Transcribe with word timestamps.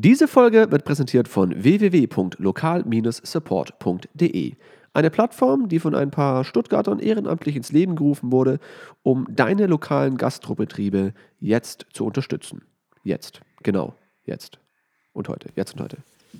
Diese 0.00 0.28
Folge 0.28 0.70
wird 0.70 0.84
präsentiert 0.84 1.26
von 1.26 1.64
www.lokal-support.de. 1.64 4.52
Eine 4.92 5.10
Plattform, 5.10 5.68
die 5.68 5.80
von 5.80 5.96
ein 5.96 6.12
paar 6.12 6.44
Stuttgartern 6.44 7.00
ehrenamtlich 7.00 7.56
ins 7.56 7.72
Leben 7.72 7.96
gerufen 7.96 8.30
wurde, 8.30 8.60
um 9.02 9.26
deine 9.28 9.66
lokalen 9.66 10.16
Gastrobetriebe 10.16 11.14
jetzt 11.40 11.86
zu 11.92 12.04
unterstützen. 12.04 12.62
Jetzt, 13.02 13.40
genau, 13.64 13.96
jetzt. 14.24 14.60
Und 15.14 15.28
heute, 15.28 15.48
jetzt 15.56 15.74
und 15.74 15.80
heute. 15.80 15.96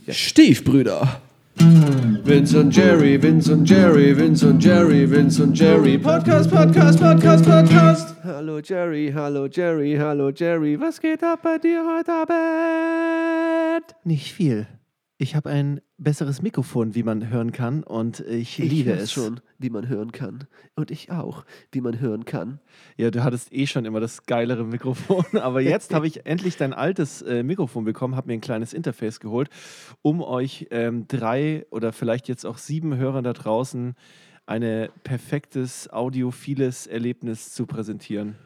Stiefbrüder. 0.09 1.21
Vince 1.61 2.61
und 2.61 2.77
Jerry, 2.77 3.21
Vince 3.23 3.53
und 3.53 3.69
Jerry, 3.69 4.17
Vince 4.17 4.47
und 4.49 4.63
Jerry, 4.63 5.11
Vince 5.11 5.43
und 5.43 5.59
Jerry. 5.59 5.99
Podcast, 5.99 6.51
Podcast, 6.51 7.01
Podcast, 7.01 7.45
Podcast. 7.45 8.15
Hallo 8.23 8.61
Jerry, 8.61 9.11
hallo 9.15 9.47
Jerry, 9.47 9.97
hallo 9.99 10.31
Jerry. 10.31 10.79
Was 10.79 11.01
geht 11.01 11.23
ab 11.23 11.41
bei 11.43 11.59
dir 11.59 11.85
heute 11.87 12.13
Abend? 12.13 13.95
Nicht 14.05 14.33
viel. 14.33 14.67
Ich 15.21 15.35
habe 15.35 15.51
ein 15.51 15.81
besseres 15.97 16.43
Mikrofon, 16.43 16.95
wie 16.95 17.03
man 17.03 17.29
hören 17.29 17.51
kann, 17.51 17.83
und 17.83 18.21
ich, 18.21 18.57
liebe 18.59 18.93
weiß 18.93 19.03
es. 19.03 19.13
schon, 19.13 19.41
wie 19.59 19.69
man 19.69 19.89
hören 19.89 20.13
kann. 20.13 20.47
Und 20.77 20.93
ich 20.93 21.11
auch, 21.11 21.45
wie 21.73 21.81
man 21.81 21.99
hören 21.99 22.25
kann. 22.25 22.61
Ja, 22.97 23.11
du 23.11 23.25
hattest 23.25 23.53
eh 23.53 23.67
schon 23.67 23.85
immer 23.85 23.99
das 23.99 24.27
geilere 24.27 24.65
Mikrofon, 24.65 25.25
aber 25.33 25.61
jetzt 25.61 25.93
habe 25.93 26.07
ich 26.07 26.25
endlich 26.25 26.57
dein 26.57 26.73
altes 26.73 27.23
äh, 27.23 27.43
Mikrofon 27.43 27.85
bekommen, 27.85 28.15
habe 28.15 28.29
mir 28.29 28.35
ein 28.35 28.41
kleines 28.41 28.73
Interface 28.73 29.19
geholt, 29.19 29.51
um 30.03 30.23
euch 30.23 30.69
ähm, 30.71 31.09
drei 31.09 31.67
oder 31.71 31.93
vielleicht 31.93 32.29
jetzt 32.29 32.47
auch 32.47 32.59
sieben 32.59 32.97
Hörern 32.97 33.25
da 33.25 33.33
draußen 33.33 33.97
ein 34.47 34.89
perfektes 35.03 35.91
audiophiles 35.91 36.87
Erlebnis 36.87 37.53
zu 37.53 37.67
präsentieren. 37.67 38.37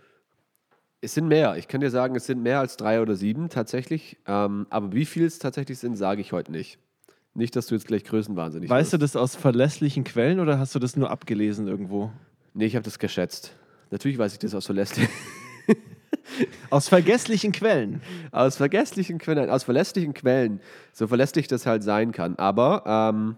Es 1.04 1.14
sind 1.14 1.26
mehr. 1.26 1.56
Ich 1.56 1.66
kann 1.66 1.80
dir 1.80 1.90
sagen, 1.90 2.14
es 2.14 2.26
sind 2.26 2.42
mehr 2.42 2.60
als 2.60 2.76
drei 2.76 3.02
oder 3.02 3.16
sieben 3.16 3.48
tatsächlich. 3.48 4.16
Ähm, 4.26 4.66
aber 4.70 4.92
wie 4.92 5.04
viel 5.04 5.24
es 5.26 5.40
tatsächlich 5.40 5.78
sind, 5.78 5.96
sage 5.96 6.20
ich 6.20 6.32
heute 6.32 6.52
nicht. 6.52 6.78
Nicht, 7.34 7.56
dass 7.56 7.66
du 7.66 7.74
jetzt 7.74 7.88
gleich 7.88 8.04
größenwahnsinnig 8.04 8.70
Weißt 8.70 8.92
du 8.92 8.98
das 8.98 9.16
aus 9.16 9.34
verlässlichen 9.34 10.04
Quellen 10.04 10.38
oder 10.38 10.58
hast 10.60 10.74
du 10.74 10.78
das 10.78 10.96
nur 10.96 11.10
abgelesen 11.10 11.66
irgendwo? 11.66 12.12
Nee, 12.54 12.66
ich 12.66 12.76
habe 12.76 12.84
das 12.84 12.98
geschätzt. 13.00 13.56
Natürlich 13.90 14.16
weiß 14.16 14.32
ich 14.34 14.38
das 14.38 14.54
aus 14.54 14.66
verlässlichen, 14.66 15.12
Aus 16.70 16.88
vergesslichen 16.88 17.52
Quellen. 17.52 18.00
aus 18.30 18.56
vergesslichen 18.56 19.18
Quellen, 19.18 19.50
aus 19.50 19.64
verlässlichen 19.64 20.14
Quellen, 20.14 20.60
so 20.92 21.06
verlässlich 21.08 21.48
das 21.48 21.66
halt 21.66 21.82
sein 21.82 22.12
kann. 22.12 22.36
Aber 22.36 22.84
ähm, 22.86 23.36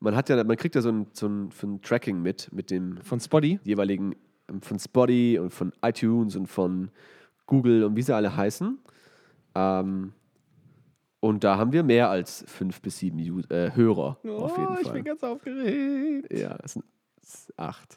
man 0.00 0.16
hat 0.16 0.28
ja, 0.28 0.42
man 0.42 0.56
kriegt 0.56 0.74
ja 0.74 0.82
so 0.82 0.90
ein, 0.90 1.06
so 1.12 1.28
ein, 1.28 1.50
so 1.52 1.66
ein 1.66 1.82
Tracking 1.82 2.20
mit, 2.20 2.52
mit 2.52 2.70
dem 2.70 2.98
Von 3.02 3.20
Spotty? 3.20 3.60
jeweiligen 3.62 4.16
von 4.60 4.78
Spotify 4.78 5.38
und 5.40 5.50
von 5.50 5.72
iTunes 5.82 6.36
und 6.36 6.46
von 6.46 6.90
Google 7.46 7.84
und 7.84 7.96
wie 7.96 8.02
sie 8.02 8.14
alle 8.14 8.36
heißen. 8.36 8.78
Ähm, 9.54 10.12
und 11.20 11.42
da 11.44 11.56
haben 11.56 11.72
wir 11.72 11.82
mehr 11.82 12.10
als 12.10 12.44
fünf 12.46 12.82
bis 12.82 12.98
sieben 12.98 13.18
äh, 13.50 13.70
Hörer 13.74 14.18
auf 14.22 14.56
jeden 14.58 14.68
Oh, 14.68 14.76
ich 14.78 14.86
Fall. 14.86 14.92
bin 14.94 15.04
ganz 15.04 15.22
aufgeregt. 15.22 16.30
Ja, 16.32 16.58
es 16.62 16.74
sind, 16.74 16.84
es 17.22 17.46
sind 17.46 17.58
acht. 17.58 17.96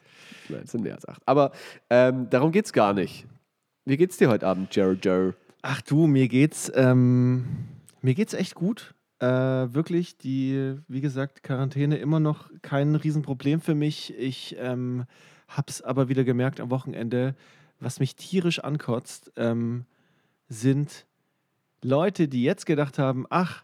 Nein, 0.50 0.62
es 0.64 0.72
sind 0.72 0.84
mehr 0.84 0.95
als 0.95 1.06
acht. 1.08 1.22
Aber 1.25 1.52
ähm, 1.90 2.30
darum 2.30 2.52
geht 2.52 2.66
es 2.66 2.73
gar 2.73 2.94
nicht. 2.94 3.25
Wie 3.86 3.98
geht's 3.98 4.18
dir 4.18 4.30
heute 4.30 4.48
Abend, 4.48 4.73
Jerry 4.75 4.98
Jerry? 5.02 5.34
Ach 5.62 5.81
du, 5.81 6.08
mir 6.08 6.28
geht's, 6.30 6.72
ähm, 6.75 7.45
mir 8.02 8.14
geht's 8.16 8.34
echt 8.34 8.56
gut. 8.56 8.94
Äh, 9.20 9.25
wirklich, 9.28 10.18
die, 10.18 10.75
wie 10.88 11.02
gesagt, 11.02 11.42
Quarantäne 11.44 11.98
immer 11.98 12.20
noch 12.20 12.50
kein 12.62 12.95
Riesenproblem 12.95 13.59
für 13.59 13.75
mich. 13.75 14.14
Ich 14.18 14.56
ähm, 14.59 15.06
hab's 15.48 15.81
aber 15.81 16.09
wieder 16.09 16.23
gemerkt 16.23 16.59
am 16.59 16.70
Wochenende, 16.70 17.36
was 17.80 18.00
mich 18.00 18.16
tierisch 18.16 18.59
ankotzt, 18.59 19.31
ähm, 19.36 19.86
sind 20.50 21.06
Leute, 21.81 22.28
die 22.28 22.44
jetzt 22.44 22.66
gedacht 22.66 22.98
haben, 22.98 23.26
ach, 23.30 23.64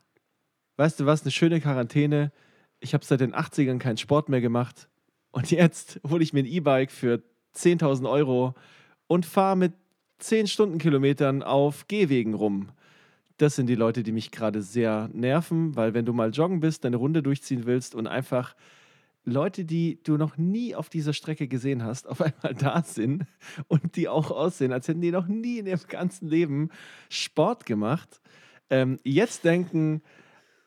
weißt 0.77 0.99
du 0.99 1.05
was, 1.05 1.23
eine 1.23 1.31
schöne 1.31 1.59
Quarantäne. 1.61 2.31
Ich 2.79 2.93
habe 2.93 3.05
seit 3.05 3.21
den 3.21 3.33
80ern 3.33 3.79
keinen 3.79 3.97
Sport 3.97 4.29
mehr 4.29 4.41
gemacht. 4.41 4.87
Und 5.31 5.49
jetzt 5.51 5.99
hole 6.07 6.23
ich 6.23 6.33
mir 6.33 6.41
ein 6.41 6.45
E-Bike 6.45 6.91
für 6.91 7.23
10.000 7.55 8.09
Euro 8.09 8.53
und 9.07 9.25
fahre 9.25 9.57
mit 9.57 9.73
10 10.19 10.47
Stundenkilometern 10.47 11.43
auf 11.43 11.87
Gehwegen 11.87 12.33
rum. 12.33 12.69
Das 13.37 13.55
sind 13.55 13.67
die 13.67 13.75
Leute, 13.75 14.03
die 14.03 14.11
mich 14.11 14.31
gerade 14.31 14.61
sehr 14.61 15.09
nerven, 15.11 15.75
weil 15.75 15.93
wenn 15.93 16.05
du 16.05 16.13
mal 16.13 16.29
joggen 16.29 16.59
bist, 16.59 16.85
deine 16.85 16.97
Runde 16.97 17.23
durchziehen 17.23 17.65
willst 17.65 17.95
und 17.95 18.07
einfach 18.07 18.55
Leute, 19.25 19.65
die 19.65 20.01
du 20.03 20.17
noch 20.17 20.37
nie 20.37 20.75
auf 20.75 20.89
dieser 20.89 21.13
Strecke 21.13 21.47
gesehen 21.47 21.83
hast, 21.83 22.07
auf 22.07 22.21
einmal 22.21 22.53
da 22.53 22.83
sind 22.83 23.25
und 23.67 23.95
die 23.95 24.07
auch 24.07 24.31
aussehen, 24.31 24.73
als 24.73 24.87
hätten 24.87 25.01
die 25.01 25.11
noch 25.11 25.27
nie 25.27 25.59
in 25.59 25.67
ihrem 25.67 25.87
ganzen 25.87 26.27
Leben 26.27 26.69
Sport 27.09 27.65
gemacht, 27.65 28.21
ähm, 28.69 28.99
jetzt 29.03 29.43
denken, 29.43 30.01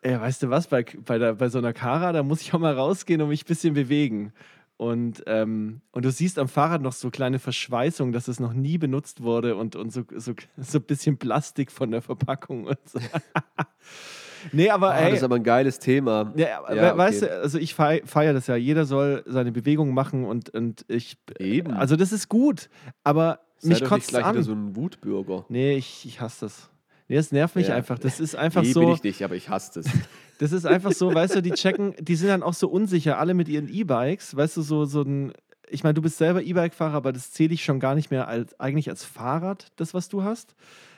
äh, 0.02 0.18
weißt 0.18 0.44
du 0.44 0.50
was, 0.50 0.68
bei, 0.68 0.84
bei, 0.84 1.18
der, 1.18 1.34
bei 1.34 1.48
so 1.48 1.58
einer 1.58 1.72
Kara, 1.72 2.12
da 2.12 2.22
muss 2.22 2.40
ich 2.40 2.54
auch 2.54 2.58
mal 2.58 2.74
rausgehen 2.74 3.20
und 3.20 3.28
mich 3.28 3.44
ein 3.44 3.48
bisschen 3.48 3.74
bewegen. 3.74 4.32
Und, 4.76 5.24
ähm, 5.26 5.80
und 5.90 6.04
du 6.04 6.10
siehst 6.10 6.38
am 6.38 6.48
Fahrrad 6.48 6.82
noch 6.82 6.92
so 6.92 7.10
kleine 7.10 7.38
Verschweißungen, 7.38 8.12
dass 8.12 8.28
es 8.28 8.40
noch 8.40 8.52
nie 8.52 8.76
benutzt 8.76 9.22
wurde 9.22 9.56
und, 9.56 9.74
und 9.74 9.90
so, 9.90 10.04
so, 10.14 10.34
so 10.58 10.78
ein 10.78 10.84
bisschen 10.84 11.16
Plastik 11.16 11.72
von 11.72 11.90
der 11.90 12.02
Verpackung 12.02 12.64
und 12.64 12.78
so. 12.84 13.00
nee, 14.52 14.70
aber 14.70 14.90
Ah, 14.90 14.98
ey, 15.00 15.10
das 15.10 15.18
ist 15.20 15.24
aber 15.24 15.36
ein 15.36 15.42
geiles 15.44 15.78
Thema. 15.78 16.32
ja, 16.36 16.62
Ja, 16.74 16.96
weißt 16.96 17.22
okay. 17.22 17.32
du, 17.34 17.40
also 17.42 17.58
ich 17.58 17.74
feiere 17.74 18.32
das 18.32 18.46
ja. 18.46 18.56
Jeder 18.56 18.84
soll 18.84 19.22
seine 19.26 19.52
Bewegung 19.52 19.92
machen 19.94 20.24
und, 20.24 20.50
und 20.50 20.84
ich. 20.88 21.16
Eben. 21.38 21.72
Also 21.74 21.96
das 21.96 22.12
ist 22.12 22.28
gut, 22.28 22.68
aber 23.04 23.40
Sei 23.58 23.70
mich 23.70 23.80
doch 23.80 23.88
kotzt 23.88 23.98
nicht 24.00 24.08
gleich 24.10 24.24
an. 24.24 24.34
wieder 24.34 24.44
so 24.44 24.52
ein 24.52 24.76
Wutbürger. 24.76 25.44
nee, 25.48 25.76
ich, 25.76 26.04
ich 26.06 26.20
hasse 26.20 26.46
das. 26.46 26.70
Nee, 27.08 27.16
das 27.16 27.30
nervt 27.32 27.54
mich 27.56 27.68
Ja. 27.68 27.74
einfach. 27.76 27.98
Das 27.98 28.18
ist 28.20 28.34
einfach 28.36 28.62
nee, 28.62 28.72
so. 28.72 28.80
bin 28.80 28.88
ich 28.90 29.02
nicht, 29.02 29.22
aber 29.22 29.34
ich 29.34 29.48
hasse 29.48 29.80
das. 29.82 29.86
Das 30.38 30.52
ist 30.52 30.66
einfach 30.66 30.92
so, 30.92 31.14
weißt 31.14 31.36
du, 31.36 31.40
die 31.40 31.52
checken, 31.52 31.94
die 31.98 32.14
sind 32.14 32.28
dann 32.28 32.42
auch 32.42 32.52
so 32.52 32.68
unsicher, 32.68 33.18
alle 33.18 33.32
mit 33.32 33.48
ihren 33.48 33.68
E-Bikes, 33.70 34.36
weißt 34.36 34.58
du, 34.58 34.60
so, 34.60 34.84
so 34.84 35.00
ein. 35.00 35.32
Ich 35.70 35.82
meine, 35.82 35.94
du 35.94 36.02
bist 36.02 36.18
selber 36.18 36.42
E-Bike-Fahrer, 36.42 36.92
aber 36.92 37.12
das 37.14 37.32
zähle 37.32 37.54
ich 37.54 37.64
schon 37.64 37.80
gar 37.80 37.94
nicht 37.94 38.10
mehr 38.10 38.28
als 38.28 38.60
eigentlich 38.60 38.90
als 38.90 39.02
Fahrrad, 39.02 39.68
das, 39.76 39.94
was 39.94 40.10
du 40.10 40.24
hast. 40.24 40.54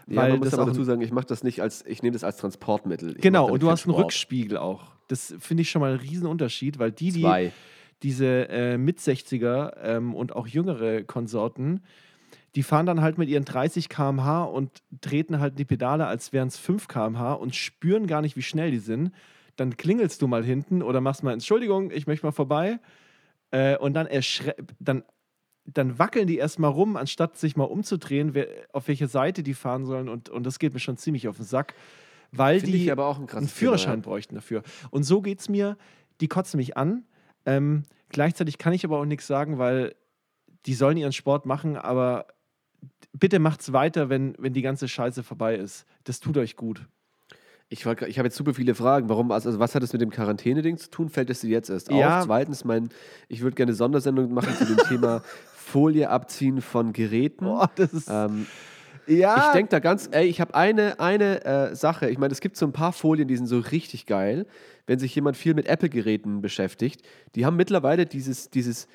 Ja, 0.09 0.23
Weil 0.23 0.31
man 0.31 0.39
muss 0.41 0.55
aber 0.55 0.67
dazu 0.67 0.85
sagen, 0.85 1.03
ich 1.03 1.13
mache 1.13 1.27
das 1.27 1.45
nicht 1.45 1.61
als, 1.61 1.85
ich 1.87 2.03
nehme 2.03 2.13
das 2.13 2.25
als 2.25 2.39
Transportmittel. 2.39 3.17
Ich 3.17 3.23
Genau, 3.23 3.51
und 3.51 3.63
du 3.63 3.71
hast 3.71 3.85
einen 3.85 3.93
Sport. 3.93 4.07
Rückspiegel 4.07 4.57
auch. 4.57 4.93
Das 5.09 5.35
finde 5.39 5.63
ich 5.63 5.71
schon 5.71 5.81
mal 5.81 5.91
einen 5.91 6.01
riesen 6.01 6.27
Unterschied, 6.27 6.79
weil 6.79 6.93
die, 6.93 7.13
die 7.13 7.21
Zwei. 7.21 7.53
diese 8.03 8.49
äh, 8.49 8.79
Mit-60er 8.79 9.77
ähm, 9.83 10.15
und 10.15 10.35
auch 10.35 10.47
jüngere 10.47 11.03
Konsorten, 11.03 11.83
die 12.55 12.63
fahren 12.63 12.87
dann 12.87 13.03
halt 13.03 13.19
mit 13.19 13.29
ihren 13.29 13.45
30 13.45 13.91
km/h 13.91 14.45
und 14.45 14.71
treten 15.03 15.41
halt 15.41 15.59
die 15.59 15.67
Pedale, 15.67 16.07
als 16.07 16.33
wären 16.33 16.49
es 16.49 16.57
5 16.59 16.89
km/h 16.89 17.35
und 17.35 17.55
spüren 17.55 18.07
gar 18.07 18.23
nicht, 18.23 18.37
wie 18.37 18.43
schnell 18.43 18.71
die 18.71 18.79
sind. 18.79 19.13
Dann 19.57 19.77
klingelst 19.77 20.23
du 20.23 20.27
mal 20.27 20.45
hinten 20.45 20.83
oder 20.83 21.01
machst 21.01 21.23
mal 21.23 21.33
Entschuldigung, 21.33 21.91
ich 21.91 22.07
möchte 22.07 22.25
mal 22.25 22.33
vorbei. 22.33 22.79
Äh, 23.51 23.77
und 23.77 23.95
dann, 23.95 24.09
dann, 24.79 25.03
dann 25.75 25.99
wackeln 25.99 26.27
die 26.27 26.39
erstmal 26.39 26.71
rum, 26.71 26.97
anstatt 26.97 27.37
sich 27.37 27.57
mal 27.57 27.65
umzudrehen, 27.65 28.35
wer, 28.35 28.47
auf 28.73 28.89
welche 28.89 29.07
Seite 29.07 29.43
die 29.43 29.55
fahren 29.55 29.85
sollen. 29.85 30.09
Und, 30.09 30.29
und 30.31 30.45
das 30.45 30.59
geht 30.59 30.73
mir 30.73 30.81
schon 30.81 30.97
ziemlich 30.97 31.29
auf 31.29 31.37
den 31.37 31.45
Sack, 31.45 31.75
weil 32.33 32.61
Finde 32.61 32.79
die 32.79 32.91
aber 32.91 33.07
auch 33.07 33.19
ein 33.19 33.29
einen 33.29 33.49
Führerschein 33.49 34.03
Thema, 34.03 34.05
bräuchten 34.05 34.35
dafür. 34.35 34.63
Und 34.91 35.03
so 35.05 35.21
geht 35.21 35.41
es 35.41 35.49
mir. 35.49 35.77
Die 36.21 36.29
kotzen 36.29 36.57
mich 36.57 36.77
an. 36.77 37.05
Ähm, 37.47 37.83
gleichzeitig 38.09 38.59
kann 38.59 38.73
ich 38.73 38.85
aber 38.85 38.99
auch 38.99 39.05
nichts 39.05 39.27
sagen, 39.27 39.59
weil 39.59 39.95
die 40.67 40.75
sollen 40.75 40.97
ihren 40.97 41.13
Sport 41.13 41.47
machen, 41.47 41.77
aber 41.77 42.27
bitte 43.13 43.39
macht's 43.39 43.73
weiter, 43.73 44.09
wenn, 44.09 44.35
wenn 44.39 44.53
die 44.53 44.63
ganze 44.63 44.89
Scheiße 44.89 45.23
vorbei 45.23 45.57
ist. 45.57 45.85
Das 46.05 46.21
tut 46.21 46.37
euch 46.39 46.57
gut. 46.57 46.87
Ich, 47.71 47.85
wollt 47.85 48.01
ich 48.03 48.19
habe 48.19 48.27
jetzt 48.29 48.37
super 48.37 48.55
viele 48.55 48.75
Fragen. 48.75 49.09
Warum, 49.11 49.31
also 49.31 49.51
also 49.51 49.59
was 49.59 49.75
hat 49.75 49.83
es 49.83 49.93
mit 49.93 50.01
dem 50.01 50.11
Quarantäne-Ding 50.11 50.79
zu 50.79 50.89
tun? 50.91 51.11
Fällt 51.11 51.29
es 51.29 51.41
dir 51.41 51.51
jetzt 51.51 51.69
erst 51.69 51.91
Ja. 51.91 52.21
auf? 52.21 52.25
Zweitens, 52.25 52.65
mein, 52.65 52.89
ich 53.29 53.43
würde 53.43 53.57
gerne 53.57 53.71
eine 53.71 53.77
Sondersendung 53.77 54.33
machen 54.33 54.55
zu 54.57 54.65
dem 54.65 54.79
Thema 54.89 55.23
Folie 55.69 56.09
abziehen 56.09 56.61
von 56.63 56.93
Geräten. 56.93 57.45
Boah, 57.45 57.71
das 57.77 57.93
ist. 57.93 58.09
Ähm, 58.11 58.47
ja, 59.07 59.47
ich 59.47 59.53
denke 59.53 59.71
da 59.71 59.79
ganz, 59.79 60.09
ey, 60.13 60.27
ich 60.27 60.41
habe 60.41 60.55
eine, 60.55 61.01
eine 61.01 61.45
äh, 61.45 61.75
Sache. 61.75 62.11
Ich 62.11 62.19
meine, 62.19 62.33
es 62.33 62.41
gibt 62.41 62.57
so 62.57 62.67
ein 62.67 62.73
paar 62.73 62.93
Folien, 62.93 63.27
die 63.27 63.37
sind 63.37 63.47
so 63.47 63.59
richtig 63.59 64.05
geil, 64.05 64.47
wenn 64.87 64.99
sich 64.99 65.15
jemand 65.15 65.37
viel 65.37 65.55
mit 65.55 65.67
Apple-Geräten 65.67 66.43
beschäftigt. 66.43 67.03
Die 67.35 67.47
haben 67.47 67.57
mittlerweile 67.57 68.05
dieses, 68.05 68.51
dieses 68.51 68.87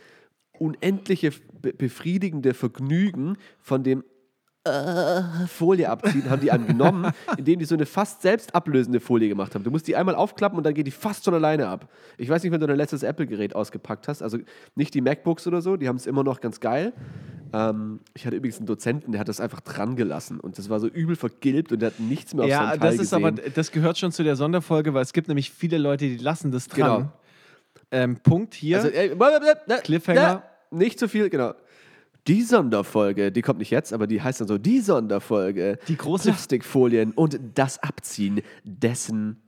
unendliche, 0.59 1.31
be 1.61 1.73
befriedigende 1.73 2.53
Vergnügen 2.53 3.37
von 3.59 3.83
dem 3.83 4.03
äh, 4.65 5.47
Folie 5.47 5.89
abziehen, 5.89 6.29
haben 6.29 6.41
die 6.41 6.51
einem 6.51 6.67
genommen, 6.67 7.11
indem 7.37 7.59
die 7.59 7.65
so 7.65 7.75
eine 7.75 7.85
fast 7.85 8.21
selbst 8.21 8.55
ablösende 8.55 8.99
Folie 8.99 9.27
gemacht 9.27 9.53
haben. 9.55 9.63
Du 9.63 9.71
musst 9.71 9.87
die 9.87 9.95
einmal 9.95 10.15
aufklappen 10.15 10.57
und 10.57 10.63
dann 10.63 10.73
geht 10.73 10.87
die 10.87 10.91
fast 10.91 11.25
schon 11.25 11.33
alleine 11.33 11.67
ab. 11.67 11.89
Ich 12.17 12.29
weiß 12.29 12.43
nicht, 12.43 12.51
wenn 12.51 12.61
du 12.61 12.67
dein 12.67 12.77
letztes 12.77 13.03
Apple-Gerät 13.03 13.55
ausgepackt 13.55 14.07
hast, 14.07 14.21
also 14.21 14.37
nicht 14.75 14.93
die 14.93 15.01
MacBooks 15.01 15.47
oder 15.47 15.61
so, 15.61 15.75
die 15.75 15.87
haben 15.87 15.97
es 15.97 16.05
immer 16.05 16.23
noch 16.23 16.39
ganz 16.39 16.59
geil. 16.59 16.93
Ähm, 17.51 17.99
ich 18.13 18.25
hatte 18.25 18.37
übrigens 18.37 18.57
einen 18.57 18.67
Dozenten, 18.67 19.11
der 19.11 19.19
hat 19.21 19.27
das 19.27 19.39
einfach 19.39 19.59
dran 19.59 19.95
gelassen 19.95 20.39
und 20.39 20.57
das 20.57 20.69
war 20.69 20.79
so 20.79 20.87
übel 20.87 21.15
vergilbt 21.15 21.71
und 21.71 21.81
der 21.81 21.91
hat 21.91 21.99
nichts 21.99 22.33
mehr 22.33 22.45
auf 22.45 22.49
ja 22.49 22.59
seinem 22.59 22.69
Teil 22.69 22.79
das 22.79 22.93
ist 22.93 22.99
gesehen. 23.11 23.25
aber, 23.25 23.31
das 23.49 23.71
gehört 23.71 23.97
schon 23.97 24.11
zu 24.11 24.23
der 24.23 24.35
Sonderfolge, 24.35 24.93
weil 24.93 25.03
es 25.03 25.13
gibt 25.13 25.27
nämlich 25.27 25.51
viele 25.51 25.77
Leute, 25.77 26.05
die 26.05 26.17
lassen 26.17 26.51
das 26.51 26.67
dran. 26.67 26.97
Genau. 26.97 27.11
Ähm, 27.91 28.17
Punkt 28.23 28.55
hier. 28.55 28.77
Also, 28.77 28.89
äh, 28.89 29.09
blablabla, 29.09 29.77
Cliffhanger. 29.81 30.43
Nicht 30.71 30.97
zu 30.97 31.07
viel, 31.07 31.29
genau. 31.29 31.53
Die 32.27 32.41
Sonderfolge, 32.41 33.31
die 33.31 33.41
kommt 33.41 33.59
nicht 33.59 33.71
jetzt, 33.71 33.91
aber 33.93 34.07
die 34.07 34.21
heißt 34.21 34.41
dann 34.41 34.47
so, 34.47 34.57
die 34.57 34.79
Sonderfolge. 34.79 35.77
Die 35.87 35.97
große- 35.97 36.23
Plastikfolien 36.29 37.11
und 37.11 37.39
das 37.55 37.81
Abziehen 37.83 38.41
dessen, 38.63 39.41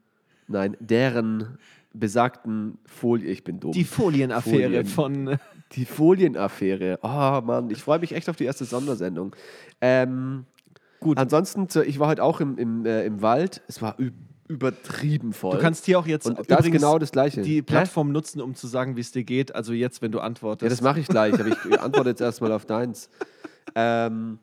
nein, 0.47 0.75
deren 0.79 1.57
besagten 1.93 2.77
Folie, 2.85 3.29
ich 3.29 3.43
bin 3.45 3.59
dumm. 3.59 3.71
Die 3.71 3.85
Folienaffäre 3.85 4.83
Folien. 4.83 4.85
von. 4.85 5.39
Die 5.71 5.85
Folienaffäre. 5.85 6.99
Oh 7.01 7.41
Mann, 7.45 7.69
ich 7.71 7.81
freue 7.81 7.99
mich 7.99 8.13
echt 8.13 8.29
auf 8.29 8.35
die 8.35 8.43
erste 8.45 8.65
Sondersendung. 8.65 9.35
Ähm, 9.81 10.45
Gut. 10.99 11.17
Ansonsten, 11.17 11.67
so, 11.69 11.81
ich 11.81 11.99
war 11.99 12.07
heute 12.07 12.23
auch 12.23 12.41
im, 12.41 12.57
im, 12.57 12.85
äh, 12.85 13.05
im 13.05 13.21
Wald. 13.21 13.61
Es 13.67 13.81
war 13.81 13.99
ü- 13.99 14.11
übertrieben 14.47 15.33
voll. 15.33 15.55
Du 15.55 15.61
kannst 15.61 15.85
hier 15.85 15.97
auch 15.99 16.05
jetzt 16.07 16.27
Und 16.27 16.49
das 16.49 16.65
genau 16.65 16.99
das 16.99 17.11
Gleiche. 17.11 17.41
die? 17.41 17.61
Plattform 17.61 18.11
nutzen, 18.11 18.41
um 18.41 18.53
zu 18.55 18.67
sagen, 18.67 18.95
wie 18.95 19.01
es 19.01 19.11
dir 19.11 19.23
geht. 19.23 19.55
Also 19.55 19.73
jetzt, 19.73 20.01
wenn 20.01 20.11
du 20.11 20.19
antwortest. 20.19 20.63
Ja, 20.63 20.69
das 20.69 20.81
mache 20.81 20.99
ich 20.99 21.07
gleich, 21.07 21.33
aber 21.33 21.47
ich 21.47 21.57
antworte 21.81 22.09
jetzt 22.09 22.21
erstmal 22.21 22.51
auf 22.51 22.65
deins. 22.65 23.09
Ähm, 23.75 24.39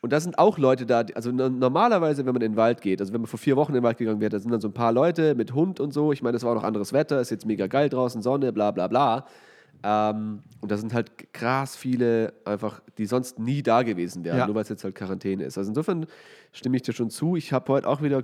und 0.00 0.12
da 0.12 0.18
sind 0.20 0.36
auch 0.38 0.58
Leute 0.58 0.84
da, 0.84 1.04
also 1.14 1.30
no- 1.30 1.48
normalerweise, 1.48 2.26
wenn 2.26 2.34
man 2.34 2.42
in 2.42 2.52
den 2.52 2.56
Wald 2.56 2.80
geht, 2.82 3.00
also 3.00 3.12
wenn 3.12 3.20
man 3.20 3.28
vor 3.28 3.38
vier 3.38 3.56
Wochen 3.56 3.70
in 3.70 3.76
den 3.76 3.84
Wald 3.84 3.98
gegangen 3.98 4.20
wäre, 4.20 4.30
da 4.30 4.38
sind 4.40 4.50
dann 4.50 4.60
so 4.60 4.68
ein 4.68 4.74
paar 4.74 4.92
Leute 4.92 5.34
mit 5.34 5.54
Hund 5.54 5.78
und 5.80 5.92
so. 5.94 6.12
Ich 6.12 6.22
meine, 6.22 6.36
es 6.36 6.42
war 6.42 6.50
auch 6.50 6.56
noch 6.56 6.64
anderes 6.64 6.92
Wetter, 6.92 7.20
ist 7.20 7.30
jetzt 7.30 7.46
mega 7.46 7.68
geil 7.68 7.88
draußen, 7.88 8.20
Sonne, 8.20 8.52
bla 8.52 8.70
bla 8.72 8.88
bla. 8.88 9.26
Ähm, 9.84 10.42
und 10.60 10.70
da 10.70 10.76
sind 10.76 10.92
halt 10.92 11.32
krass 11.32 11.74
viele 11.76 12.32
einfach, 12.44 12.80
die 12.98 13.06
sonst 13.06 13.38
nie 13.38 13.62
da 13.62 13.82
gewesen 13.82 14.24
wären, 14.24 14.38
Ja. 14.38 14.46
nur 14.46 14.54
weil 14.56 14.62
es 14.62 14.68
jetzt 14.68 14.84
halt 14.84 14.94
Quarantäne 14.94 15.44
ist. 15.44 15.56
Also 15.56 15.70
insofern 15.70 16.06
stimme 16.52 16.76
ich 16.76 16.82
dir 16.82 16.92
schon 16.92 17.10
zu. 17.10 17.36
Ich 17.36 17.52
habe 17.52 17.72
heute 17.72 17.88
auch 17.88 18.02
wieder, 18.02 18.22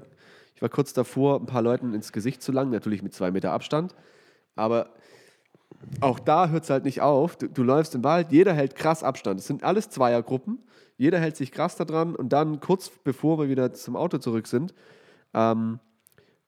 ich 0.59 0.63
war 0.63 0.69
kurz 0.71 0.93
davor, 0.93 1.39
ein 1.39 1.47
paar 1.47 1.63
Leuten 1.63 1.95
ins 1.95 2.11
Gesicht 2.11 2.43
zu 2.43 2.51
langen, 2.51 2.73
natürlich 2.73 3.01
mit 3.01 3.15
zwei 3.15 3.31
Meter 3.31 3.53
Abstand. 3.53 3.95
Aber 4.57 4.89
auch 6.01 6.19
da 6.19 6.49
hört 6.49 6.65
es 6.65 6.71
halt 6.71 6.85
nicht 6.85 7.01
auf. 7.01 7.37
Du, 7.37 7.47
du 7.47 7.63
läufst 7.63 7.95
im 7.95 8.03
Wald, 8.03 8.33
jeder 8.33 8.55
hält 8.55 8.75
krass 8.75 9.05
Abstand. 9.05 9.39
Es 9.39 9.47
sind 9.47 9.63
alles 9.63 9.89
Zweiergruppen. 9.89 10.59
Jeder 10.97 11.21
hält 11.21 11.37
sich 11.37 11.53
krass 11.53 11.77
da 11.77 11.85
dran 11.85 12.17
und 12.17 12.33
dann 12.33 12.59
kurz 12.59 12.91
bevor 13.05 13.39
wir 13.39 13.49
wieder 13.49 13.73
zum 13.73 13.95
Auto 13.95 14.19
zurück 14.19 14.49
sind, 14.49 14.75
ähm, 15.33 15.79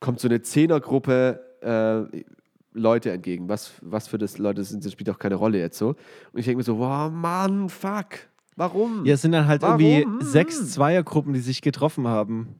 kommt 0.00 0.18
so 0.18 0.26
eine 0.26 0.42
Zehnergruppe 0.42 1.38
äh, 1.60 2.24
Leute 2.72 3.12
entgegen. 3.12 3.48
Was, 3.48 3.74
was 3.80 4.08
für 4.08 4.18
das 4.18 4.38
Leute 4.38 4.64
sind, 4.64 4.84
das 4.84 4.90
spielt 4.90 5.08
auch 5.10 5.20
keine 5.20 5.36
Rolle 5.36 5.60
jetzt 5.60 5.78
so. 5.78 5.90
Und 5.90 6.40
ich 6.40 6.46
denke 6.46 6.56
mir 6.56 6.64
so, 6.64 6.80
wow, 6.80 7.12
Mann, 7.12 7.68
fuck. 7.68 8.26
Warum? 8.56 9.06
Ja, 9.06 9.14
es 9.14 9.22
sind 9.22 9.30
dann 9.30 9.46
halt 9.46 9.62
Warum? 9.62 9.80
irgendwie 9.80 10.24
sechs 10.24 10.72
Zweiergruppen, 10.72 11.32
die 11.32 11.38
sich 11.38 11.62
getroffen 11.62 12.08
haben. 12.08 12.56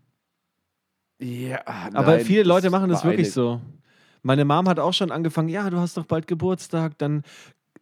Ja, 1.21 1.61
Aber 1.67 2.17
nein, 2.17 2.25
viele 2.25 2.45
Leute 2.45 2.71
machen 2.71 2.89
das 2.89 3.05
wirklich 3.05 3.33
so. 3.33 3.61
Meine 4.23 4.45
Mom 4.45 4.69
hat 4.69 4.79
auch 4.79 4.93
schon 4.93 5.11
angefangen, 5.11 5.49
ja, 5.49 5.69
du 5.71 5.79
hast 5.79 5.97
doch 5.97 6.05
bald 6.05 6.27
Geburtstag, 6.27 6.99
dann 6.99 7.23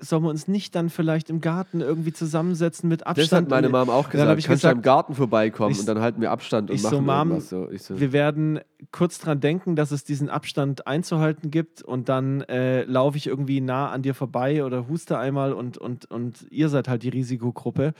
sollen 0.00 0.22
wir 0.22 0.30
uns 0.30 0.46
nicht 0.46 0.74
dann 0.76 0.90
vielleicht 0.90 1.28
im 1.28 1.40
Garten 1.40 1.80
irgendwie 1.80 2.12
zusammensetzen 2.12 2.88
mit 2.88 3.06
Abstand. 3.06 3.32
Das 3.32 3.36
hat 3.36 3.48
meine 3.50 3.68
Mom 3.68 3.90
auch 3.90 4.04
dann 4.04 4.12
gesagt. 4.12 4.30
hab 4.30 4.38
ich 4.38 4.46
Kannst 4.46 4.62
du 4.62 4.68
gesagt, 4.68 4.76
im 4.76 4.82
Garten 4.82 5.14
vorbeikommen 5.14 5.72
ich- 5.72 5.80
und 5.80 5.86
dann 5.86 6.00
halten 6.00 6.20
wir 6.20 6.30
Abstand 6.30 6.70
und 6.70 6.76
ich 6.76 6.82
so, 6.82 7.00
machen 7.00 7.06
Mom, 7.06 7.28
irgendwas 7.30 7.48
so. 7.48 7.68
Ich 7.70 7.82
so, 7.82 7.98
Wir 7.98 8.12
werden 8.12 8.60
kurz 8.92 9.18
dran 9.18 9.40
denken, 9.40 9.74
dass 9.74 9.90
es 9.90 10.04
diesen 10.04 10.28
Abstand 10.30 10.86
einzuhalten 10.86 11.50
gibt 11.50 11.82
und 11.82 12.08
dann 12.08 12.42
äh, 12.42 12.84
laufe 12.84 13.16
ich 13.16 13.26
irgendwie 13.26 13.60
nah 13.60 13.90
an 13.90 14.02
dir 14.02 14.14
vorbei 14.14 14.64
oder 14.64 14.88
huste 14.88 15.18
einmal 15.18 15.52
und, 15.52 15.78
und, 15.78 16.08
und 16.10 16.46
ihr 16.50 16.68
seid 16.68 16.86
halt 16.86 17.02
die 17.02 17.08
Risikogruppe. 17.08 17.92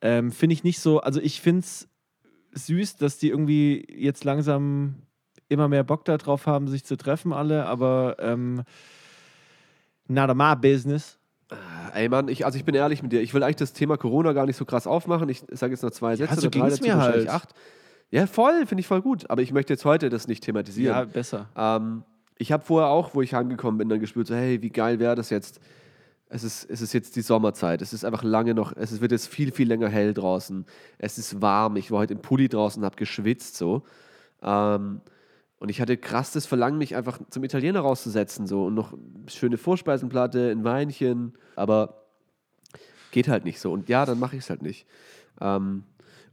Ähm, 0.00 0.32
finde 0.32 0.54
ich 0.54 0.64
nicht 0.64 0.80
so, 0.80 1.00
also 1.00 1.20
ich 1.20 1.40
finde 1.42 1.60
es 1.60 1.88
süß, 2.56 2.96
dass 2.96 3.18
die 3.18 3.28
irgendwie 3.28 3.86
jetzt 3.88 4.24
langsam 4.24 4.96
immer 5.48 5.68
mehr 5.68 5.84
Bock 5.84 6.04
darauf 6.04 6.46
haben, 6.46 6.68
sich 6.68 6.84
zu 6.84 6.96
treffen 6.96 7.32
alle, 7.32 7.66
aber 7.66 8.16
ähm, 8.18 8.62
not 10.08 10.34
my 10.36 10.54
business. 10.56 11.18
Ey 11.94 12.08
Mann, 12.08 12.28
ich, 12.28 12.44
also 12.44 12.58
ich 12.58 12.64
bin 12.64 12.74
ehrlich 12.74 13.02
mit 13.02 13.12
dir. 13.12 13.20
Ich 13.22 13.32
will 13.32 13.42
eigentlich 13.42 13.56
das 13.56 13.72
Thema 13.72 13.96
Corona 13.96 14.32
gar 14.32 14.46
nicht 14.46 14.56
so 14.56 14.64
krass 14.64 14.86
aufmachen. 14.86 15.28
Ich 15.28 15.44
sage 15.52 15.72
jetzt 15.72 15.82
noch 15.82 15.92
zwei 15.92 16.16
Sätze 16.16 16.34
so 16.40 16.48
oder 16.48 16.58
drei 16.58 16.70
dazu, 16.70 16.82
mir 16.82 16.96
halt. 16.96 17.28
acht. 17.28 17.54
Ja, 18.10 18.26
voll, 18.26 18.66
finde 18.66 18.80
ich 18.80 18.86
voll 18.88 19.00
gut. 19.02 19.30
Aber 19.30 19.42
ich 19.42 19.52
möchte 19.52 19.72
jetzt 19.72 19.84
heute 19.84 20.08
das 20.08 20.26
nicht 20.26 20.42
Ja, 20.44 20.46
thematisieren. 20.46 21.08
besser. 21.10 21.48
Ähm, 21.56 22.02
ich 22.36 22.50
habe 22.52 22.64
vorher 22.64 22.88
auch, 22.90 23.14
wo 23.14 23.22
ich 23.22 23.32
heimgekommen 23.32 23.78
bin, 23.78 23.88
dann 23.88 24.00
gespürt, 24.00 24.26
so, 24.26 24.34
hey, 24.34 24.60
wie 24.62 24.70
geil 24.70 24.98
wäre 24.98 25.14
das 25.14 25.30
jetzt? 25.30 25.60
Es 26.28 26.42
ist, 26.42 26.68
es 26.68 26.80
ist 26.80 26.92
jetzt 26.92 27.14
die 27.14 27.22
Sommerzeit. 27.22 27.82
Es 27.82 27.92
ist 27.92 28.04
einfach 28.04 28.24
lange 28.24 28.54
noch, 28.54 28.76
es 28.76 29.00
wird 29.00 29.12
jetzt 29.12 29.28
viel, 29.28 29.52
viel 29.52 29.68
länger 29.68 29.88
hell 29.88 30.12
draußen. 30.12 30.66
Es 30.98 31.18
ist 31.18 31.40
warm. 31.40 31.76
Ich 31.76 31.90
war 31.90 32.00
heute 32.00 32.14
im 32.14 32.22
Pulli 32.22 32.48
draußen, 32.48 32.84
habe 32.84 32.96
geschwitzt 32.96 33.56
so. 33.56 33.84
Ähm, 34.42 35.00
und 35.58 35.68
ich 35.68 35.80
hatte 35.80 35.96
krass 35.96 36.32
das 36.32 36.44
Verlangen, 36.46 36.78
mich 36.78 36.96
einfach 36.96 37.20
zum 37.30 37.44
Italiener 37.44 37.80
rauszusetzen 37.80 38.46
so 38.46 38.66
und 38.66 38.74
noch 38.74 38.92
schöne 39.28 39.56
Vorspeisenplatte, 39.56 40.50
ein 40.50 40.64
Weinchen. 40.64 41.34
Aber 41.54 42.02
geht 43.12 43.28
halt 43.28 43.44
nicht 43.44 43.60
so. 43.60 43.72
Und 43.72 43.88
ja, 43.88 44.04
dann 44.04 44.18
mache 44.18 44.36
ich 44.36 44.42
es 44.42 44.50
halt 44.50 44.62
nicht. 44.62 44.86
Ähm, 45.40 45.84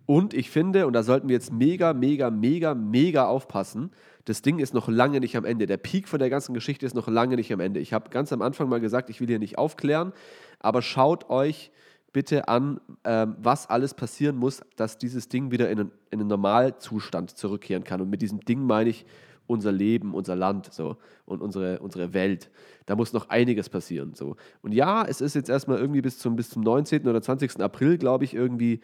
und 0.06 0.34
ich 0.34 0.50
finde, 0.50 0.86
und 0.86 0.94
da 0.94 1.04
sollten 1.04 1.30
wir 1.30 1.34
jetzt 1.34 1.54
mega, 1.54 1.94
mega, 1.94 2.30
mega, 2.30 2.76
mega 2.76 3.26
aufpassen, 3.26 3.92
das 4.26 4.42
Ding 4.42 4.60
ist 4.60 4.74
noch 4.74 4.88
lange 4.88 5.20
nicht 5.20 5.36
am 5.36 5.46
Ende. 5.46 5.66
Der 5.66 5.78
Peak 5.78 6.08
von 6.08 6.20
der 6.20 6.30
ganzen 6.30 6.54
Geschichte 6.54 6.86
ist 6.86 6.96
noch 6.96 7.08
lange 7.08 7.36
nicht 7.36 7.52
am 7.52 7.60
Ende. 7.60 7.80
Ich 7.80 7.94
habe 7.94 8.10
ganz 8.10 8.32
am 8.32 8.42
Anfang 8.42 8.70
mal 8.70 8.80
gesagt, 8.80 9.10
ich 9.10 9.20
will 9.20 9.28
hier 9.28 9.40
nicht 9.40 9.58
aufklären, 9.58 10.14
aber 10.60 10.82
schaut 10.82 11.30
euch 11.30 11.72
bitte 12.14 12.48
an, 12.48 12.80
ähm, 13.04 13.36
was 13.40 13.70
alles 13.70 13.96
passieren 13.96 14.38
muss, 14.38 14.62
dass 14.76 14.98
dieses 14.98 15.28
Ding 15.28 15.52
wieder 15.52 15.70
in 15.70 15.80
einen, 15.80 15.92
in 16.12 16.20
einen 16.22 16.30
Normalzustand 16.30 17.32
zurückkehren 17.36 17.84
kann. 17.84 18.02
Und 18.02 18.10
mit 18.10 18.22
diesem 18.22 18.40
Ding 18.40 18.66
meine 18.66 18.92
ich 18.92 19.06
unser 19.48 19.72
Leben, 19.72 20.14
unser 20.14 20.36
Land 20.36 20.72
so, 20.72 20.98
und 21.26 21.42
unsere, 21.42 21.80
unsere 21.80 22.14
Welt. 22.14 22.50
Da 22.86 22.96
muss 22.96 23.14
noch 23.14 23.30
einiges 23.30 23.68
passieren. 23.70 24.14
So. 24.14 24.36
Und 24.62 24.74
ja, 24.74 25.04
es 25.06 25.22
ist 25.22 25.34
jetzt 25.36 25.50
erstmal 25.50 25.80
irgendwie 25.80 26.02
bis 26.02 26.20
zum, 26.20 26.36
bis 26.36 26.50
zum 26.50 26.62
19. 26.62 27.08
oder 27.08 27.22
20. 27.22 27.60
April, 27.60 27.98
glaube 27.98 28.24
ich, 28.24 28.34
irgendwie 28.34 28.80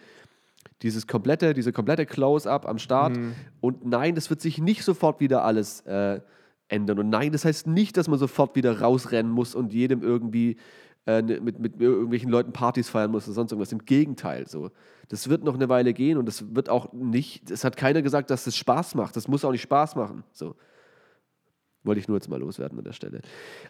dieses 0.81 1.08
komplette, 1.08 1.54
diese 1.54 1.72
komplette 1.74 2.06
Close-up 2.06 2.68
am 2.68 2.78
Start. 2.78 3.18
Und 3.62 3.86
nein, 3.86 4.16
das 4.16 4.30
wird 4.30 4.42
sich 4.42 4.60
nicht 4.60 4.84
sofort 4.84 5.20
wieder 5.20 5.44
alles 5.44 5.81
äh, 5.81 6.22
ändern. 6.70 7.00
Und 7.00 7.10
nein, 7.10 7.31
das 7.31 7.46
heißt 7.46 7.68
nicht, 7.68 7.98
dass 7.98 8.08
man 8.08 8.20
sofort 8.20 8.56
wieder 8.56 8.80
rausrennen 8.80 9.31
muss 9.31 9.56
und 9.56 9.74
jedem 9.74 10.02
irgendwie 10.02 10.58
äh, 11.06 11.22
ne- 11.22 11.42
mit, 11.42 11.60
mit 11.60 11.81
irgendwelchen 11.81 12.30
Leuten 12.30 12.54
Partys 12.54 12.90
feiern 12.90 13.12
muss 13.12 13.28
oder 13.28 13.34
sonst 13.34 13.52
irgendwas. 13.52 13.72
Im 13.72 13.86
Gegenteil, 13.86 14.48
so. 14.48 14.72
Das 15.10 15.28
wird 15.28 15.44
noch 15.44 15.56
eine 15.56 15.70
Weile 15.70 15.94
gehen 15.94 16.18
und 16.18 16.28
das 16.28 16.56
wird 16.56 16.70
auch 16.70 16.94
nicht, 16.94 17.50
es 17.50 17.64
hat 17.64 17.76
keiner 17.76 18.02
gesagt, 18.04 18.30
dass 18.30 18.44
das 18.44 18.56
Spaß 18.56 18.94
macht. 18.96 19.16
Das 19.16 19.28
muss 19.28 19.44
auch 19.44 19.52
nicht 19.52 19.64
Spaß 19.64 19.96
machen. 19.96 20.24
So. 20.31 20.56
Wollte 21.84 22.00
ich 22.00 22.08
nur 22.08 22.18
jetzt 22.18 22.30
mal 22.30 22.40
loswerden 22.40 22.78
an 22.78 22.84
der 22.84 22.94
Stelle. 22.94 23.22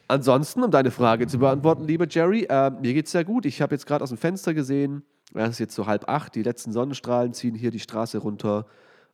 Ansonsten, 0.07 0.63
um 0.63 0.71
deine 0.71 0.89
Frage 0.89 1.27
zu 1.27 1.37
beantworten, 1.37 1.85
lieber 1.85 2.07
Jerry, 2.09 2.45
äh, 2.49 2.71
mir 2.71 2.93
geht 2.93 3.05
es 3.05 3.11
sehr 3.11 3.23
gut. 3.23 3.45
Ich 3.45 3.61
habe 3.61 3.75
jetzt 3.75 3.85
gerade 3.85 4.03
aus 4.03 4.09
dem 4.09 4.17
Fenster 4.17 4.53
gesehen, 4.53 5.03
es 5.33 5.51
ist 5.51 5.59
jetzt 5.59 5.75
so 5.75 5.85
halb 5.85 6.09
acht, 6.09 6.33
die 6.33 6.41
letzten 6.41 6.71
Sonnenstrahlen 6.71 7.33
ziehen 7.33 7.53
hier 7.53 7.69
die 7.69 7.79
Straße 7.79 8.17
runter, 8.17 8.65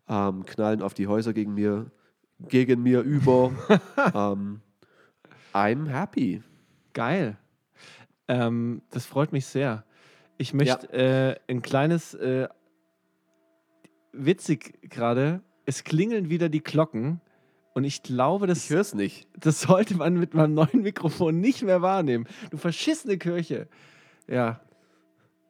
ähm, 0.07 0.45
knallen 0.45 0.81
auf 0.81 0.93
die 0.93 1.07
Häuser 1.07 1.33
gegen 1.33 1.53
mir, 1.53 1.91
gegen 2.39 2.83
mir 2.83 3.01
über. 3.01 3.51
ähm, 4.13 4.61
I'm 5.53 5.87
happy. 5.87 6.41
Geil. 6.93 7.37
Ähm, 8.27 8.81
das 8.91 9.05
freut 9.05 9.33
mich 9.33 9.45
sehr. 9.45 9.83
Ich 10.37 10.53
möchte 10.53 10.91
äh, 10.93 11.35
ein 11.51 11.61
kleines, 11.61 12.13
äh, 12.13 12.47
witzig 14.13 14.89
gerade, 14.89 15.41
es 15.65 15.83
klingeln 15.83 16.29
wieder 16.29 16.49
die 16.49 16.63
Glocken 16.63 17.21
und 17.75 17.83
ich 17.83 18.01
glaube, 18.01 18.47
das, 18.47 18.63
Ich 18.65 18.69
höre 18.71 18.81
es 18.81 18.95
nicht. 18.95 19.27
das 19.37 19.61
sollte 19.61 19.95
man 19.95 20.17
mit 20.17 20.33
meinem 20.33 20.53
neuen 20.55 20.81
Mikrofon 20.81 21.39
nicht 21.39 21.61
mehr 21.61 21.81
wahrnehmen. 21.81 22.25
Du 22.49 22.57
verschissene 22.57 23.17
Kirche. 23.17 23.67
Ja, 24.27 24.61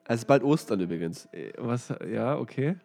Es 0.05 0.19
ist 0.21 0.25
bald 0.25 0.43
Ostern 0.43 0.79
übrigens. 0.81 1.27
äh, 1.31 1.53
was, 1.57 1.93
ja, 2.11 2.37
okay. 2.37 2.75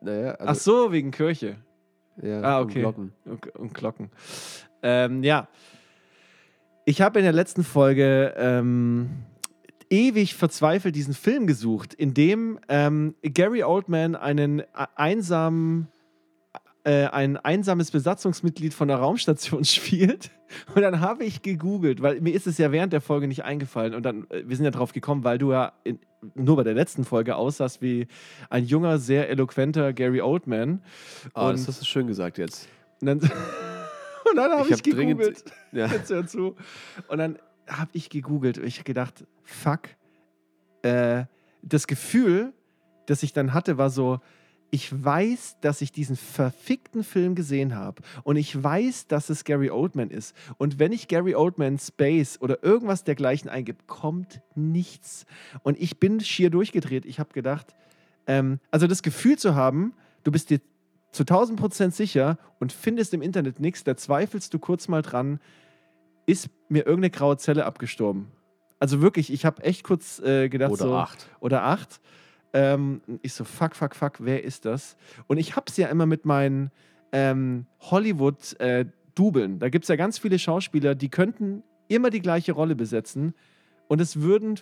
Naja, 0.00 0.36
Ach 0.38 0.46
also, 0.46 0.84
so, 0.84 0.92
wegen 0.92 1.10
Kirche 1.10 1.56
ja, 2.22 2.40
ah, 2.42 2.60
und 2.60 2.70
okay. 2.70 2.80
Glocken. 2.80 3.12
und, 3.24 3.54
und 3.56 3.74
Glocken. 3.74 4.10
Ähm, 4.82 5.22
ja. 5.22 5.48
Ich 6.84 7.02
habe 7.02 7.18
in 7.18 7.24
der 7.24 7.32
letzten 7.34 7.64
Folge 7.64 8.34
ähm, 8.36 9.10
ewig 9.90 10.34
verzweifelt 10.34 10.94
diesen 10.96 11.14
Film 11.14 11.46
gesucht, 11.46 11.92
in 11.94 12.14
dem 12.14 12.58
ähm, 12.68 13.14
Gary 13.22 13.62
Oldman 13.62 14.14
einen 14.16 14.60
äh, 14.60 14.64
einsamen 14.94 15.88
äh, 16.88 17.06
ein 17.06 17.36
einsames 17.36 17.90
Besatzungsmitglied 17.90 18.72
von 18.72 18.88
der 18.88 18.96
Raumstation 18.98 19.64
spielt. 19.64 20.30
Und 20.74 20.80
dann 20.82 21.00
habe 21.00 21.24
ich 21.24 21.42
gegoogelt, 21.42 22.00
weil 22.00 22.20
mir 22.22 22.32
ist 22.34 22.46
es 22.46 22.56
ja 22.56 22.72
während 22.72 22.92
der 22.94 23.00
Folge 23.02 23.28
nicht 23.28 23.44
eingefallen. 23.44 23.94
Und 23.94 24.02
dann, 24.04 24.26
äh, 24.30 24.44
wir 24.46 24.56
sind 24.56 24.64
ja 24.64 24.70
drauf 24.70 24.92
gekommen, 24.92 25.22
weil 25.24 25.36
du 25.38 25.52
ja 25.52 25.72
in, 25.84 25.98
nur 26.34 26.56
bei 26.56 26.64
der 26.64 26.72
letzten 26.74 27.04
Folge 27.04 27.36
aussahst 27.36 27.82
wie 27.82 28.06
ein 28.48 28.64
junger, 28.64 28.98
sehr 28.98 29.28
eloquenter 29.28 29.92
Gary 29.92 30.20
Oldman. 30.22 30.82
Oh, 31.34 31.42
Und- 31.48 31.52
das 31.58 31.68
hast 31.68 31.80
du 31.82 31.84
schön 31.84 32.06
gesagt 32.06 32.38
jetzt. 32.38 32.68
Und 33.02 33.06
dann, 33.06 33.18
und 34.30 34.36
dann 34.36 34.50
habe 34.52 34.62
Ich 34.62 34.70
ich, 34.70 34.72
hab 34.78 34.82
dringend- 34.96 35.18
gegoogelt. 35.18 35.44
Ja. 35.72 35.86
Jetzt 35.92 36.10
hör 36.10 36.26
zu. 36.26 36.56
Und 37.08 37.18
dann 37.18 37.38
habe 37.68 37.90
ich 37.92 38.08
gegoogelt. 38.08 38.56
und 38.58 38.64
Ich 38.66 38.76
habe 38.76 38.84
gedacht, 38.84 39.24
fuck. 39.44 39.80
Äh, 40.82 41.24
das 41.62 41.86
Gefühl, 41.86 42.52
das 43.06 43.22
ich 43.22 43.32
dann 43.32 43.52
hatte, 43.52 43.76
war 43.78 43.90
so, 43.90 44.20
ich 44.70 45.04
weiß, 45.04 45.58
dass 45.60 45.80
ich 45.80 45.92
diesen 45.92 46.16
verfickten 46.16 47.02
Film 47.02 47.34
gesehen 47.34 47.74
habe 47.74 48.02
und 48.22 48.36
ich 48.36 48.62
weiß, 48.62 49.06
dass 49.06 49.30
es 49.30 49.44
Gary 49.44 49.70
Oldman 49.70 50.10
ist. 50.10 50.36
Und 50.58 50.78
wenn 50.78 50.92
ich 50.92 51.08
Gary 51.08 51.34
Oldman 51.34 51.78
Space 51.78 52.38
oder 52.40 52.62
irgendwas 52.62 53.04
dergleichen 53.04 53.48
eingebe, 53.48 53.78
kommt 53.86 54.42
nichts. 54.54 55.24
Und 55.62 55.80
ich 55.80 55.98
bin 55.98 56.20
schier 56.20 56.50
durchgedreht. 56.50 57.06
Ich 57.06 57.18
habe 57.18 57.32
gedacht, 57.32 57.74
ähm, 58.26 58.60
also 58.70 58.86
das 58.86 59.02
Gefühl 59.02 59.38
zu 59.38 59.54
haben, 59.54 59.94
du 60.24 60.30
bist 60.30 60.50
dir 60.50 60.60
zu 61.12 61.22
1000 61.22 61.58
Prozent 61.58 61.94
sicher 61.94 62.38
und 62.60 62.72
findest 62.72 63.14
im 63.14 63.22
Internet 63.22 63.60
nichts, 63.60 63.84
da 63.84 63.96
zweifelst 63.96 64.52
du 64.52 64.58
kurz 64.58 64.88
mal 64.88 65.02
dran, 65.02 65.40
ist 66.26 66.50
mir 66.68 66.80
irgendeine 66.80 67.10
graue 67.10 67.38
Zelle 67.38 67.64
abgestorben. 67.64 68.28
Also 68.78 69.00
wirklich, 69.00 69.32
ich 69.32 69.44
habe 69.44 69.62
echt 69.62 69.82
kurz 69.82 70.20
äh, 70.20 70.48
gedacht, 70.48 70.72
Oder 70.72 70.84
so, 70.84 70.94
acht. 70.94 71.28
oder 71.40 71.64
acht. 71.64 72.00
Ähm, 72.52 73.00
ich 73.22 73.32
so, 73.32 73.44
fuck, 73.44 73.76
fuck, 73.76 73.94
fuck, 73.94 74.14
wer 74.18 74.42
ist 74.44 74.64
das? 74.64 74.96
Und 75.26 75.38
ich 75.38 75.56
hab's 75.56 75.76
ja 75.76 75.88
immer 75.88 76.06
mit 76.06 76.24
meinen 76.24 76.70
ähm, 77.12 77.66
Hollywood-Dubeln. 77.80 79.58
da 79.58 79.68
gibt 79.68 79.84
es 79.84 79.88
ja 79.88 79.96
ganz 79.96 80.18
viele 80.18 80.38
Schauspieler, 80.38 80.94
die 80.94 81.08
könnten 81.08 81.62
immer 81.88 82.10
die 82.10 82.20
gleiche 82.20 82.52
Rolle 82.52 82.76
besetzen 82.76 83.34
und 83.88 84.00
es 84.00 84.20
würden 84.20 84.58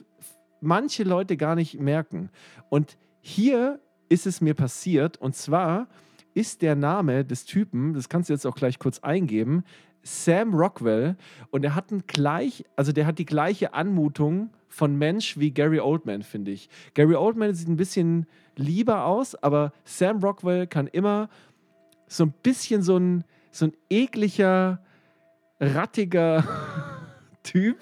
manche 0.61 1.03
Leute 1.03 1.37
gar 1.37 1.55
nicht 1.55 1.79
merken. 1.79 2.31
Und 2.71 2.97
hier 3.21 3.81
ist 4.09 4.27
es 4.27 4.41
mir 4.41 4.55
passiert 4.55 5.17
und 5.19 5.35
zwar 5.35 5.89
ist 6.35 6.63
der 6.63 6.77
Name 6.77 7.25
des 7.25 7.45
Typen, 7.45 7.95
das 7.95 8.09
kannst 8.09 8.29
du 8.29 8.35
jetzt 8.35 8.47
auch 8.47 8.55
gleich 8.55 8.79
kurz 8.79 9.01
eingeben, 9.01 9.65
Sam 10.03 10.55
Rockwell 10.55 11.17
und 11.51 11.65
er 11.65 11.75
hat 11.75 11.87
gleich, 12.07 12.65
also 12.77 12.93
der 12.93 13.07
hat 13.07 13.19
die 13.19 13.25
gleiche 13.25 13.75
Anmutung 13.75 14.51
von 14.69 14.97
Mensch 14.97 15.39
wie 15.39 15.51
Gary 15.51 15.81
Oldman, 15.81 16.23
finde 16.23 16.51
ich. 16.51 16.69
Gary 16.95 17.15
Oldman 17.15 17.55
sieht 17.55 17.69
ein 17.69 17.77
bisschen 17.77 18.27
lieber 18.57 19.05
aus, 19.07 19.35
aber 19.43 19.73
Sam 19.85 20.19
Rockwell 20.23 20.67
kann 20.67 20.87
immer 20.87 21.29
so 22.09 22.25
ein 22.25 22.35
bisschen 22.43 22.83
so 22.83 22.97
ein, 22.99 23.25
so 23.51 23.67
ein 23.67 23.73
ekliger, 23.91 24.81
rattiger 25.61 26.45
Typ. 27.43 27.79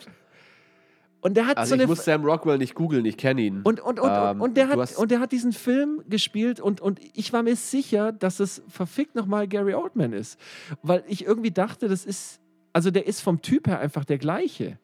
Und 1.21 1.39
der 1.39 1.47
hat 1.47 1.57
Also 1.57 1.71
so 1.71 1.75
ich 1.77 1.81
eine 1.81 1.89
muss 1.89 2.05
Sam 2.05 2.23
Rockwell 2.25 2.59
nicht 2.59 2.75
googeln, 2.75 3.05
ich 3.07 3.17
kenne 3.17 3.41
ihn. 3.41 3.63
und, 3.63 3.81
und, 3.81 3.99
und, 3.99 4.11
Ähm, 4.11 4.41
und, 4.43 4.57
der 4.59 4.69
hat, 4.69 4.97
und 4.97 5.11
der 5.11 5.21
hat 5.21 5.33
diesen 5.33 5.53
Film 5.53 6.03
gespielt 6.07 6.61
und, 6.61 6.83
und 6.83 7.01
ich 7.15 7.33
war 7.33 7.43
mir 7.43 7.57
sicher, 7.57 8.13
dass 8.13 8.41
es 8.41 8.63
verfickt 8.69 9.15
nochmal 9.15 9.49
Gary 9.49 9.73
Oldman 9.75 10.13
ist. 10.13 10.39
Weil 10.83 11.03
ich 11.09 11.25
irgendwie 11.25 11.51
dachte, 11.51 11.89
das 11.89 12.05
ist, 12.05 12.41
also 12.75 12.91
der 12.91 13.07
ist 13.07 13.23
vom 13.23 13.41
Typ 13.41 13.67
her 13.69 13.81
einfach 13.81 14.05
der 14.05 14.19
gleiche. 14.19 14.79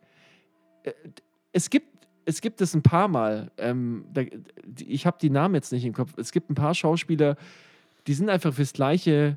Äh, 0.83 0.92
Es 1.52 1.69
gibt, 1.69 1.88
es 2.30 2.40
gibt 2.40 2.60
es 2.60 2.75
ein 2.75 2.82
paar 2.82 3.08
Mal, 3.08 3.50
ähm, 3.58 4.04
da, 4.12 4.22
ich 4.78 5.04
habe 5.04 5.18
die 5.20 5.30
Namen 5.30 5.54
jetzt 5.54 5.72
nicht 5.72 5.84
im 5.84 5.92
Kopf, 5.92 6.14
es 6.16 6.32
gibt 6.32 6.49
ein 6.49 6.54
paar 6.54 6.75
Schauspieler, 6.75 7.37
die 8.06 8.14
sind 8.14 8.30
einfach 8.30 8.54
fürs 8.54 8.72
Gleiche 8.72 9.37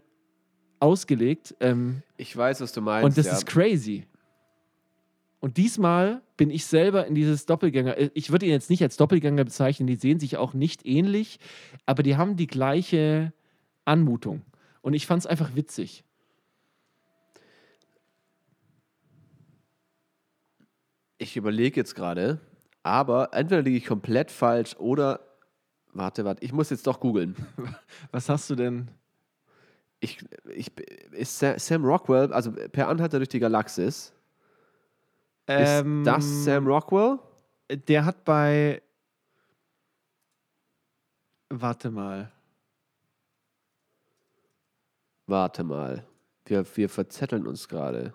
ausgelegt. 0.79 1.55
Ähm, 1.59 2.03
ich 2.17 2.35
weiß, 2.35 2.61
was 2.61 2.71
du 2.71 2.81
meinst. 2.81 3.05
und 3.05 3.17
das 3.17 3.25
ja. 3.25 3.33
ist 3.33 3.45
crazy. 3.45 4.05
Und 5.39 5.57
diesmal 5.57 6.21
bin 6.37 6.49
ich 6.49 6.65
selber 6.65 7.05
in 7.05 7.15
dieses 7.15 7.45
Doppelgänger. 7.45 7.97
äh, 7.97 8.09
Ich 8.13 8.31
würde 8.31 8.45
ihn 8.45 8.51
jetzt 8.51 8.69
nicht 8.69 8.81
als 8.81 8.95
Doppelgänger 8.95 9.43
bezeichnen, 9.43 9.87
die 9.87 9.95
sehen 9.95 10.19
sich 10.19 10.37
auch 10.37 10.53
nicht 10.53 10.85
ähnlich, 10.85 11.39
aber 11.85 12.03
die 12.03 12.15
haben 12.15 12.37
die 12.37 12.47
gleiche 12.47 13.33
Anmutung. 13.85 14.43
Und 14.81 14.93
ich 14.93 15.07
fand 15.07 15.21
es 15.21 15.27
einfach 15.27 15.55
witzig. 15.55 16.03
Ich 21.17 21.37
überlege 21.37 21.79
jetzt 21.79 21.95
gerade, 21.95 22.39
aber 22.83 23.33
entweder 23.33 23.61
liege 23.61 23.77
ich 23.77 23.85
komplett 23.85 24.29
falsch 24.31 24.75
oder. 24.77 25.19
Warte, 25.95 26.25
warte, 26.25 26.43
ich 26.43 26.51
muss 26.53 26.69
jetzt 26.71 26.87
doch 26.87 26.99
googeln. 26.99 27.35
Was 28.11 28.27
hast 28.29 28.49
du 28.49 28.55
denn? 28.55 28.89
Ich, 29.99 30.23
ich, 30.49 30.71
ist 31.11 31.39
Sa- 31.39 31.57
Sam 31.59 31.85
Rockwell, 31.85 32.33
also 32.33 32.51
per 32.51 32.87
Anhalter 32.89 33.19
durch 33.19 33.29
die 33.29 33.39
Galaxis, 33.39 34.11
ist 35.47 35.85
das 36.03 36.43
Sam 36.43 36.67
Rockwell? 36.67 37.19
Der 37.87 38.05
hat 38.05 38.23
bei. 38.25 38.81
Warte 41.49 41.91
mal. 41.91 42.31
Warte 45.27 45.63
mal. 45.63 46.05
Wir, 46.45 46.65
wir 46.75 46.89
verzetteln 46.89 47.47
uns 47.47 47.67
gerade. 47.69 48.13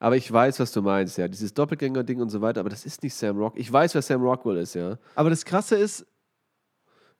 Aber 0.00 0.16
ich 0.16 0.30
weiß, 0.32 0.58
was 0.58 0.72
du 0.72 0.82
meinst, 0.82 1.16
ja. 1.18 1.28
Dieses 1.28 1.54
Doppelgänger-Ding 1.54 2.20
und 2.20 2.30
so 2.30 2.40
weiter, 2.40 2.58
aber 2.60 2.70
das 2.70 2.84
ist 2.86 3.02
nicht 3.04 3.14
Sam 3.14 3.36
Rock. 3.38 3.52
Ich 3.56 3.70
weiß, 3.72 3.94
wer 3.94 4.02
Sam 4.02 4.22
Rockwell 4.22 4.56
ist, 4.56 4.74
ja. 4.74 4.98
Aber 5.14 5.30
das 5.30 5.44
Krasse 5.44 5.76
ist, 5.76 6.04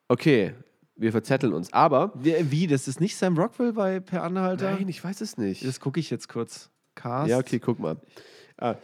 Okay, 0.09 0.55
wir 0.97 1.13
verzetteln 1.13 1.53
uns. 1.53 1.73
Aber. 1.73 2.11
wie, 2.17 2.67
das 2.67 2.89
ist 2.89 3.01
nicht 3.01 3.17
Sam 3.17 3.39
Rockwell 3.39 3.73
bei 3.73 4.01
Per 4.01 4.25
Anhalter? 4.25 4.73
Nein, 4.73 4.89
ich 4.89 5.05
weiß 5.05 5.21
es 5.21 5.39
nicht. 5.39 5.65
Das 5.65 5.79
gucke 5.79 6.01
ich 6.01 6.11
jetzt 6.11 6.29
kurz. 6.29 6.69
Cast. 6.97 7.29
Ja, 7.31 7.39
okay, 7.39 7.61
guck 7.61 7.79
mal. 7.79 7.97
Ah, 8.59 8.75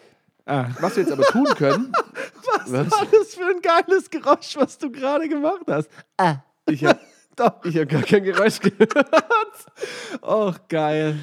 Ah. 0.49 0.69
was 0.81 0.95
wir 0.95 1.03
jetzt 1.03 1.13
aber 1.13 1.25
tun 1.25 1.47
können. 1.57 1.93
Was, 2.47 2.71
Was? 2.73 2.91
war 2.93 3.07
das 3.11 3.35
für 3.35 3.45
ein 3.45 3.61
geiles 3.61 4.09
Geräusch, 4.09 4.57
was 4.57 4.79
du 4.79 4.91
gerade 4.93 5.29
gemacht 5.29 5.63
hast? 5.67 5.91
Ah, 6.17 6.37
Ich 6.69 6.85
habe 6.85 7.01
hab 7.41 7.63
gar 7.65 8.03
kein 8.03 8.23
Geräusch 8.23 8.61
gehört. 8.61 8.93
Och, 10.23 10.57
geil. 10.69 11.19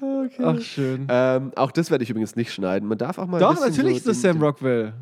Okay. 0.00 0.42
Ach, 0.44 0.60
schön. 0.60 1.06
Ähm, 1.10 1.52
auch 1.56 1.70
das 1.70 1.90
werde 1.90 2.04
ich 2.04 2.10
übrigens 2.10 2.36
nicht 2.36 2.52
schneiden. 2.52 2.88
Man 2.88 2.98
darf 2.98 3.18
auch 3.18 3.26
mal. 3.26 3.38
doch, 3.38 3.60
natürlich 3.60 4.02
so 4.02 4.10
ist 4.10 4.22
das 4.22 4.22
Sam 4.22 4.42
Rockwell. 4.42 4.94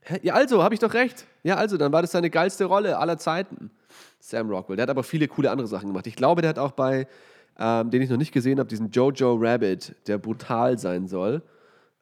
Hä? 0.00 0.20
Ja, 0.22 0.34
also, 0.34 0.62
habe 0.62 0.74
ich 0.74 0.80
doch 0.80 0.94
recht. 0.94 1.26
Ja, 1.42 1.56
also, 1.56 1.76
dann 1.76 1.92
war 1.92 2.00
das 2.00 2.12
seine 2.12 2.30
geilste 2.30 2.64
Rolle 2.64 2.98
aller 2.98 3.18
Zeiten. 3.18 3.70
Sam 4.20 4.48
Rockwell. 4.48 4.76
Der 4.76 4.84
hat 4.84 4.90
aber 4.90 5.02
viele 5.02 5.28
coole 5.28 5.50
andere 5.50 5.68
Sachen 5.68 5.88
gemacht. 5.88 6.06
Ich 6.06 6.16
glaube, 6.16 6.40
der 6.40 6.48
hat 6.50 6.58
auch 6.58 6.72
bei, 6.72 7.06
ähm, 7.58 7.90
den 7.90 8.02
ich 8.02 8.08
noch 8.10 8.16
nicht 8.16 8.32
gesehen 8.32 8.58
habe, 8.58 8.68
diesen 8.68 8.90
Jojo 8.90 9.36
Rabbit, 9.38 9.94
der 10.06 10.18
brutal 10.18 10.78
sein 10.78 11.06
soll. 11.06 11.42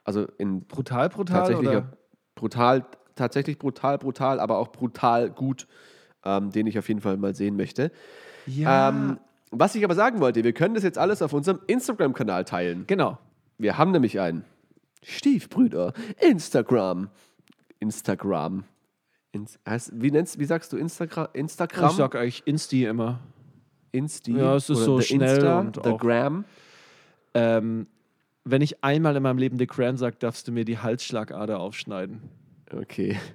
Also 0.05 0.27
in 0.39 0.63
Brutal, 0.67 1.09
brutal, 1.09 1.39
tatsächlicher, 1.39 1.71
oder? 1.79 1.93
brutal, 2.37 2.87
tatsächlich 3.17 3.59
brutal, 3.59 3.99
brutal, 3.99 4.39
aber 4.39 4.59
auch 4.59 4.69
brutal 4.69 5.31
gut, 5.31 5.67
ähm, 6.25 6.53
den 6.53 6.69
ich 6.69 6.79
auf 6.79 6.89
jeden 6.89 7.01
Fall 7.01 7.17
mal 7.17 7.35
sehen 7.35 7.57
möchte. 7.57 7.91
Ja. 8.47 8.91
Ähm, 8.91 9.19
was 9.51 9.75
ich 9.75 9.85
aber 9.85 9.95
sagen 9.95 10.21
wollte, 10.21 10.43
wir 10.45 10.53
können 10.53 10.75
das 10.75 10.83
jetzt 10.85 10.99
alles 10.99 11.23
auf 11.23 11.33
unserem 11.33 11.61
Instagram-Kanal 11.67 12.45
teilen. 12.45 12.85
genau. 12.87 13.19
Wir 13.59 13.79
haben 13.79 13.91
nämlich 13.91 14.21
einen 14.21 14.45
Stiefbrüder 15.03 15.95
Instagram. 16.21 17.09
Instagram. 17.79 18.65
Ins, 19.33 19.59
heißt, 19.67 19.93
wie, 19.95 20.11
nennst, 20.11 20.39
wie 20.39 20.45
sagst 20.45 20.73
du 20.73 20.77
Instagram? 20.77 21.29
Instagram? 21.33 21.91
Ich 21.91 21.97
sag 21.97 22.15
eigentlich 22.17 22.43
Insti 22.47 22.85
immer. 22.85 23.21
Insti? 23.93 24.33
Ja, 24.33 24.57
es 24.57 24.69
ist 24.69 24.77
Oder 24.79 24.85
so 24.85 25.01
the 25.01 25.07
schnell 25.07 25.35
Insta, 25.37 25.61
und 25.61 25.77
the 25.83 25.91
auch- 25.91 25.99
Gram. 25.99 26.45
Ähm, 27.35 27.87
wenn 28.45 28.63
ich 28.63 28.85
einmal 28.85 29.17
in 29.17 29.23
meinem 29.23 29.39
Leben 29.39 29.59
The 29.59 29.67
Cran 29.67 29.97
sage, 29.97 30.17
darfst 30.19 30.47
du 30.49 30.53
mir 30.53 30.65
die 30.65 30.79
Halsschlagader 30.79 31.61
aufschneiden. 31.61 32.21
Okay. 32.73 33.19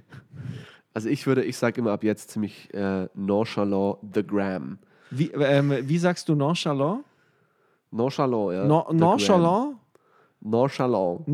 Also 0.93 1.07
ich 1.07 1.25
würde, 1.25 1.45
ich 1.45 1.55
sage 1.55 1.79
immer 1.79 1.91
ab 1.93 2.03
jetzt 2.03 2.31
ziemlich 2.31 2.73
äh, 2.73 3.07
nonchalant 3.15 3.99
the 4.13 4.27
Gram. 4.27 4.77
Wie, 5.11 5.29
ähm, 5.31 5.73
wie 5.83 5.97
sagst 5.97 6.27
du 6.29 6.35
nonchalant? 6.35 7.03
Nonchalant, 7.91 8.53
ja. 8.53 8.65
No, 8.65 8.87
nonchalant? 8.93 9.77
Nonchalant. 10.39 11.27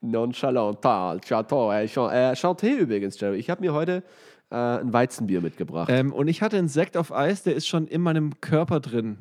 Nonchalant. 0.00 0.80
Tal, 0.82 1.20
Chateau. 1.20 1.70
Chan- 1.86 2.10
äh, 2.12 2.32
Chanté 2.34 2.76
übrigens, 2.76 3.18
Jerry. 3.18 3.38
Ich 3.38 3.48
habe 3.50 3.62
mir 3.62 3.72
heute 3.72 4.02
äh, 4.50 4.56
ein 4.56 4.92
Weizenbier 4.92 5.40
mitgebracht. 5.40 5.88
Ähm, 5.90 6.12
und 6.12 6.28
ich 6.28 6.42
hatte 6.42 6.58
einen 6.58 6.68
Sekt 6.68 6.96
auf 6.96 7.12
Eis, 7.12 7.42
der 7.42 7.54
ist 7.54 7.66
schon 7.66 7.86
in 7.86 8.02
meinem 8.02 8.38
Körper 8.40 8.80
drin. 8.80 9.16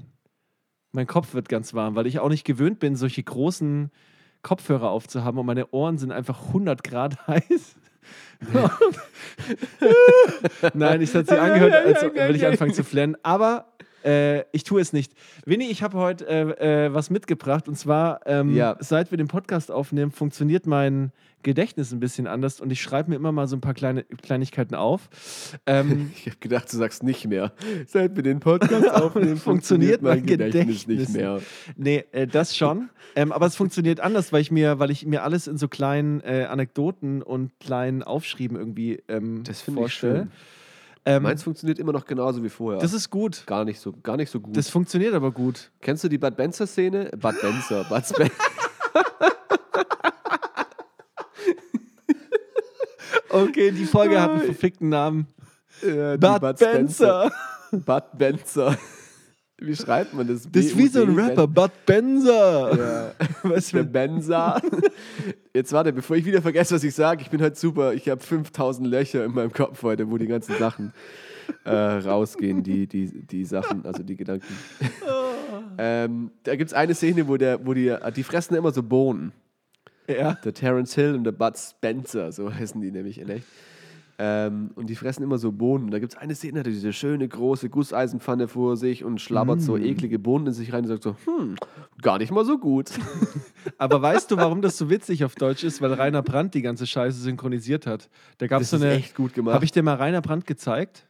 Mein 0.91 1.07
Kopf 1.07 1.33
wird 1.33 1.49
ganz 1.49 1.73
warm, 1.73 1.95
weil 1.95 2.05
ich 2.05 2.19
auch 2.19 2.29
nicht 2.29 2.43
gewöhnt 2.43 2.79
bin, 2.79 2.95
solche 2.95 3.23
großen 3.23 3.89
Kopfhörer 4.43 4.89
aufzuhaben 4.91 5.39
und 5.39 5.45
meine 5.45 5.71
Ohren 5.71 5.97
sind 5.97 6.11
einfach 6.11 6.47
100 6.47 6.83
Grad 6.83 7.27
heiß. 7.27 7.75
Nein, 10.73 11.01
ich 11.01 11.13
hat 11.15 11.27
sich 11.27 11.39
angehört, 11.39 11.73
als 11.73 12.01
will 12.03 12.35
ich 12.35 12.45
anfangen 12.45 12.73
zu 12.73 12.83
flennen. 12.83 13.15
Aber 13.23 13.65
äh, 14.05 14.41
ich 14.51 14.63
tue 14.63 14.81
es 14.81 14.93
nicht. 14.93 15.13
Winnie, 15.45 15.69
ich 15.69 15.83
habe 15.83 15.97
heute 15.97 16.27
äh, 16.27 16.85
äh, 16.85 16.93
was 16.93 17.09
mitgebracht 17.09 17.67
und 17.67 17.77
zwar, 17.77 18.21
ähm, 18.25 18.53
Ja. 18.53 18.75
seit 18.79 19.11
wir 19.11 19.17
den 19.17 19.27
Podcast 19.27 19.71
aufnehmen, 19.71 20.11
funktioniert 20.11 20.65
mein 20.67 21.11
Gedächtnis 21.43 21.91
ein 21.91 21.99
bisschen 21.99 22.25
anders 22.27 22.59
und 22.61 22.71
ich 22.71 22.81
schreibe 22.81 23.09
mir 23.11 23.15
immer 23.17 23.31
mal 23.31 23.47
so 23.47 23.55
ein 23.55 23.61
paar 23.61 23.73
kleine 23.73 24.03
Kleinigkeiten 24.03 24.75
auf. 24.75 25.09
Ähm, 25.65 26.11
Ich 26.17 26.25
habe 26.27 26.37
gedacht, 26.39 26.71
du 26.71 26.77
sagst 26.77 27.03
nicht 27.03 27.27
mehr. 27.27 27.51
Seit 27.87 28.15
wir 28.15 28.23
den 28.23 28.39
Podcast 28.39 28.89
aufnehmen, 28.93 29.37
Funktioniert 29.37 30.01
mein 30.01 30.25
Gedächtnis, 30.25 30.85
Gedächtnis. 30.85 31.09
nicht 31.09 31.13
mehr. 31.17 31.39
Nee, 31.75 32.05
äh, 32.11 32.25
das 32.27 32.55
schon. 32.57 32.89
ähm, 33.15 33.31
aber 33.31 33.45
es 33.45 33.55
funktioniert 33.55 33.99
anders, 33.99 34.31
weil 34.33 34.41
ich 34.41 34.51
mir, 34.51 34.79
weil 34.79 34.89
ich 34.91 35.05
mir 35.05 35.23
alles 35.23 35.47
in 35.47 35.57
so 35.57 35.67
kleinen 35.67 36.21
äh, 36.21 36.47
Anekdoten 36.49 37.21
und 37.21 37.51
kleinen 37.59 38.01
Aufschrieben 38.03 38.57
irgendwie 38.57 39.01
ähm, 39.07 39.43
Das 39.43 39.61
finde 39.61 39.79
ich 39.81 39.83
vorstelle. 39.83 40.15
schön. 40.15 40.31
Ähm, 41.05 41.23
Meins 41.23 41.43
funktioniert 41.43 41.79
immer 41.79 41.91
noch 41.91 42.05
genauso 42.05 42.41
wie 42.45 42.49
vorher. 42.49 42.79
das 42.81 42.93
ist 42.93 43.09
gut. 43.09 43.43
gar 43.45 43.65
nicht 43.65 43.77
so, 43.81 43.91
gar 43.91 44.15
nicht 44.15 44.29
so 44.29 44.39
gut. 44.39 44.55
Das 44.55 44.69
funktioniert 44.69 45.13
aber 45.13 45.31
gut. 45.33 45.69
Kennst 45.81 46.05
du 46.05 46.07
die 46.07 46.17
Bud 46.17 46.37
Benzer-Szene? 46.37 47.11
Bud 47.19 47.35
Benzer. 47.41 47.83
Bud 47.83 48.05
Spen 48.05 48.31
Okay, 53.33 53.71
die 53.71 53.85
Folge 53.85 54.21
hat 54.21 54.29
einen 54.29 54.41
verfickten 54.41 54.89
Namen. 54.89 55.27
Ja, 55.81 56.17
die 56.17 56.39
Bud 56.39 56.57
Spencer. 56.57 57.31
Bud 57.71 58.03
Benzer. 58.17 58.77
Wie 59.57 59.75
schreibt 59.75 60.13
man 60.13 60.27
das? 60.27 60.47
Das 60.51 60.65
ist 60.65 60.77
wie 60.77 60.87
so 60.87 61.01
ein 61.01 61.15
B-U-D, 61.15 61.21
Rapper, 61.21 61.47
Bud 61.47 61.71
Benzer. 61.85 62.77
Ja. 62.77 63.11
Was 63.49 63.71
für 63.71 63.83
Benza. 63.83 64.61
Jetzt 65.53 65.71
warte, 65.71 65.93
bevor 65.93 66.15
ich 66.15 66.25
wieder 66.25 66.41
vergesse, 66.41 66.75
was 66.75 66.83
ich 66.83 66.93
sage. 66.93 67.21
Ich 67.21 67.29
bin 67.29 67.41
halt 67.41 67.57
super. 67.57 67.93
Ich 67.93 68.09
habe 68.09 68.21
5000 68.21 68.87
Löcher 68.87 69.23
in 69.23 69.33
meinem 69.33 69.53
Kopf 69.53 69.81
heute, 69.83 70.09
wo 70.09 70.17
die 70.17 70.27
ganzen 70.27 70.57
Sachen 70.57 70.91
äh, 71.63 71.71
rausgehen, 71.71 72.63
die, 72.63 72.87
die, 72.87 73.25
die 73.25 73.45
Sachen, 73.45 73.85
also 73.85 74.03
die 74.03 74.15
Gedanken. 74.15 74.53
ähm, 75.77 76.31
da 76.43 76.55
gibt 76.55 76.71
es 76.71 76.73
eine 76.73 76.95
Szene, 76.95 77.27
wo, 77.27 77.37
der, 77.37 77.65
wo 77.65 77.73
die, 77.73 77.95
die 78.15 78.23
fressen 78.23 78.55
immer 78.55 78.71
so 78.71 78.81
Bohnen. 78.81 79.31
Ja. 80.07 80.33
Der 80.43 80.53
Terence 80.53 80.95
Hill 80.95 81.15
und 81.15 81.23
der 81.23 81.31
Bud 81.31 81.57
Spencer, 81.57 82.31
so 82.31 82.53
heißen 82.53 82.81
die 82.81 82.91
nämlich 82.91 83.19
in 83.19 83.29
echt. 83.29 83.45
Ähm, 84.19 84.69
und 84.75 84.91
die 84.91 84.95
fressen 84.95 85.23
immer 85.23 85.39
so 85.39 85.51
Bohnen. 85.51 85.89
Da 85.89 85.97
gibt 85.97 86.13
es 86.13 86.19
eine 86.19 86.35
Szene, 86.35 86.59
hat 86.59 86.67
diese 86.67 86.93
schöne 86.93 87.27
große 87.27 87.67
Gusseisenpfanne 87.69 88.47
vor 88.47 88.77
sich 88.77 89.03
und 89.03 89.19
schlabbert 89.19 89.59
so 89.59 89.75
eklige 89.75 90.19
Bohnen 90.19 90.45
in 90.47 90.53
sich 90.53 90.71
rein 90.71 90.83
und 90.83 90.87
sagt 90.87 91.01
so, 91.01 91.15
hm, 91.25 91.55
gar 91.99 92.19
nicht 92.19 92.31
mal 92.31 92.45
so 92.45 92.59
gut. 92.59 92.91
Aber 93.79 94.03
weißt 94.03 94.29
du, 94.29 94.37
warum 94.37 94.61
das 94.61 94.77
so 94.77 94.89
witzig 94.91 95.25
auf 95.25 95.33
Deutsch 95.33 95.63
ist? 95.63 95.81
Weil 95.81 95.93
Rainer 95.93 96.21
Brandt 96.21 96.53
die 96.53 96.61
ganze 96.61 96.85
Scheiße 96.85 97.19
synchronisiert 97.19 97.87
hat. 97.87 98.07
Da 98.37 98.45
gab 98.45 98.61
es 98.61 98.69
Das 98.69 98.79
so 98.79 98.85
ist 98.85 98.91
eine. 98.91 98.99
echt 98.99 99.15
gut 99.15 99.33
gemacht. 99.33 99.55
Habe 99.55 99.65
ich 99.65 99.71
dir 99.71 99.81
mal 99.81 99.95
Rainer 99.95 100.21
Brandt 100.21 100.45
gezeigt? 100.45 101.07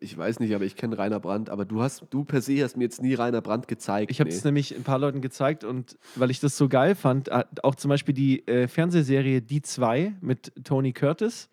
Ich 0.00 0.16
weiß 0.16 0.38
nicht, 0.40 0.54
aber 0.54 0.64
ich 0.64 0.76
kenne 0.76 0.96
Rainer 0.96 1.18
Brandt. 1.20 1.50
Aber 1.50 1.64
du 1.64 1.82
hast, 1.82 2.04
du 2.10 2.24
per 2.24 2.40
se 2.42 2.62
hast 2.62 2.76
mir 2.76 2.84
jetzt 2.84 3.02
nie 3.02 3.14
Rainer 3.14 3.40
Brandt 3.40 3.66
gezeigt. 3.68 4.10
Ich 4.10 4.20
habe 4.20 4.30
es 4.30 4.44
nämlich 4.44 4.74
ein 4.76 4.84
paar 4.84 4.98
Leuten 4.98 5.20
gezeigt 5.20 5.64
und 5.64 5.98
weil 6.14 6.30
ich 6.30 6.38
das 6.40 6.56
so 6.56 6.68
geil 6.68 6.94
fand, 6.94 7.28
äh, 7.28 7.44
auch 7.62 7.74
zum 7.74 7.88
Beispiel 7.88 8.14
die 8.14 8.46
äh, 8.46 8.68
Fernsehserie 8.68 9.40
Die 9.42 9.62
2 9.62 10.14
mit 10.20 10.52
Tony 10.64 10.92
Curtis. 10.92 11.48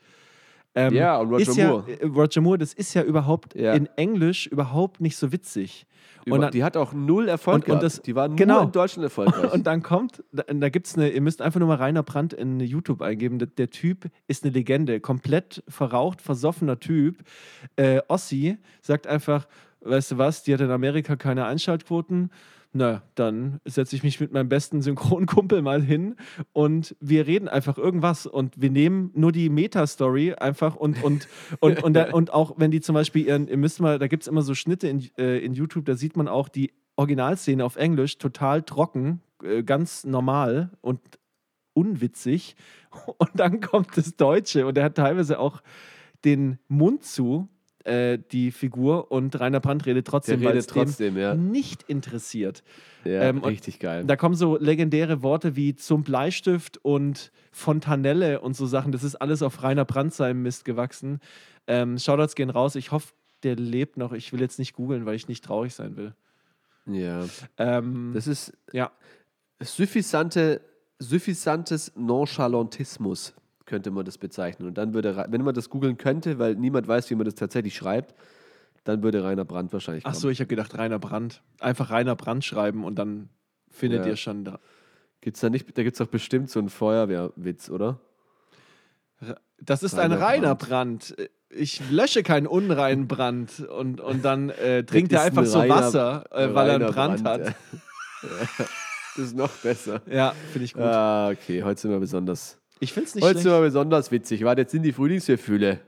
Ähm, 0.76 0.94
Ja, 0.94 1.18
und 1.18 1.30
Roger 1.30 1.42
ist 1.50 1.58
ja, 1.58 1.68
Moore. 1.70 1.92
äh, 2.00 2.06
Roger 2.06 2.42
Moore, 2.42 2.58
das 2.60 2.74
ist 2.74 2.94
ja 2.94 3.02
überhaupt 3.02 3.56
Ja. 3.56 3.74
in 3.74 3.88
Englisch 3.96 4.46
überhaupt 4.46 5.02
nicht 5.02 5.18
so 5.18 5.32
witzig. 5.32 5.88
Und 6.34 6.42
dann- 6.42 6.52
die 6.52 6.64
hat 6.64 6.76
auch 6.78 6.94
null 6.94 7.28
Erfolg 7.28 7.56
und- 7.56 7.62
und 7.62 7.66
gehabt. 7.68 7.84
das- 7.84 8.02
die 8.02 8.16
war 8.16 8.28
nur 8.28 8.38
genau. 8.38 8.64
in 8.64 8.72
Deutschland 8.72 9.04
erfolgreich. 9.04 9.52
Und 9.54 9.66
dann 9.68 9.84
kommt, 9.84 10.24
da, 10.32 10.44
da 10.44 10.70
gibt 10.70 10.88
es 10.88 10.96
eine, 10.96 11.10
ihr 11.10 11.22
müsst 11.22 11.42
einfach 11.42 11.60
nur 11.60 11.68
mal 11.70 11.76
Rainer 11.78 12.04
Brandt 12.04 12.34
in 12.34 12.60
YouTube 12.60 13.02
eingeben. 13.02 13.40
Der, 13.40 13.48
der 13.48 13.70
Typ 13.70 14.10
ist 14.28 14.44
eine 14.44 14.54
Legende, 14.54 15.00
komplett 15.00 15.64
verraucht, 15.68 16.22
versoffener 16.22 16.80
Typ. 16.80 17.18
Äh, 17.76 18.02
Ossi 18.08 18.58
sagt 18.82 19.08
einfach, 19.08 19.48
weißt 19.82 20.12
du 20.12 20.18
was, 20.18 20.44
die 20.44 20.54
hat 20.54 20.62
in 20.62 20.72
Amerika 20.72 21.16
keine 21.16 21.46
Einschaltquoten. 21.46 22.32
Na, 22.78 23.02
dann 23.16 23.60
setze 23.66 23.96
ich 23.96 24.04
mich 24.04 24.20
mit 24.20 24.32
meinem 24.32 24.50
besten 24.50 24.84
Synchronkumpel 24.84 25.64
mal 25.64 25.82
hin 25.82 26.16
und 26.54 26.96
wir 27.00 27.26
reden 27.26 27.48
einfach 27.48 27.80
irgendwas 27.80 28.28
und 28.28 28.62
wir 28.62 28.70
nehmen 28.70 29.10
nur 29.16 29.32
die 29.32 29.50
Meta-Story 29.50 30.36
einfach 30.36 30.76
und, 30.76 31.02
und, 31.04 31.28
und, 31.60 31.82
und, 31.84 31.94
da, 31.96 32.12
und 32.12 32.32
auch 32.32 32.54
wenn 32.58 32.70
die 32.70 32.80
zum 32.80 32.94
Beispiel 32.94 33.26
ihren, 33.26 33.48
ihr 33.48 33.58
müsst 33.58 33.80
mal, 33.80 33.98
da 33.98 34.06
gibt 34.06 34.22
es 34.22 34.28
immer 34.28 34.44
so 34.44 34.54
Schnitte 34.54 34.88
in, 34.90 35.10
äh, 35.18 35.40
in 35.40 35.56
YouTube, 35.56 35.86
da 35.86 35.96
sieht 35.96 36.16
man 36.16 36.28
auch 36.28 36.50
die 36.50 36.72
Originalszene 36.98 37.66
auf 37.66 37.78
Englisch 37.78 38.20
total 38.20 38.62
trocken, 38.62 39.22
äh, 39.42 39.64
ganz 39.64 40.04
normal 40.04 40.70
und 40.82 41.02
unwitzig. 41.74 42.56
Und 43.18 43.32
dann 43.34 43.60
kommt 43.60 43.98
das 43.98 44.16
Deutsche 44.18 44.68
und 44.68 44.78
er 44.78 44.86
hat 44.86 44.96
teilweise 44.96 45.40
auch 45.40 45.62
den 46.26 46.58
Mund 46.68 47.04
zu, 47.04 47.48
äh, 47.88 48.20
die 48.32 48.52
Figur, 48.52 49.12
und 49.12 49.40
Rainer 49.40 49.60
Brandt 49.60 49.86
redet 49.86 50.08
trotzdem, 50.08 50.44
weil 50.44 50.58
es 50.58 50.68
trotzdem, 50.68 51.18
ja. 51.18 51.36
nicht 51.36 51.84
interessiert. 51.84 52.64
ja 53.04 53.22
ähm, 53.24 53.44
richtig 53.44 53.80
geil. 53.80 54.04
Da 54.06 54.16
kommen 54.16 54.36
so 54.36 54.58
legendäre 54.58 55.24
Worte 55.24 55.56
wie 55.56 55.76
zum 55.76 56.04
Bleistift 56.04 56.78
und 56.84 57.32
Fontanelle 57.52 58.42
und 58.42 58.56
so 58.56 58.66
Sachen. 58.66 58.92
Das 58.92 59.04
ist 59.04 59.16
alles 59.16 59.42
auf 59.42 59.64
Rainer 59.64 59.86
Brandt 59.86 60.14
seinem 60.14 60.44
Mist 60.44 60.66
gewachsen. 60.66 61.20
Ähm, 61.66 61.98
Shoutouts 61.98 62.36
gehen 62.36 62.50
raus. 62.50 62.76
Ich 62.76 62.92
hoffe, 62.92 63.14
der 63.44 63.56
lebt 63.56 63.98
noch. 63.98 64.12
Ich 64.12 64.34
will 64.34 64.42
jetzt 64.42 64.60
nicht 64.60 64.74
googeln, 64.74 65.06
weil 65.06 65.16
ich 65.16 65.28
nicht 65.28 65.44
traurig 65.44 65.74
sein 65.74 65.96
will. 65.96 66.14
ja. 66.86 67.26
Ähm, 67.58 68.12
Das 68.14 68.28
ist 68.28 68.54
ja. 68.74 68.92
suffisante, 69.62 70.62
suffisantes 71.00 71.94
Nonchalantismus, 71.96 73.34
könnte 73.68 73.92
man 73.92 74.04
das 74.06 74.18
bezeichnen. 74.18 74.68
Und 74.68 74.80
dann 74.80 74.96
würde, 74.96 75.28
wenn 75.30 75.44
man 75.44 75.54
das 75.54 75.70
googeln 75.70 75.98
könnte, 75.98 76.40
weil 76.40 76.56
niemand 76.56 76.88
weiß, 76.88 77.10
wie 77.12 77.16
man 77.16 77.26
das 77.26 77.36
tatsächlich 77.36 77.76
schreibt, 77.76 78.16
dann 78.84 79.04
würde 79.04 79.24
Rainer 79.24 79.46
Brandt 79.46 79.72
wahrscheinlich 79.74 80.06
Ach 80.06 80.12
kommen. 80.14 80.22
so, 80.22 80.30
ich 80.30 80.40
habe 80.40 80.48
gedacht 80.48 80.76
Rainer 80.78 80.98
Brandt. 80.98 81.44
Einfach 81.60 81.92
Rainer 81.92 82.16
Brandt 82.16 82.44
schreiben 82.46 82.84
und 82.84 82.96
dann 82.98 83.30
findet 83.70 84.02
Ja. 84.06 84.12
ihr 84.12 84.16
schon 84.16 84.44
da. 84.46 84.60
Gibt's 85.22 85.42
da 85.42 85.50
nicht, 85.50 85.78
da 85.78 85.84
gibt 85.84 85.94
es 85.96 86.00
doch 86.00 86.08
bestimmt 86.12 86.50
so 86.50 86.58
einen 86.60 86.70
Feuerwehrwitz, 86.70 87.70
oder? 87.70 88.00
Das 89.60 89.84
ist 89.84 89.98
Rainer 89.98 90.16
ein 90.16 90.22
reiner 90.24 90.56
Brand. 90.56 91.16
Ich 91.50 91.82
lösche 91.90 92.24
keinen 92.24 92.46
unreinen 92.48 93.08
Brand 93.08 93.60
und, 93.62 94.00
und 94.00 94.24
dann 94.24 94.50
äh, 94.52 94.84
trinkt 94.84 95.12
er 95.12 95.24
einfach 95.24 95.42
ein 95.42 95.48
so 95.48 95.60
reiner- 95.60 95.76
Wasser, 95.76 96.26
äh, 96.32 96.54
weil 96.54 96.70
er 96.70 96.76
einen 96.76 96.92
Brand, 96.94 97.24
Brand, 97.24 97.46
hat. 97.48 97.48
ja. 98.24 98.66
Das 99.16 99.26
ist 99.26 99.36
noch 99.36 99.50
besser. 99.50 100.02
Ja, 100.06 100.34
finde 100.52 100.66
ich 100.66 100.74
gut. 100.74 100.84
Ah, 100.84 101.30
okay, 101.32 101.64
heute 101.64 101.82
sind 101.82 101.92
wir 101.92 102.00
besonders. 102.00 102.58
Ich 102.80 102.94
finde 102.94 103.08
es 103.08 103.16
nicht 103.16 103.24
Heute 103.24 103.40
schlecht. 103.42 103.56
wir 103.56 103.62
besonders 103.62 104.12
witzig. 104.12 104.44
Warte, 104.44 104.62
jetzt 104.62 104.72
sind 104.72 104.84
die 104.84 104.92
Frühlingsgefühle, 104.94 105.80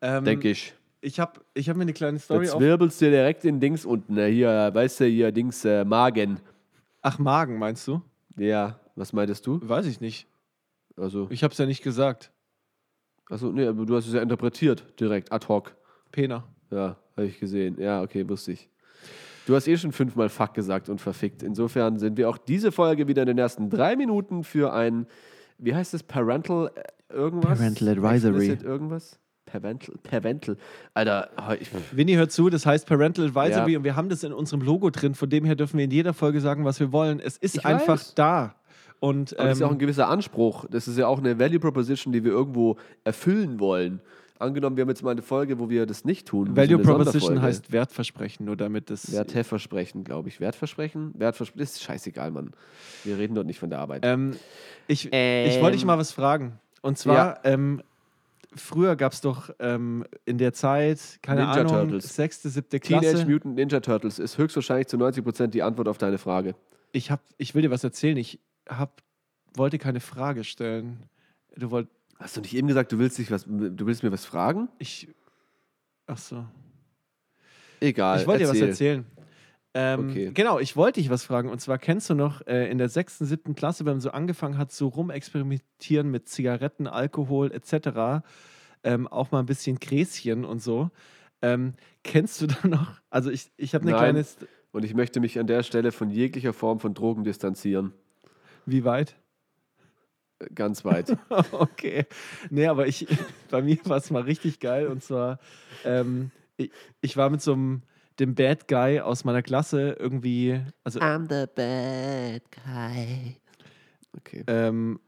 Ähm, 0.00 0.24
denke 0.24 0.50
ich. 0.50 0.74
Ich 1.00 1.20
habe 1.20 1.40
ich 1.54 1.68
hab 1.68 1.76
mir 1.76 1.82
eine 1.82 1.92
kleine 1.92 2.18
Story 2.18 2.46
Jetzt 2.46 2.58
wirbelst 2.58 3.00
du 3.00 3.10
direkt 3.10 3.44
in 3.44 3.60
Dings 3.60 3.84
unten. 3.84 4.14
ne? 4.14 4.26
Hier, 4.26 4.70
weißt 4.72 5.00
du, 5.00 5.04
hier 5.04 5.30
Dings 5.30 5.64
äh, 5.64 5.84
Magen. 5.84 6.40
Ach, 7.02 7.18
Magen 7.18 7.58
meinst 7.58 7.86
du? 7.86 8.02
Ja, 8.36 8.80
was 8.96 9.12
meintest 9.12 9.46
du? 9.46 9.60
Weiß 9.62 9.86
ich 9.86 10.00
nicht. 10.00 10.26
Also, 10.96 11.28
Ich 11.30 11.44
habe 11.44 11.52
es 11.52 11.58
ja 11.58 11.66
nicht 11.66 11.82
gesagt. 11.84 12.32
achso, 13.30 13.52
nee, 13.52 13.66
aber 13.66 13.86
du 13.86 13.94
hast 13.94 14.08
es 14.08 14.14
ja 14.14 14.22
interpretiert, 14.22 14.84
direkt, 14.98 15.30
ad 15.30 15.46
hoc. 15.46 15.76
Pena. 16.10 16.44
Ja, 16.70 16.96
habe 17.16 17.26
ich 17.26 17.38
gesehen. 17.38 17.76
Ja, 17.80 18.02
okay, 18.02 18.28
wusste 18.28 18.52
ich. 18.52 18.68
Du 19.46 19.54
hast 19.54 19.68
eh 19.68 19.76
schon 19.78 19.92
fünfmal 19.92 20.28
Fuck 20.28 20.54
gesagt 20.54 20.88
und 20.88 21.00
verfickt. 21.00 21.42
Insofern 21.42 21.98
sind 21.98 22.16
wir 22.18 22.28
auch 22.28 22.36
diese 22.38 22.72
Folge 22.72 23.06
wieder 23.08 23.22
in 23.22 23.28
den 23.28 23.38
ersten 23.38 23.70
drei 23.70 23.94
Minuten 23.96 24.42
für 24.44 24.72
ein, 24.74 25.06
wie 25.58 25.74
heißt 25.74 25.94
es, 25.94 26.02
Parental 26.02 26.70
äh, 26.74 27.14
irgendwas? 27.14 27.58
Parental 27.58 27.88
Advisory. 27.88 28.36
Explicit 28.36 28.62
irgendwas? 28.62 29.18
Parental, 29.46 29.94
Parental. 30.02 30.56
Alter, 30.94 31.30
ich, 31.58 31.70
Winnie 31.92 32.16
hört 32.16 32.32
zu, 32.32 32.50
das 32.50 32.66
heißt 32.66 32.86
Parental 32.86 33.26
Advisory 33.26 33.72
Ja. 33.72 33.78
und 33.78 33.84
wir 33.84 33.96
haben 33.96 34.08
das 34.10 34.22
in 34.22 34.32
unserem 34.32 34.60
Logo 34.60 34.90
drin, 34.90 35.14
von 35.14 35.30
dem 35.30 35.44
her 35.46 35.54
dürfen 35.56 35.78
wir 35.78 35.84
in 35.84 35.90
jeder 35.90 36.12
Folge 36.12 36.40
sagen, 36.40 36.64
was 36.66 36.78
wir 36.80 36.92
wollen. 36.92 37.18
Es 37.18 37.36
ist 37.38 37.56
Ich 37.56 37.64
einfach 37.66 37.94
weiß. 37.94 38.14
da. 38.14 38.54
Und 39.00 39.38
aber 39.38 39.48
das 39.48 39.56
ist 39.58 39.60
ja 39.60 39.66
auch 39.66 39.70
ein 39.70 39.74
ähm, 39.76 39.78
gewisser 39.78 40.08
Anspruch. 40.08 40.66
Das 40.70 40.88
ist 40.88 40.98
ja 40.98 41.06
auch 41.06 41.18
eine 41.18 41.38
Value 41.38 41.60
Proposition, 41.60 42.12
die 42.12 42.24
wir 42.24 42.32
irgendwo 42.32 42.76
erfüllen 43.04 43.58
wollen. 43.60 44.00
Angenommen, 44.40 44.76
wir 44.76 44.82
haben 44.82 44.88
jetzt 44.88 45.02
mal 45.02 45.10
eine 45.10 45.22
Folge, 45.22 45.58
wo 45.58 45.68
wir 45.68 45.86
das 45.86 46.04
nicht 46.04 46.28
tun. 46.28 46.56
Value 46.56 46.78
Proposition 46.78 47.42
heißt 47.42 47.72
Wertversprechen, 47.72 48.46
nur 48.46 48.56
damit 48.56 48.90
das. 48.90 49.12
Wertversprechen, 49.12 50.04
glaube 50.04 50.28
ich. 50.28 50.40
Wertversprechen? 50.40 51.12
Wertversprechen 51.16 51.62
ist 51.62 51.82
scheißegal, 51.82 52.30
Mann. 52.30 52.52
Wir 53.04 53.18
reden 53.18 53.34
dort 53.34 53.46
nicht 53.46 53.58
von 53.58 53.70
der 53.70 53.80
Arbeit. 53.80 54.02
Ähm, 54.04 54.36
ich 54.86 55.06
ich 55.12 55.60
wollte 55.60 55.76
dich 55.76 55.84
mal 55.84 55.98
was 55.98 56.12
fragen. 56.12 56.58
Und 56.82 56.98
zwar, 56.98 57.44
ähm, 57.44 57.82
früher 58.54 58.96
gab 58.96 59.12
es 59.12 59.20
doch 59.20 59.50
ähm, 59.58 60.04
in 60.24 60.38
der 60.38 60.52
Zeit, 60.52 61.18
keine 61.22 61.42
Ninja 61.42 61.60
Ahnung, 61.60 61.72
Turtles. 61.72 62.14
sechste, 62.14 62.48
siebte 62.48 62.80
Klasse. 62.80 63.10
Teenage 63.12 63.30
Mutant 63.30 63.54
Ninja 63.56 63.80
Turtles 63.80 64.18
ist 64.18 64.38
höchstwahrscheinlich 64.38 64.86
zu 64.86 64.96
90% 64.96 65.48
die 65.48 65.62
Antwort 65.62 65.88
auf 65.88 65.98
deine 65.98 66.18
Frage. 66.18 66.54
ich, 66.92 67.10
hab, 67.10 67.20
ich 67.36 67.54
will 67.54 67.62
dir 67.62 67.70
was 67.70 67.84
erzählen. 67.84 68.16
Ich 68.16 68.40
hab, 68.68 69.02
wollte 69.54 69.78
keine 69.78 70.00
Frage 70.00 70.44
stellen. 70.44 71.04
Du 71.56 71.70
wolltest. 71.70 71.97
Hast 72.18 72.36
du 72.36 72.40
nicht 72.40 72.54
eben 72.54 72.66
gesagt, 72.68 72.90
du 72.92 72.98
willst, 72.98 73.18
dich 73.18 73.30
was, 73.30 73.44
du 73.44 73.86
willst 73.86 74.02
mir 74.02 74.10
was 74.12 74.24
fragen? 74.24 74.68
Ich. 74.78 75.08
Ach 76.06 76.18
so. 76.18 76.44
Egal. 77.80 78.20
Ich 78.20 78.26
wollte 78.26 78.44
dir 78.44 78.50
was 78.50 78.56
erzähl. 78.56 78.68
erzählen. 78.96 79.06
Ähm, 79.74 80.10
Okay. 80.10 80.30
Genau, 80.34 80.58
ich 80.58 80.76
wollte 80.76 81.00
dich 81.00 81.10
was 81.10 81.24
fragen. 81.24 81.48
Und 81.48 81.60
zwar 81.60 81.78
kennst 81.78 82.10
du 82.10 82.14
noch 82.14 82.44
äh, 82.46 82.68
in 82.70 82.78
der 82.78 82.88
sechsten, 82.88 83.24
siebten 83.26 83.54
Klasse, 83.54 83.84
wenn 83.84 83.92
man 83.94 84.00
so 84.00 84.10
angefangen 84.10 84.58
hat, 84.58 84.72
so 84.72 84.88
rumexperimentieren 84.88 86.10
mit 86.10 86.28
Zigaretten, 86.28 86.86
Alkohol 86.88 87.52
etc., 87.52 88.24
ähm, 88.84 89.06
auch 89.08 89.30
mal 89.30 89.40
ein 89.40 89.46
bisschen 89.46 89.78
Gräschen 89.78 90.44
und 90.44 90.60
so. 90.62 90.90
Ähm, 91.42 91.74
kennst 92.02 92.40
du 92.40 92.46
da 92.46 92.66
noch? 92.66 93.00
Also 93.10 93.30
ich, 93.30 93.50
ich 93.56 93.74
habe 93.74 93.82
eine 93.82 93.92
Nein. 93.92 94.00
kleine. 94.00 94.20
St- 94.22 94.46
Und 94.72 94.84
ich 94.84 94.94
möchte 94.94 95.20
mich 95.20 95.38
an 95.38 95.46
der 95.46 95.62
Stelle 95.62 95.92
von 95.92 96.10
jeglicher 96.10 96.52
Form 96.52 96.80
von 96.80 96.94
Drogen 96.94 97.22
distanzieren. 97.22 97.92
Wie 98.66 98.84
weit? 98.84 99.14
Ganz 100.54 100.84
weit. 100.84 101.16
okay. 101.52 102.06
Nee, 102.50 102.66
aber 102.66 102.86
ich, 102.86 103.06
bei 103.50 103.62
mir 103.62 103.78
war 103.84 103.96
es 103.96 104.10
mal 104.10 104.22
richtig 104.22 104.60
geil. 104.60 104.86
Und 104.86 105.02
zwar, 105.02 105.38
ähm, 105.84 106.30
ich, 106.56 106.70
ich 107.00 107.16
war 107.16 107.30
mit 107.30 107.42
so 107.42 107.52
einem 107.52 107.82
dem 108.18 108.34
Bad 108.34 108.66
Guy 108.68 109.00
aus 109.00 109.24
meiner 109.24 109.42
Klasse 109.42 109.96
irgendwie, 109.98 110.60
also 110.82 110.98
I'm 111.00 111.28
the 111.28 111.46
bad 111.54 112.42
guy. 112.50 113.36
Okay. 114.16 114.42
ähm, 114.48 114.98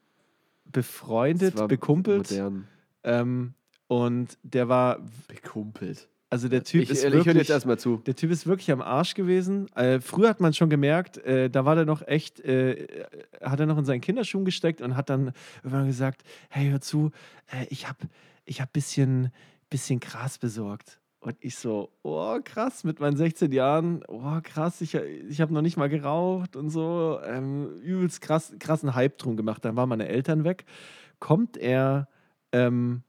befreundet, 0.65 1.57
bekumpelt. 1.67 2.31
Ähm, 3.03 3.55
und 3.89 4.39
der 4.43 4.69
war, 4.69 5.01
Bekumpelt. 5.27 6.09
Also 6.31 6.49
der 6.49 6.63
Typ 6.63 6.83
Ich, 6.83 6.91
ist 6.91 6.99
ich 6.99 7.05
höre 7.05 7.13
wirklich, 7.13 7.37
jetzt 7.37 7.51
erstmal 7.51 7.79
zu. 7.79 7.99
der 8.07 8.15
Typ 8.15 8.31
ist 8.31 8.47
wirklich 8.47 8.71
am 8.71 8.81
Arsch 8.81 9.15
gewesen. 9.15 9.67
Äh, 9.75 10.01
früher 10.01 10.29
hat 10.29 10.41
man 10.41 10.55
schon 10.55 10.71
gemerkt, 10.71 11.19
äh, 11.19 11.51
da 11.51 11.65
war 11.65 11.75
der 11.75 11.85
noch 11.85 12.07
echt, 12.07 12.41
äh, 12.41 13.05
hat 13.43 13.61
er 13.61 13.67
noch 13.67 13.79
in 13.79 13.85
seinen 13.85 14.01
Kinderschuhen 14.01 14.45
gesteckt 14.45 14.81
und 14.81 14.97
hat 14.97 15.11
dann 15.11 15.33
irgendwann 15.59 15.87
gesagt, 15.87 16.23
hey, 16.49 16.71
hör 16.71 16.81
zu, 16.81 17.11
äh, 17.49 17.67
ich 17.69 17.89
habe 17.89 17.99
ich 18.45 18.61
hab 18.61 18.73
bisschen 18.73 19.31
bisschen 19.71 20.01
krass 20.01 20.39
besorgt. 20.39 21.01
Und 21.21 21.37
ich 21.41 21.57
so, 21.57 21.93
oh 22.03 22.39
krass, 22.43 22.83
mit 22.83 22.99
meinen 22.99 23.17
16 23.17 23.53
Jahren, 23.53 24.03
oh 24.09 24.41
krass, 24.43 24.81
ich, 24.81 24.95
ich 24.95 25.41
habe 25.41 25.53
noch 25.53 25.61
nicht 25.61 25.77
mal 25.77 25.89
geraucht 25.89 26.57
und 26.57 26.71
so, 26.71 27.21
ähm, 27.25 27.77
übelst 27.83 28.23
krass, 28.23 28.55
krassen 28.59 28.95
Hype 28.95 29.19
drum 29.19 29.37
gemacht. 29.37 29.65
Dann 29.65 29.77
waren 29.77 29.89
meine 29.89 30.09
Eltern 30.09 30.45
weg. 30.45 30.65
Kommt 31.19 31.59
er 31.59 32.09
ähm, 32.53 33.03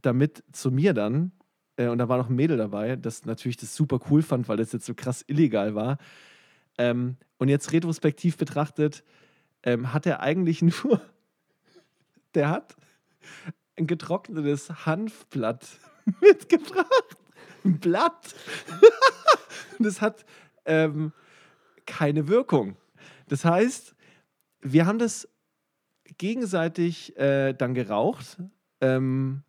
damit 0.00 0.42
zu 0.52 0.70
mir 0.70 0.94
dann, 0.94 1.32
äh, 1.76 1.88
und 1.88 1.98
da 1.98 2.08
war 2.08 2.18
noch 2.18 2.28
ein 2.28 2.36
Mädel 2.36 2.56
dabei, 2.56 2.96
das 2.96 3.24
natürlich 3.24 3.56
das 3.56 3.74
super 3.74 4.00
cool 4.10 4.22
fand, 4.22 4.48
weil 4.48 4.56
das 4.56 4.72
jetzt 4.72 4.86
so 4.86 4.94
krass 4.94 5.24
illegal 5.26 5.74
war. 5.74 5.98
Ähm, 6.78 7.16
und 7.38 7.48
jetzt 7.48 7.72
retrospektiv 7.72 8.36
betrachtet, 8.36 9.04
ähm, 9.62 9.92
hat 9.92 10.06
er 10.06 10.20
eigentlich 10.20 10.62
nur, 10.84 11.00
der 12.34 12.50
hat 12.50 12.76
ein 13.76 13.86
getrocknetes 13.86 14.86
Hanfblatt 14.86 15.66
mitgebracht. 16.20 17.16
Ein 17.64 17.78
Blatt. 17.80 18.34
das 19.78 20.00
hat 20.00 20.24
ähm, 20.66 21.12
keine 21.86 22.28
Wirkung. 22.28 22.76
Das 23.28 23.44
heißt, 23.44 23.94
wir 24.60 24.86
haben 24.86 24.98
das 24.98 25.28
gegenseitig 26.18 27.16
äh, 27.16 27.54
dann 27.54 27.74
geraucht 27.74 28.38
ähm, 28.80 29.42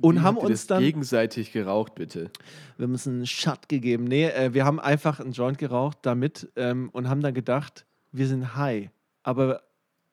und 0.00 0.16
Wie 0.16 0.20
haben 0.20 0.36
uns 0.36 0.66
dann. 0.66 0.82
gegenseitig 0.82 1.52
geraucht, 1.52 1.94
bitte. 1.94 2.30
Wir 2.76 2.84
haben 2.84 2.92
uns 2.92 3.06
einen 3.08 3.26
Shot 3.26 3.68
gegeben. 3.68 4.04
Nee, 4.04 4.26
äh, 4.28 4.54
wir 4.54 4.64
haben 4.64 4.78
einfach 4.78 5.18
einen 5.20 5.32
Joint 5.32 5.58
geraucht 5.58 5.98
damit 6.02 6.50
ähm, 6.56 6.88
und 6.92 7.08
haben 7.08 7.20
dann 7.20 7.34
gedacht, 7.34 7.84
wir 8.12 8.26
sind 8.28 8.54
high. 8.56 8.90
Aber 9.24 9.62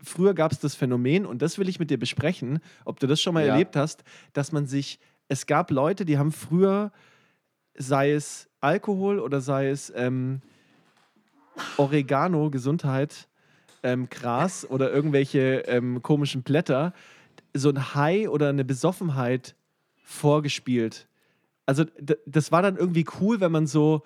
früher 0.01 0.33
gab 0.33 0.51
es 0.51 0.59
das 0.59 0.75
Phänomen, 0.75 1.25
und 1.25 1.41
das 1.41 1.57
will 1.59 1.69
ich 1.69 1.79
mit 1.79 1.89
dir 1.91 1.99
besprechen, 1.99 2.59
ob 2.83 2.99
du 2.99 3.07
das 3.07 3.21
schon 3.21 3.33
mal 3.35 3.45
Ja. 3.45 3.53
erlebt 3.53 3.75
hast, 3.75 4.03
dass 4.33 4.51
man 4.51 4.65
sich, 4.65 4.99
es 5.27 5.45
gab 5.45 5.71
Leute, 5.71 6.03
die 6.05 6.17
haben 6.17 6.31
früher, 6.31 6.91
sei 7.77 8.11
es 8.11 8.49
Alkohol 8.61 9.19
oder 9.19 9.39
sei 9.41 9.69
es 9.69 9.93
ähm, 9.95 10.41
Oregano, 11.77 12.49
Gesundheit, 12.49 13.27
ähm, 13.83 14.09
Gras 14.09 14.65
oder 14.69 14.91
irgendwelche 14.91 15.59
ähm, 15.67 16.01
komischen 16.01 16.43
Blätter, 16.43 16.93
so 17.53 17.69
ein 17.69 17.93
High 17.95 18.27
oder 18.29 18.49
eine 18.49 18.65
Besoffenheit 18.65 19.55
vorgespielt. 20.05 21.07
Also 21.65 21.83
das 22.25 22.51
war 22.51 22.61
dann 22.61 22.77
irgendwie 22.77 23.05
cool, 23.19 23.41
wenn 23.41 23.51
man 23.51 23.67
so, 23.67 24.03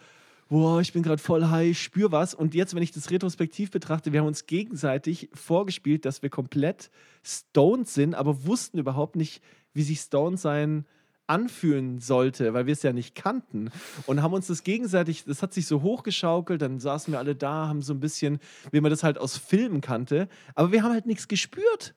boah, 0.48 0.82
ich 0.82 0.94
bin 0.94 1.04
gerade 1.04 1.22
voll 1.22 1.46
high, 1.46 1.72
ich 1.72 1.82
spür 1.82 2.12
was. 2.12 2.34
Und 2.34 2.56
jetzt, 2.56 2.74
wenn 2.74 2.82
ich 2.82 2.92
das 2.92 3.12
retrospektiv 3.12 3.70
betrachte, 3.70 4.14
wir 4.14 4.22
haben 4.22 4.28
uns 4.28 4.46
gegenseitig 4.46 5.30
vorgespielt, 5.34 6.06
dass 6.06 6.24
wir 6.24 6.30
komplett 6.30 6.90
stoned 7.22 7.88
sind, 7.88 8.16
aber 8.16 8.46
wussten 8.46 8.80
überhaupt 8.80 9.16
nicht, 9.16 9.44
wie 9.74 9.84
sich 9.84 10.00
stoned 10.00 10.40
sein 10.40 10.86
anfühlen 11.28 12.00
sollte, 12.00 12.56
weil 12.56 12.66
wir 12.66 12.74
es 12.74 12.82
ja 12.82 12.92
nicht 12.92 13.14
kannten. 13.14 13.70
Und 14.08 14.24
haben 14.24 14.34
uns 14.34 14.48
das 14.48 14.64
gegenseitig, 14.64 15.26
das 15.26 15.44
hat 15.44 15.54
sich 15.54 15.68
so 15.68 15.84
hochgeschaukelt, 15.84 16.60
dann 16.62 16.80
saßen 16.80 17.14
wir 17.14 17.20
alle 17.20 17.36
da, 17.36 17.68
haben 17.68 17.84
so 17.84 17.94
ein 17.94 18.00
bisschen, 18.00 18.40
wie 18.72 18.82
man 18.82 18.90
das 18.90 19.04
halt 19.04 19.20
aus 19.20 19.38
Filmen 19.38 19.82
kannte, 19.82 20.28
aber 20.56 20.72
wir 20.72 20.82
haben 20.82 20.92
halt 20.92 21.06
nichts 21.06 21.28
gespürt. 21.28 21.94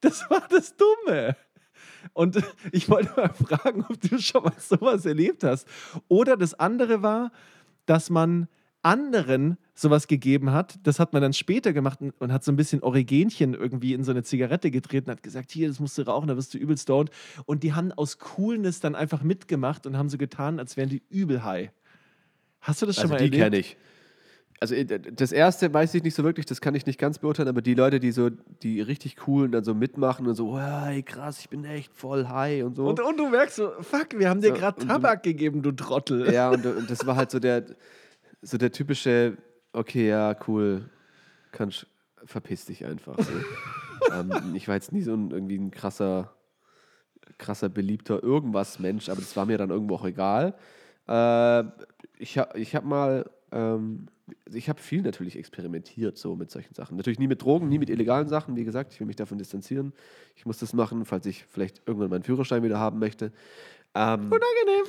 Das 0.00 0.28
war 0.30 0.42
das 0.48 0.74
Dumme. 0.76 1.36
Und 2.12 2.36
ich 2.72 2.88
wollte 2.88 3.12
mal 3.16 3.32
fragen, 3.34 3.84
ob 3.88 4.00
du 4.00 4.18
schon 4.18 4.42
mal 4.44 4.52
sowas 4.58 5.06
erlebt 5.06 5.44
hast. 5.44 5.66
Oder 6.08 6.36
das 6.36 6.54
andere 6.54 7.02
war, 7.02 7.32
dass 7.86 8.10
man 8.10 8.48
anderen 8.82 9.58
sowas 9.74 10.06
gegeben 10.06 10.52
hat. 10.52 10.78
Das 10.84 10.98
hat 10.98 11.12
man 11.12 11.20
dann 11.20 11.34
später 11.34 11.72
gemacht 11.74 12.00
und- 12.00 12.18
und 12.18 12.32
hat 12.32 12.42
so 12.44 12.50
ein 12.50 12.56
bisschen 12.56 12.82
Oregenchen 12.82 13.52
irgendwie 13.52 13.92
in 13.92 14.04
so 14.04 14.10
eine 14.10 14.22
Zigarette 14.22 14.70
getreten, 14.70 15.10
hat 15.10 15.22
gesagt, 15.22 15.50
hier, 15.52 15.68
das 15.68 15.80
musst 15.80 15.98
du 15.98 16.02
rauchen, 16.02 16.28
da 16.28 16.36
wirst 16.36 16.54
du 16.54 16.58
übel 16.58 16.78
stoned. 16.78 17.10
Und 17.44 17.62
die 17.62 17.74
haben 17.74 17.92
aus 17.92 18.18
Coolness 18.18 18.80
dann 18.80 18.94
einfach 18.94 19.22
mitgemacht 19.22 19.86
und 19.86 19.98
haben 19.98 20.08
so 20.08 20.16
getan, 20.16 20.58
als 20.58 20.76
wären 20.78 20.88
die 20.88 21.02
übel 21.10 21.44
high. 21.44 21.70
Hast 22.60 22.80
du 22.80 22.86
das 22.86 22.96
schon 22.96 23.04
Also 23.10 23.14
mal 23.14 23.18
die 23.18 23.24
erlebt? 23.24 23.42
kenne 23.42 23.58
ich. 23.58 23.76
Also 24.62 24.74
äh, 24.74 24.84
das 24.84 25.32
erste 25.32 25.72
weiß 25.72 25.94
ich 25.94 26.02
nicht 26.02 26.14
so 26.14 26.22
wirklich, 26.22 26.44
das 26.44 26.60
kann 26.60 26.74
ich 26.74 26.84
nicht 26.84 26.98
ganz 26.98 27.18
beurteilen, 27.18 27.48
aber 27.48 27.62
die 27.62 27.72
Leute, 27.74 27.98
die 27.98 28.12
so, 28.12 28.28
die 28.62 28.82
richtig 28.82 29.16
coolen 29.16 29.52
dann 29.52 29.64
so 29.64 29.74
mitmachen 29.74 30.26
und 30.26 30.34
so, 30.34 30.58
hey, 30.60 31.02
krass, 31.02 31.40
ich 31.40 31.48
bin 31.48 31.64
echt 31.64 31.94
voll 31.94 32.28
high 32.28 32.62
und 32.64 32.76
so. 32.76 32.86
Und, 32.86 33.00
und 33.00 33.16
du 33.18 33.28
merkst 33.30 33.56
so, 33.56 33.70
fuck, 33.80 34.18
wir 34.18 34.28
haben 34.28 34.42
dir 34.42 34.52
gerade 34.52 34.78
und 34.80 34.88
du- 34.88 34.92
Tabak 34.92 35.22
gegeben, 35.22 35.62
du 35.62 35.72
Trottel. 35.72 36.30
ja, 36.32 36.50
und, 36.50 36.64
und 36.66 36.90
das 36.90 37.06
war 37.06 37.16
halt 37.16 37.30
so 37.30 37.38
der, 37.38 37.64
so 38.42 38.58
der 38.58 38.70
typische, 38.70 39.38
okay, 39.72 40.08
ja, 40.08 40.36
cool, 40.46 40.90
kannst, 41.52 41.86
verpiss 42.26 42.66
dich 42.66 42.84
einfach. 42.84 43.16
So. 43.18 43.32
ähm, 44.14 44.54
ich 44.54 44.68
war 44.68 44.74
jetzt 44.74 44.92
nie 44.92 45.02
so 45.02 45.14
ein, 45.14 45.30
irgendwie 45.30 45.56
ein 45.56 45.70
krasser, 45.70 46.34
krasser, 47.38 47.70
beliebter 47.70 48.22
irgendwas 48.22 48.78
Mensch, 48.78 49.08
aber 49.08 49.20
das 49.20 49.34
war 49.36 49.46
mir 49.46 49.56
dann 49.56 49.70
irgendwo 49.70 49.94
auch 49.94 50.04
egal. 50.04 50.54
Äh, 51.08 51.64
ich 52.18 52.36
habe 52.36 52.58
ich 52.58 52.74
hab 52.76 52.84
mal, 52.84 53.30
ähm, 53.52 54.06
ich 54.52 54.68
habe 54.68 54.80
viel 54.80 55.02
natürlich 55.02 55.36
experimentiert 55.36 56.18
so 56.18 56.36
mit 56.36 56.50
solchen 56.50 56.74
Sachen. 56.74 56.96
Natürlich 56.96 57.18
nie 57.18 57.28
mit 57.28 57.42
Drogen, 57.42 57.68
nie 57.68 57.78
mit 57.78 57.90
illegalen 57.90 58.28
Sachen. 58.28 58.56
Wie 58.56 58.64
gesagt, 58.64 58.92
ich 58.92 59.00
will 59.00 59.06
mich 59.06 59.16
davon 59.16 59.38
distanzieren. 59.38 59.92
Ich 60.36 60.46
muss 60.46 60.58
das 60.58 60.72
machen, 60.72 61.04
falls 61.04 61.26
ich 61.26 61.44
vielleicht 61.44 61.82
irgendwann 61.86 62.10
meinen 62.10 62.22
Führerschein 62.22 62.62
wieder 62.62 62.78
haben 62.78 62.98
möchte. 62.98 63.32
Ähm, 63.94 64.30
Unangenehm. 64.30 64.84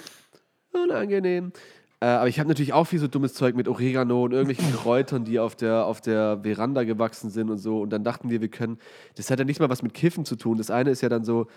unangenehm. 0.73 1.51
Äh, 1.99 2.05
aber 2.05 2.27
ich 2.27 2.39
habe 2.39 2.49
natürlich 2.49 2.73
auch 2.73 2.85
viel 2.85 2.99
so 2.99 3.07
dummes 3.07 3.33
Zeug 3.35 3.55
mit 3.55 3.67
Oregano 3.67 4.23
und 4.25 4.31
irgendwelchen 4.33 4.73
Kräutern, 4.75 5.23
die 5.23 5.39
auf 5.39 5.55
der, 5.55 5.85
auf 5.85 6.01
der 6.01 6.39
Veranda 6.43 6.83
gewachsen 6.83 7.29
sind 7.29 7.49
und 7.49 7.59
so. 7.59 7.81
Und 7.81 7.91
dann 7.91 8.03
dachten 8.03 8.29
wir, 8.29 8.41
wir 8.41 8.49
können. 8.49 8.79
Das 9.15 9.29
hat 9.29 9.39
ja 9.39 9.45
nicht 9.45 9.59
mal 9.59 9.69
was 9.69 9.83
mit 9.83 9.93
Kiffen 9.93 10.25
zu 10.25 10.35
tun. 10.35 10.57
Das 10.57 10.71
eine 10.71 10.89
ist 10.89 11.01
ja 11.01 11.09
dann 11.09 11.23
so, 11.23 11.47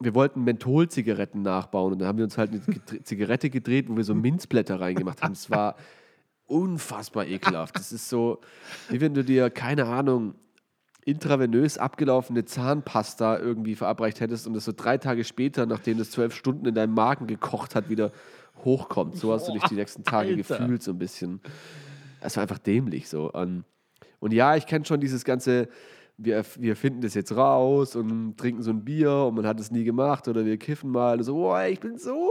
wir 0.00 0.14
wollten 0.14 0.42
Mentholzigaretten 0.42 1.42
nachbauen 1.42 1.92
und 1.92 1.98
dann 2.00 2.08
haben 2.08 2.18
wir 2.18 2.24
uns 2.24 2.38
halt 2.38 2.50
eine 2.50 3.02
Zigarette 3.04 3.50
gedreht, 3.50 3.88
wo 3.88 3.96
wir 3.96 4.04
so 4.04 4.14
Minzblätter 4.14 4.80
reingemacht 4.80 5.22
haben. 5.22 5.32
Es 5.32 5.50
war 5.50 5.76
unfassbar 6.54 7.26
ekelhaft. 7.26 7.76
Das 7.76 7.90
ist 7.90 8.08
so, 8.08 8.38
wie 8.88 9.00
wenn 9.00 9.12
du 9.12 9.24
dir, 9.24 9.50
keine 9.50 9.86
Ahnung, 9.86 10.34
intravenös 11.04 11.78
abgelaufene 11.78 12.44
Zahnpasta 12.44 13.38
irgendwie 13.38 13.74
verabreicht 13.74 14.20
hättest 14.20 14.46
und 14.46 14.54
es 14.54 14.64
so 14.64 14.72
drei 14.74 14.96
Tage 14.96 15.24
später, 15.24 15.66
nachdem 15.66 15.98
das 15.98 16.12
zwölf 16.12 16.34
Stunden 16.34 16.64
in 16.66 16.74
deinem 16.74 16.94
Magen 16.94 17.26
gekocht 17.26 17.74
hat, 17.74 17.90
wieder 17.90 18.12
hochkommt. 18.64 19.16
So 19.16 19.32
hast 19.32 19.48
du 19.48 19.52
dich 19.52 19.64
die 19.64 19.74
nächsten 19.74 20.04
Tage 20.04 20.30
Alter. 20.30 20.36
gefühlt, 20.36 20.82
so 20.82 20.92
ein 20.92 20.98
bisschen. 20.98 21.40
Es 22.20 22.36
war 22.36 22.42
einfach 22.42 22.58
dämlich 22.58 23.08
so. 23.08 23.30
Und, 23.32 23.64
und 24.20 24.32
ja, 24.32 24.54
ich 24.54 24.66
kenne 24.66 24.84
schon 24.84 25.00
dieses 25.00 25.24
ganze, 25.24 25.68
wir, 26.16 26.44
wir 26.56 26.76
finden 26.76 27.00
das 27.00 27.14
jetzt 27.14 27.36
raus 27.36 27.96
und 27.96 28.38
trinken 28.38 28.62
so 28.62 28.70
ein 28.70 28.84
Bier 28.84 29.12
und 29.28 29.34
man 29.34 29.46
hat 29.46 29.58
es 29.58 29.72
nie 29.72 29.84
gemacht 29.84 30.28
oder 30.28 30.46
wir 30.46 30.56
kiffen 30.56 30.90
mal 30.90 31.18
und 31.18 31.24
so, 31.24 31.50
oh, 31.50 31.58
ich 31.58 31.80
bin 31.80 31.98
so. 31.98 32.30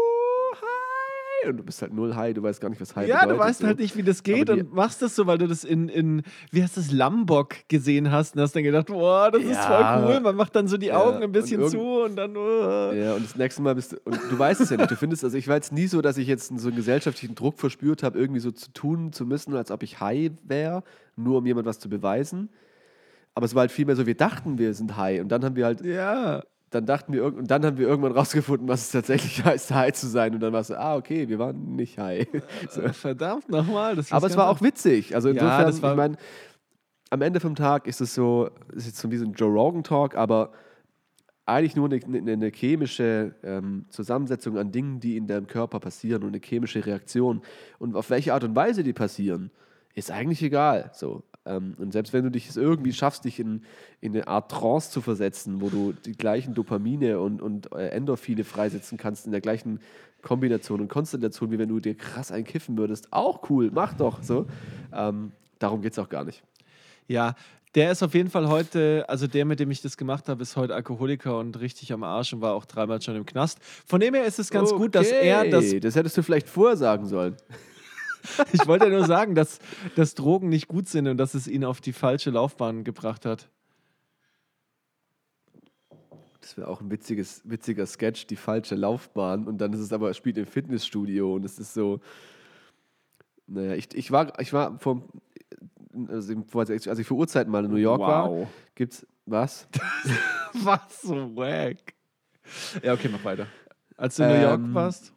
Und 1.47 1.57
du 1.57 1.63
bist 1.63 1.81
halt 1.81 1.93
null 1.93 2.15
high, 2.15 2.33
du 2.33 2.41
weißt 2.43 2.61
gar 2.61 2.69
nicht, 2.69 2.79
was 2.81 2.95
high 2.95 3.07
Ja, 3.07 3.21
bedeutet. 3.21 3.35
du 3.35 3.43
weißt 3.43 3.59
so. 3.61 3.67
halt 3.67 3.79
nicht, 3.79 3.95
wie 3.97 4.03
das 4.03 4.23
geht 4.23 4.49
und 4.49 4.73
machst 4.73 5.01
das 5.01 5.15
so, 5.15 5.27
weil 5.27 5.37
du 5.37 5.47
das 5.47 5.63
in, 5.63 5.89
in 5.89 6.21
wie 6.51 6.61
heißt 6.63 6.77
das, 6.77 6.91
Lambok 6.91 7.55
gesehen 7.67 8.11
hast 8.11 8.35
und 8.35 8.41
hast 8.41 8.55
dann 8.55 8.63
gedacht, 8.63 8.87
boah, 8.87 9.29
das 9.31 9.41
ist 9.43 9.51
Ja. 9.55 10.01
voll 10.01 10.13
cool. 10.15 10.19
Man 10.21 10.35
macht 10.35 10.55
dann 10.55 10.67
so 10.67 10.77
die 10.77 10.87
Ja, 10.87 10.97
Augen 10.97 11.17
ein 11.17 11.23
und 11.23 11.31
bisschen 11.33 11.59
irgend- 11.61 11.71
zu 11.71 12.03
und 12.03 12.15
dann, 12.15 12.35
uh. 12.37 12.93
Ja, 12.93 13.13
und 13.15 13.23
das 13.25 13.35
nächste 13.35 13.61
Mal 13.61 13.75
bist 13.75 13.93
du, 13.93 13.97
und 14.05 14.19
du 14.29 14.37
weißt 14.39 14.61
es 14.61 14.69
ja 14.69 14.77
nicht, 14.77 14.91
du 14.91 14.95
findest, 14.95 15.23
also 15.23 15.37
ich 15.37 15.47
war 15.47 15.55
jetzt 15.55 15.71
nie 15.73 15.87
so, 15.87 16.01
dass 16.01 16.17
ich 16.17 16.27
jetzt 16.27 16.57
so 16.59 16.67
einen 16.67 16.75
gesellschaftlichen 16.77 17.35
Druck 17.35 17.59
verspürt 17.59 18.03
habe, 18.03 18.17
irgendwie 18.17 18.39
so 18.39 18.51
zu 18.51 18.71
tun 18.71 19.11
zu 19.11 19.25
müssen, 19.25 19.55
als 19.55 19.71
ob 19.71 19.83
ich 19.83 19.99
high 19.99 20.31
wäre, 20.43 20.83
nur 21.15 21.39
um 21.39 21.45
jemand 21.45 21.65
was 21.67 21.79
zu 21.79 21.89
beweisen. 21.89 22.49
Aber 23.35 23.45
es 23.45 23.55
war 23.55 23.61
halt 23.61 23.71
vielmehr 23.71 23.95
so, 23.95 24.05
wir 24.05 24.15
dachten, 24.15 24.57
wir 24.59 24.73
sind 24.75 24.95
high 24.95 25.19
und 25.21 25.29
dann 25.29 25.43
haben 25.43 25.55
wir 25.55 25.65
halt, 25.65 25.83
ja. 25.83 26.43
Dann 26.73 26.85
dachten 26.85 27.13
wir, 27.13 27.25
und 27.25 27.49
dann 27.49 27.65
haben 27.65 27.77
wir 27.77 27.87
irgendwann 27.87 28.11
rausgefunden, 28.13 28.67
was 28.67 28.81
es 28.81 28.91
tatsächlich 28.91 29.43
heißt, 29.45 29.71
high 29.73 29.93
zu 29.93 30.07
sein 30.07 30.33
und 30.33 30.39
dann 30.39 30.53
war 30.53 30.61
es 30.61 30.67
so, 30.67 30.75
ah, 30.75 30.95
okay, 30.95 31.27
wir 31.29 31.39
waren 31.39 31.75
nicht 31.75 31.97
high. 31.97 32.27
So. 32.69 32.81
Verdammt 32.89 33.49
nochmal. 33.49 33.95
Das 33.95 34.11
Aber 34.11 34.27
es 34.27 34.37
war 34.37 34.49
auch 34.49 34.61
witzig, 34.61 35.15
also 35.15 35.29
Ja, 35.29 35.61
insofern, 35.63 35.81
war- 35.81 35.91
ich 35.91 35.97
meine, 35.97 36.17
am 37.09 37.21
Ende 37.21 37.39
vom 37.39 37.55
Tag 37.55 37.85
ist 37.87 38.01
es 38.01 38.13
so, 38.15 38.49
ist 38.73 38.87
jetzt 38.87 38.97
so 38.97 39.11
wie 39.11 39.17
so 39.17 39.25
ein 39.25 39.33
Joe 39.33 39.51
Rogan 39.51 39.83
Talk, 39.83 40.15
aber 40.15 40.51
eigentlich 41.45 41.75
nur 41.75 41.85
eine, 41.91 41.99
eine, 42.03 42.31
eine 42.31 42.47
chemische 42.51 43.35
ähm, 43.43 43.85
Zusammensetzung 43.89 44.57
an 44.57 44.71
Dingen, 44.71 44.99
die 44.99 45.17
in 45.17 45.27
deinem 45.27 45.45
Körper 45.45 45.79
passieren 45.79 46.23
und 46.23 46.29
eine 46.29 46.39
chemische 46.43 46.85
Reaktion. 46.85 47.41
Und 47.79 47.95
auf 47.95 48.09
welche 48.09 48.33
Art 48.33 48.43
und 48.45 48.55
Weise 48.55 48.81
die 48.83 48.93
passieren, 48.93 49.51
ist 49.93 50.09
eigentlich 50.09 50.41
egal. 50.41 50.89
So. 50.93 51.23
Ähm, 51.45 51.75
und 51.77 51.91
selbst 51.91 52.13
wenn 52.13 52.23
du 52.23 52.31
dich 52.31 52.49
es 52.49 52.57
irgendwie 52.57 52.93
schaffst, 52.93 53.25
dich 53.25 53.39
in, 53.39 53.63
in 54.01 54.13
eine 54.13 54.27
Art 54.27 54.51
Trance 54.51 54.91
zu 54.91 55.01
versetzen, 55.01 55.61
wo 55.61 55.69
du 55.69 55.93
die 56.05 56.13
gleichen 56.13 56.53
Dopamine 56.53 57.19
und, 57.19 57.41
und 57.41 57.71
äh, 57.73 57.89
Endorphine 57.89 58.43
freisetzen 58.43 58.97
kannst 58.97 59.25
in 59.25 59.31
der 59.31 59.41
gleichen 59.41 59.79
Kombination 60.21 60.79
und 60.81 60.87
Konstellation, 60.87 61.51
wie 61.51 61.59
wenn 61.59 61.69
du 61.69 61.79
dir 61.79 61.95
krass 61.95 62.31
einkiffen 62.31 62.77
würdest, 62.77 63.09
auch 63.11 63.49
cool, 63.49 63.71
mach 63.73 63.93
doch. 63.93 64.23
So. 64.23 64.47
Ähm, 64.93 65.33
darum 65.59 65.81
geht 65.81 65.91
es 65.91 65.99
auch 65.99 66.09
gar 66.09 66.23
nicht. 66.23 66.43
Ja, 67.07 67.35
der 67.75 67.91
ist 67.91 68.03
auf 68.03 68.13
jeden 68.13 68.29
Fall 68.29 68.47
heute, 68.47 69.03
also 69.07 69.27
der, 69.27 69.45
mit 69.45 69.59
dem 69.59 69.71
ich 69.71 69.81
das 69.81 69.97
gemacht 69.97 70.29
habe, 70.29 70.43
ist 70.43 70.55
heute 70.55 70.75
Alkoholiker 70.75 71.39
und 71.39 71.59
richtig 71.59 71.91
am 71.91 72.03
Arsch 72.03 72.31
und 72.31 72.41
war 72.41 72.53
auch 72.53 72.65
dreimal 72.65 73.01
schon 73.01 73.15
im 73.15 73.25
Knast. 73.25 73.57
Von 73.85 73.99
dem 73.99 74.13
her 74.13 74.25
ist 74.25 74.39
es 74.39 74.51
ganz 74.51 74.71
gut, 74.71 74.95
dass 74.95 75.07
er 75.07 75.49
das. 75.49 75.65
Okay, 75.65 75.79
Das 75.79 75.95
hättest 75.95 76.15
du 76.17 76.23
vielleicht 76.23 76.47
vorher 76.47 76.77
sagen 76.77 77.07
sollen. 77.07 77.35
Ich 78.53 78.65
wollte 78.67 78.89
nur 78.89 79.05
sagen, 79.05 79.35
dass, 79.35 79.59
dass 79.95 80.15
Drogen 80.15 80.49
nicht 80.49 80.67
gut 80.67 80.87
sind 80.87 81.07
und 81.07 81.17
dass 81.17 81.33
es 81.33 81.47
ihn 81.47 81.65
auf 81.65 81.81
die 81.81 81.93
falsche 81.93 82.29
Laufbahn 82.29 82.83
gebracht 82.83 83.25
hat. 83.25 83.49
Das 86.41 86.57
wäre 86.57 86.67
auch 86.67 86.81
ein 86.81 86.91
witziges, 86.91 87.41
witziger 87.45 87.85
Sketch, 87.85 88.27
die 88.27 88.35
falsche 88.35 88.75
Laufbahn. 88.75 89.47
Und 89.47 89.59
dann 89.59 89.71
ist 89.73 89.79
es 89.79 89.93
aber, 89.93 90.13
spielt 90.13 90.37
im 90.37 90.45
Fitnessstudio 90.45 91.35
und 91.35 91.45
es 91.45 91.57
ist 91.57 91.73
so. 91.73 91.99
Naja, 93.47 93.75
ich, 93.75 93.93
ich 93.95 94.11
war, 94.11 94.37
ich 94.39 94.51
war 94.53 94.77
vor, 94.79 95.03
also 96.09 96.33
als 96.89 96.99
ich 96.99 97.07
vor 97.07 97.17
Urzeiten 97.17 97.51
mal 97.51 97.63
in 97.65 97.71
New 97.71 97.77
York 97.77 97.99
war, 98.01 98.29
Wow. 98.29 98.47
gibt's 98.75 99.05
was? 99.25 99.67
Was 100.53 101.01
so 101.01 101.35
wack. 101.35 101.77
Ja, 102.83 102.93
okay, 102.93 103.09
mach 103.11 103.23
weiter. 103.23 103.47
Als 103.97 104.15
du 104.17 104.23
in 104.23 104.29
New 104.29 104.41
York 104.41 104.59
Ähm, 104.59 104.73
warst? 104.73 105.13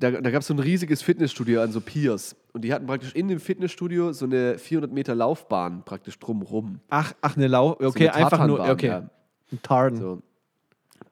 Da, 0.00 0.12
da 0.12 0.30
gab 0.30 0.42
es 0.42 0.46
so 0.46 0.54
ein 0.54 0.60
riesiges 0.60 1.02
Fitnessstudio 1.02 1.60
an 1.60 1.72
so 1.72 1.80
Piers. 1.80 2.36
Und 2.52 2.62
die 2.62 2.72
hatten 2.72 2.86
praktisch 2.86 3.14
in 3.14 3.26
dem 3.26 3.40
Fitnessstudio 3.40 4.12
so 4.12 4.26
eine 4.26 4.56
400 4.56 4.92
Meter 4.92 5.14
Laufbahn 5.16 5.82
praktisch 5.84 6.18
drumrum. 6.20 6.78
Ach, 6.88 7.12
ach, 7.20 7.36
eine 7.36 7.48
Lau. 7.48 7.76
So 7.80 7.88
Okay, 7.88 8.08
eine 8.08 8.24
einfach 8.24 8.46
nur. 8.46 8.60
Okay. 8.60 8.86
ja. 8.86 9.10
Ein 9.50 9.62
Tartan. 9.62 9.98
So. 9.98 10.22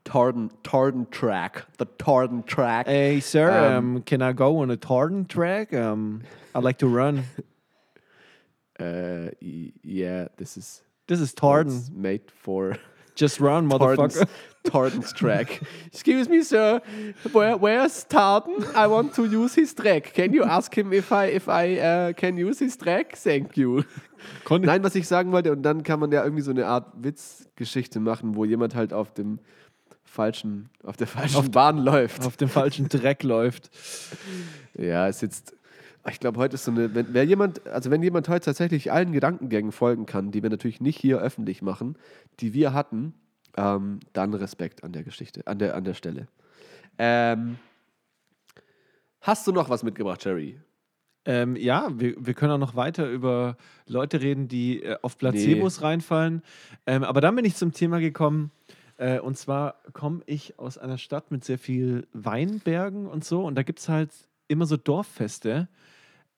Tartan, 0.05 0.51
Tartan 0.63 1.11
Track. 1.11 1.67
The 1.81 1.87
Tartan 1.99 2.47
Track. 2.47 2.87
Hey, 2.87 3.19
sir, 3.21 3.51
Ähm, 3.51 3.97
um, 3.97 4.05
can 4.05 4.23
I 4.23 4.33
go 4.33 4.63
on 4.63 4.71
a 4.71 4.77
Tartan 4.77 5.27
track? 5.27 5.73
Um, 5.73 6.23
I'd 6.55 6.63
like 6.63 6.79
to 6.79 6.87
run. 6.87 7.25
Uh, 8.79 9.31
yeah, 9.41 10.29
this 10.37 10.59
is 10.59 10.83
This 11.07 11.19
is 11.21 11.33
it's 11.33 11.91
made 11.91 12.31
for 12.31 12.77
Just 13.17 13.41
run, 13.41 13.67
motherfucker. 13.67 14.29
Tartan's 14.65 15.13
track. 15.13 15.61
Excuse 15.87 16.29
me, 16.29 16.43
sir. 16.43 16.81
Where, 17.33 17.57
where's 17.57 18.05
Tartan? 18.05 18.65
I 18.75 18.87
want 18.89 19.15
to 19.15 19.25
use 19.25 19.55
his 19.55 19.73
track. 19.75 20.13
Can 20.13 20.33
you 20.33 20.43
ask 20.45 20.77
him 20.77 20.93
if 20.93 21.13
I 21.13 21.27
if 21.27 21.49
I 21.49 21.79
uh, 21.79 22.13
can 22.15 22.37
use 22.37 22.59
his 22.59 22.77
track? 22.77 23.17
Thank 23.17 23.57
you. 23.57 23.85
Konnte- 24.45 24.67
Nein, 24.67 24.83
was 24.83 24.95
ich 24.97 25.07
sagen 25.07 25.31
wollte, 25.33 25.53
und 25.53 25.63
dann 25.63 25.83
kann 25.83 26.01
man 26.01 26.11
ja 26.11 26.25
irgendwie 26.25 26.43
so 26.43 26.51
eine 26.51 26.67
Art 26.67 26.93
Witzgeschichte 26.97 28.01
machen, 28.01 28.35
wo 28.35 28.45
jemand 28.45 28.75
halt 28.75 28.93
auf 28.93 29.15
dem 29.15 29.39
falschen, 30.05 30.69
auf 30.83 30.97
der 30.97 31.07
falschen 31.07 31.51
Bahn 31.53 31.79
läuft. 31.79 32.27
Auf 32.27 32.37
dem 32.37 32.49
falschen 32.49 32.89
Dreck 32.89 33.23
läuft. 33.23 33.71
Ja, 34.77 35.07
ist 35.07 35.23
jetzt. 35.23 35.55
Ich 36.09 36.21
glaube, 36.21 36.39
heute 36.39 36.55
ist 36.55 36.65
so 36.65 36.71
eine. 36.71 36.95
Wenn, 36.95 37.13
wer 37.13 37.25
jemand, 37.25 37.67
also 37.67 37.91
wenn 37.91 38.03
jemand 38.03 38.29
heute 38.29 38.45
tatsächlich 38.45 38.93
allen 38.93 39.13
Gedankengängen 39.13 39.73
folgen 39.73 40.07
kann, 40.07 40.31
die 40.31 40.43
wir 40.43 40.51
natürlich 40.51 40.81
nicht 40.81 40.99
hier 40.99 41.19
öffentlich 41.19 41.63
machen, 41.63 41.97
die 42.41 42.55
wir 42.55 42.73
hatten, 42.73 43.15
ähm, 43.57 44.01
dann 44.13 44.35
Respekt 44.35 44.85
an 44.85 44.93
der 44.93 45.03
Geschichte, 45.03 45.47
an 45.47 45.59
der, 45.59 45.75
an 45.75 45.85
der 45.85 45.95
Stelle. 45.95 46.29
Ähm, 46.99 47.59
hast 49.21 49.47
du 49.47 49.53
noch 49.53 49.69
was 49.69 49.83
mitgebracht, 49.83 50.25
Jerry? 50.25 50.61
Ähm, 51.25 51.57
ja, 51.57 51.89
wir, 51.99 52.15
wir 52.25 52.35
können 52.35 52.53
auch 52.53 52.59
noch 52.59 52.77
weiter 52.77 53.11
über 53.11 53.57
Leute 53.87 54.21
reden, 54.21 54.47
die 54.47 54.83
äh, 54.83 54.97
auf 55.03 55.19
Placebos 55.19 55.83
reinfallen. 55.83 56.43
Ähm, 56.87 57.03
aber 57.03 57.21
dann 57.21 57.35
bin 57.35 57.45
ich 57.45 57.57
zum 57.57 57.73
Thema 57.73 57.99
gekommen. 57.99 58.53
Äh, 58.97 59.19
und 59.19 59.37
zwar 59.37 59.83
komme 59.93 60.23
ich 60.27 60.59
aus 60.59 60.79
einer 60.79 60.99
Stadt 60.99 61.33
mit 61.33 61.45
sehr 61.45 61.59
viel 61.59 62.07
Weinbergen 62.13 63.09
und 63.09 63.25
so. 63.25 63.45
Und 63.45 63.57
da 63.57 63.65
gibt 63.65 63.81
es 63.81 63.89
halt 63.89 64.11
immer 64.47 64.67
so 64.67 64.77
Dorffeste. 64.77 65.69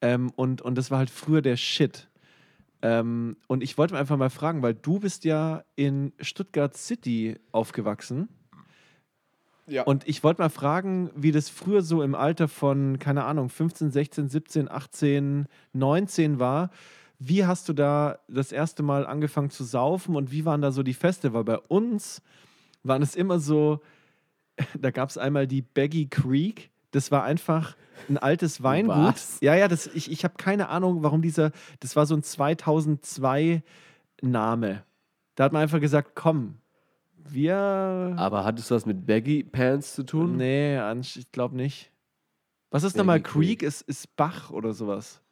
Ähm, 0.01 0.31
und, 0.37 0.63
und 0.63 0.77
das 0.77 0.91
war 0.91 0.99
halt 0.99 1.11
früher 1.11 1.43
der 1.43 1.57
Shit. 1.57 2.09
Ähm, 2.83 3.37
und 3.49 3.63
ich 3.63 3.77
wollte 3.77 3.97
einfach 3.97 4.17
mal 4.17 4.31
fragen, 4.31 4.63
weil 4.63 4.75
du 4.75 5.01
bist 5.01 5.25
ja 5.25 5.65
in 5.75 6.13
Stuttgart 6.21 6.77
City 6.77 7.39
aufgewachsen. 7.51 8.29
Ja. 9.67 9.83
Und 9.83 10.09
ich 10.09 10.25
wollte 10.25 10.41
mal 10.41 10.49
fragen, 10.49 11.11
wie 11.15 11.33
das 11.33 11.49
früher 11.49 11.83
so 11.83 12.03
im 12.03 12.15
Alter 12.15 12.49
von, 12.49 12.99
keine 12.99 13.25
Ahnung, 13.25 13.51
15, 13.51 13.91
16, 13.91 14.29
17, 14.29 14.71
18, 14.71 15.47
19 15.75 16.39
war. 16.39 16.71
Wie 17.19 17.45
hast 17.45 17.69
du 17.69 17.73
da 17.73 18.19
das 18.29 18.53
erste 18.53 18.83
Mal 18.83 19.07
angefangen 19.07 19.51
zu 19.51 19.65
saufen 19.65 20.17
und 20.17 20.31
wie 20.31 20.45
waren 20.45 20.63
da 20.63 20.71
so 20.71 20.83
die 20.83 20.95
Feste? 20.95 21.35
Weil 21.35 21.45
bei 21.45 21.59
uns 21.59 22.23
waren 22.83 23.03
es 23.03 23.15
immer 23.17 23.41
so, 23.41 23.81
da 24.79 24.91
gab 24.91 25.11
es 25.11 25.19
einmal 25.19 25.47
die 25.47 25.63
Baggy 25.63 26.07
Creek. 26.07 26.71
Das 26.99 27.13
war 27.13 27.23
einfach 27.23 27.77
ein 28.09 28.19
altes 28.19 28.61
Weingut. 28.65 28.97
Was? 28.97 29.39
Ja, 29.41 29.55
ja, 29.55 29.69
das, 29.69 29.87
ich, 29.87 30.11
ich 30.11 30.25
habe 30.25 30.35
keine 30.37 30.69
Ahnung, 30.69 31.05
warum 31.05 31.23
dieser, 31.23 31.53
das 31.79 31.95
war 31.95 32.07
so 32.07 32.17
ein 32.17 32.25
2002 32.25 33.63
Name. 34.21 34.83
Da 35.37 35.45
hat 35.45 35.53
man 35.53 35.63
einfach 35.63 35.79
gesagt, 35.79 36.17
komm, 36.17 36.57
wir 37.15 37.55
Aber 38.17 38.45
hattest 38.45 38.73
du 38.73 38.75
was 38.75 38.85
mit 38.85 39.07
Baggy 39.07 39.45
Pants 39.45 39.95
zu 39.95 40.03
tun? 40.03 40.39
Nee, 40.39 40.77
ich 41.01 41.31
glaube 41.31 41.55
nicht. 41.55 41.93
Was 42.73 42.83
ist 42.83 42.95
Baggy 42.95 42.99
nochmal 42.99 43.23
Creek. 43.23 43.61
Creek? 43.61 43.63
Ist, 43.63 43.83
ist 43.83 44.17
Bach 44.17 44.51
oder 44.51 44.73
sowas? 44.73 45.23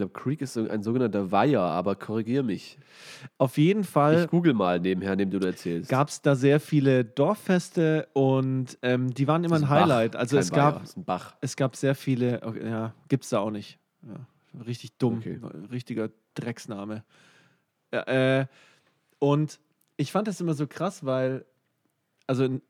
Ich 0.00 0.02
glaube, 0.02 0.18
Creek 0.18 0.40
ist 0.40 0.56
ein 0.56 0.82
sogenannter 0.82 1.30
Weiher, 1.30 1.60
aber 1.60 1.94
korrigier 1.94 2.42
mich. 2.42 2.78
Auf 3.36 3.58
jeden 3.58 3.84
Fall 3.84 4.22
Ich 4.24 4.30
google 4.30 4.54
mal 4.54 4.80
nebenher, 4.80 5.14
neben 5.14 5.30
du 5.30 5.38
erzählst. 5.46 5.90
gab 5.90 6.08
es 6.08 6.22
da 6.22 6.34
sehr 6.34 6.58
viele 6.58 7.04
Dorffeste 7.04 8.08
und 8.14 8.78
ähm, 8.80 9.12
die 9.12 9.28
waren 9.28 9.44
immer 9.44 9.56
ein 9.56 9.62
Bach, 9.62 9.68
Highlight. 9.70 10.16
Also 10.16 10.36
kein 10.36 10.42
es 10.44 10.52
Weiher, 10.52 10.72
gab, 10.72 10.96
ein 10.96 11.04
Bach. 11.04 11.36
es 11.42 11.54
gab 11.54 11.76
sehr 11.76 11.94
viele, 11.94 12.40
okay, 12.42 12.66
ja, 12.66 12.94
gibt 13.08 13.24
es 13.24 13.30
da 13.30 13.40
auch 13.40 13.50
nicht. 13.50 13.78
Ja, 14.06 14.26
richtig 14.64 14.96
dumm, 14.96 15.18
Okay. 15.18 15.38
richtiger 15.70 16.08
Drecksname. 16.34 17.04
Ja, 17.92 18.02
äh, 18.40 18.46
und 19.18 19.60
ich 19.98 20.12
fand 20.12 20.28
das 20.28 20.40
immer 20.40 20.54
so 20.54 20.66
krass, 20.66 21.04
weil, 21.04 21.44
also 22.26 22.44
in- 22.44 22.62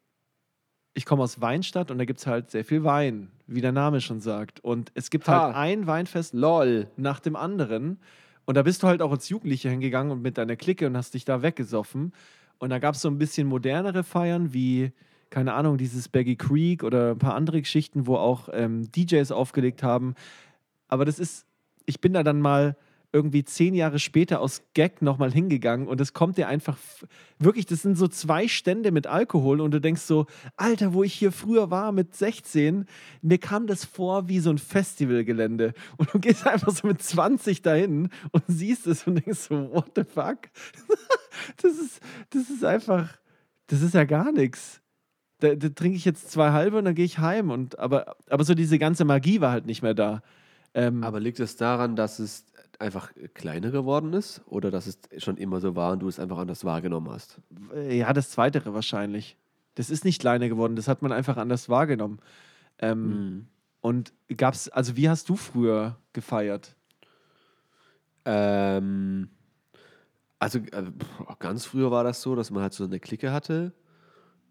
ich 0.95 1.07
komme 1.07 1.23
aus 1.23 1.41
Weinstadt 1.41 1.91
und 1.91 1.99
da 1.99 2.05
gibt 2.05 2.19
es 2.21 2.27
halt 2.27 2.51
sehr 2.51 2.65
viel 2.65 2.85
Wein, 2.85 3.31
wie 3.47 3.61
der 3.61 3.73
Name 3.73 4.01
schon 4.01 4.21
sagt. 4.21 4.61
Und 4.61 4.91
es 4.95 5.11
gibt 5.11 5.29
Ha. 5.29 5.45
halt 5.45 5.55
ein 5.57 5.87
Weinfest 5.87 6.35
LOL. 6.35 6.89
nach 6.97 7.21
dem 7.21 7.37
anderen. 7.37 7.99
Und 8.45 8.57
da 8.57 8.63
bist 8.63 8.83
du 8.83 8.89
halt 8.89 9.01
auch 9.03 9.13
als 9.13 9.29
Jugendlicher 9.29 9.71
hingegangen 9.71 10.11
und 10.13 10.23
mit 10.23 10.37
deiner 10.37 10.57
Clique 10.57 10.87
und 10.87 10.97
hast 10.97 11.15
dich 11.15 11.25
da 11.25 11.43
weggesoffen. 11.43 12.13
Und 12.59 12.71
da 12.71 12.79
gab 12.79 12.95
es 12.95 13.03
so 13.03 13.09
ein 13.09 13.19
bisschen 13.19 13.47
modernere 13.47 14.03
Feiern, 14.03 14.53
wie, 14.53 14.93
keine 15.31 15.55
Ahnung, 15.55 15.79
dieses 15.79 16.09
Baggy 16.09 16.37
Creek 16.37 16.83
oder 16.83 17.13
ein 17.13 17.19
paar 17.19 17.35
andere 17.35 17.61
Geschichten, 17.61 18.07
wo 18.07 18.17
auch 18.17 18.49
ähm, 18.53 18.91
DJs 18.91 19.31
aufgelegt 19.31 19.83
haben. 19.83 20.15
Aber 20.89 21.05
das 21.05 21.19
ist, 21.21 21.47
ich 21.87 22.01
bin 22.01 22.13
da 22.13 22.23
dann 22.25 22.41
mal 22.41 22.77
irgendwie 23.13 23.45
zehn 23.45 23.75
Jahre 23.75 23.99
später 23.99 24.41
aus 24.41 24.63
Gag 24.75 25.03
nochmal 25.03 25.33
hingegangen 25.33 25.89
und 25.89 26.01
es 26.01 26.13
kommt 26.13 26.39
dir 26.39 26.49
einfach 26.49 26.79
wirklich, 27.39 27.67
das 27.67 27.83
sind 27.83 27.97
so 27.97 28.07
zwei 28.07 28.47
Stände 28.47 28.93
mit 28.93 29.07
Alkohol 29.07 29.61
und 29.61 29.73
du 29.73 29.81
denkst 29.81 30.03
so, 30.03 30.27
Alter, 30.57 30.95
wo 30.95 31.03
ich 31.03 31.15
hier 31.15 31.33
früher 31.33 31.71
war 31.71 31.91
mit 31.93 32.15
16, 32.15 32.87
mir 33.23 33.39
kam 33.39 33.67
das 33.67 33.85
vor 33.85 34.29
wie 34.29 34.39
so 34.39 34.51
ein 34.51 34.59
Festivalgelände 34.59 35.73
und 35.97 36.13
du 36.15 36.21
gehst 36.21 36.47
einfach 36.47 36.73
so 36.73 36.87
mit 36.87 37.03
20 37.03 37.63
dahin 37.63 38.11
und 38.31 38.45
siehst 38.47 38.87
es 38.87 39.07
und 39.07 39.17
denkst 39.27 39.41
so, 39.41 39.71
what 39.73 39.91
the 39.97 40.05
fuck? 40.05 40.39
das 41.63 41.79
ist, 41.79 42.01
das 42.31 42.49
ist 42.49 42.65
einfach, 42.65 43.19
das 43.67 43.83
ist 43.83 43.95
ja 43.95 44.05
gar 44.05 44.31
nichts. 44.31 44.81
Da, 45.41 45.55
da 45.55 45.71
trinke 45.71 45.97
ich 45.97 46.05
jetzt 46.05 46.31
zwei 46.31 46.53
halbe 46.53 46.79
und 46.79 46.85
dann 46.85 46.95
gehe 46.95 47.05
ich 47.05 47.19
heim 47.19 47.51
und 47.51 47.79
aber, 47.79 48.15
aber 48.29 48.45
so 48.45 48.55
diese 48.55 48.79
ganze 48.79 49.05
Magie 49.05 49.41
war 49.41 49.53
halt 49.53 49.67
nicht 49.67 49.83
mehr 49.83 49.95
da. 49.95 50.23
Ähm, 50.75 51.03
Aber 51.03 51.21
liegt 51.21 51.41
es 51.41 51.57
daran, 51.57 51.97
dass 51.97 52.19
es 52.19 52.45
einfach 52.81 53.13
kleiner 53.35 53.71
geworden 53.71 54.13
ist 54.13 54.43
oder 54.47 54.71
dass 54.71 54.87
es 54.87 54.99
schon 55.23 55.37
immer 55.37 55.61
so 55.61 55.77
war 55.77 55.93
und 55.93 56.01
du 56.01 56.09
es 56.09 56.19
einfach 56.19 56.39
anders 56.39 56.65
wahrgenommen 56.65 57.11
hast? 57.11 57.41
Äh, 57.75 57.99
Ja, 57.99 58.13
das 58.13 58.31
Zweitere 58.31 58.75
wahrscheinlich. 58.75 59.37
Das 59.75 59.91
ist 59.91 60.05
nicht 60.05 60.21
kleiner 60.21 60.49
geworden, 60.49 60.77
das 60.77 60.89
hat 60.89 61.03
man 61.03 61.13
einfach 61.13 61.37
anders 61.37 61.69
wahrgenommen. 61.69 62.21
Ähm, 62.79 63.09
Mhm. 63.09 63.47
Und 63.83 64.13
gab's, 64.37 64.69
also 64.69 64.97
wie 64.97 65.09
hast 65.09 65.29
du 65.31 65.37
früher 65.37 65.97
gefeiert? 66.13 66.77
Ähm, 68.27 69.31
also 70.39 70.59
äh, 70.59 70.85
ganz 71.39 71.65
früher 71.65 71.91
war 71.91 72.05
das 72.05 72.21
so, 72.23 72.35
dass 72.35 72.51
man 72.51 72.63
halt 72.63 72.73
so 72.75 72.85
eine 72.85 73.01
Clique 73.01 73.33
hatte. 73.33 73.73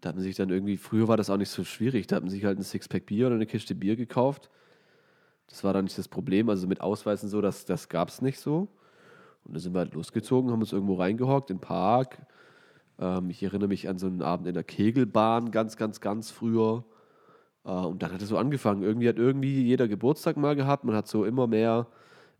Da 0.00 0.08
hat 0.08 0.16
man 0.16 0.24
sich 0.24 0.34
dann 0.36 0.50
irgendwie, 0.50 0.76
früher 0.76 1.08
war 1.08 1.16
das 1.16 1.30
auch 1.30 1.36
nicht 1.36 1.50
so 1.50 1.62
schwierig, 1.62 2.06
da 2.06 2.16
hat 2.16 2.22
man 2.22 2.30
sich 2.30 2.44
halt 2.44 2.58
ein 2.58 2.62
Sixpack 2.64 3.06
Bier 3.06 3.26
oder 3.26 3.36
eine 3.36 3.46
Kiste 3.46 3.74
Bier 3.74 3.96
gekauft. 3.96 4.50
Das 5.50 5.64
war 5.64 5.72
dann 5.72 5.84
nicht 5.84 5.98
das 5.98 6.08
Problem, 6.08 6.48
also 6.48 6.66
mit 6.66 6.80
Ausweisen 6.80 7.28
so, 7.28 7.40
das, 7.40 7.64
das 7.64 7.88
gab 7.88 8.08
es 8.08 8.22
nicht 8.22 8.38
so. 8.38 8.68
Und 9.44 9.54
dann 9.54 9.60
sind 9.60 9.74
wir 9.74 9.80
halt 9.80 9.94
losgezogen, 9.94 10.50
haben 10.50 10.60
uns 10.60 10.72
irgendwo 10.72 10.94
reingehockt 10.94 11.50
im 11.50 11.58
Park. 11.58 12.24
Ähm, 12.98 13.30
ich 13.30 13.42
erinnere 13.42 13.68
mich 13.68 13.88
an 13.88 13.98
so 13.98 14.06
einen 14.06 14.22
Abend 14.22 14.46
in 14.46 14.54
der 14.54 14.64
Kegelbahn, 14.64 15.50
ganz, 15.50 15.76
ganz, 15.76 16.00
ganz 16.00 16.30
früher. 16.30 16.84
Äh, 17.64 17.70
und 17.70 18.02
dann 18.02 18.12
hat 18.12 18.22
es 18.22 18.28
so 18.28 18.38
angefangen. 18.38 18.82
Irgendwie 18.82 19.08
hat 19.08 19.18
irgendwie 19.18 19.62
jeder 19.62 19.88
Geburtstag 19.88 20.36
mal 20.36 20.54
gehabt. 20.54 20.84
Man 20.84 20.94
hat 20.94 21.08
so 21.08 21.24
immer 21.24 21.46
mehr 21.46 21.88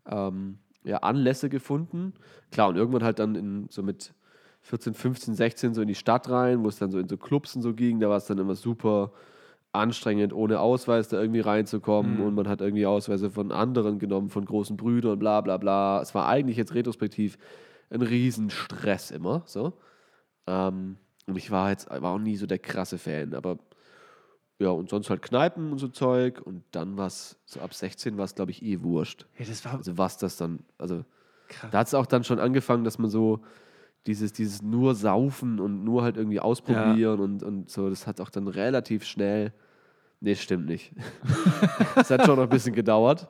ähm, 0.05 0.59
ja, 0.83 0.97
Anlässe 0.97 1.49
gefunden. 1.49 2.13
Klar, 2.51 2.69
und 2.69 2.77
irgendwann 2.77 3.03
halt 3.03 3.19
dann 3.19 3.35
in, 3.35 3.67
so 3.69 3.83
mit 3.83 4.13
14, 4.61 4.93
15, 4.93 5.35
16 5.35 5.73
so 5.73 5.81
in 5.81 5.87
die 5.87 5.95
Stadt 5.95 6.29
rein, 6.29 6.63
wo 6.63 6.69
es 6.69 6.77
dann 6.77 6.91
so 6.91 6.99
in 6.99 7.09
so 7.09 7.17
Clubs 7.17 7.55
und 7.55 7.61
so 7.61 7.73
ging. 7.73 7.99
Da 7.99 8.09
war 8.09 8.17
es 8.17 8.25
dann 8.25 8.37
immer 8.37 8.55
super 8.55 9.11
anstrengend, 9.73 10.33
ohne 10.33 10.59
Ausweis 10.59 11.07
da 11.07 11.19
irgendwie 11.19 11.39
reinzukommen. 11.39 12.17
Mhm. 12.17 12.23
Und 12.23 12.35
man 12.35 12.47
hat 12.47 12.61
irgendwie 12.61 12.85
Ausweise 12.85 13.29
von 13.29 13.51
anderen 13.51 13.99
genommen, 13.99 14.29
von 14.29 14.45
großen 14.45 14.77
Brüdern, 14.77 15.19
bla 15.19 15.41
bla 15.41 15.57
bla. 15.57 16.01
Es 16.01 16.13
war 16.13 16.27
eigentlich 16.27 16.57
jetzt 16.57 16.73
retrospektiv 16.73 17.37
ein 17.89 18.01
Riesenstress 18.01 19.11
immer. 19.11 19.43
So. 19.45 19.73
Ähm, 20.47 20.97
und 21.27 21.37
ich 21.37 21.51
war 21.51 21.69
jetzt 21.69 21.89
war 21.89 22.13
auch 22.13 22.19
nie 22.19 22.35
so 22.35 22.47
der 22.47 22.59
krasse 22.59 22.97
Fan, 22.97 23.33
aber 23.33 23.57
ja, 24.59 24.69
und 24.69 24.89
sonst 24.89 25.09
halt 25.09 25.21
Kneipen 25.21 25.71
und 25.71 25.79
so 25.79 25.87
Zeug. 25.87 26.41
Und 26.41 26.63
dann 26.71 26.97
war 26.97 27.07
es, 27.07 27.39
so 27.45 27.59
ab 27.61 27.73
16 27.73 28.17
war 28.17 28.25
es, 28.25 28.35
glaube 28.35 28.51
ich, 28.51 28.61
eh 28.63 28.81
wurscht. 28.81 29.25
Ja, 29.37 29.45
das 29.45 29.65
war 29.65 29.73
Also 29.73 29.97
was 29.97 30.17
das 30.17 30.37
dann, 30.37 30.59
also 30.77 31.03
krass. 31.47 31.71
da 31.71 31.79
hat 31.79 31.87
es 31.87 31.93
auch 31.93 32.05
dann 32.05 32.23
schon 32.23 32.39
angefangen, 32.39 32.83
dass 32.83 32.99
man 32.99 33.09
so 33.09 33.41
dieses, 34.07 34.33
dieses 34.33 34.61
nur 34.61 34.95
saufen 34.95 35.59
und 35.59 35.83
nur 35.83 36.03
halt 36.03 36.17
irgendwie 36.17 36.39
ausprobieren 36.39 37.19
und, 37.19 37.43
und 37.43 37.69
so, 37.69 37.89
das 37.89 38.07
hat 38.07 38.19
auch 38.19 38.29
dann 38.29 38.47
relativ 38.47 39.05
schnell. 39.05 39.53
Nee, 40.19 40.35
stimmt 40.35 40.67
nicht. 40.67 40.93
Es 41.95 42.09
hat 42.09 42.25
schon 42.25 42.35
noch 42.35 42.43
ein 42.43 42.49
bisschen 42.49 42.75
gedauert. 42.75 43.27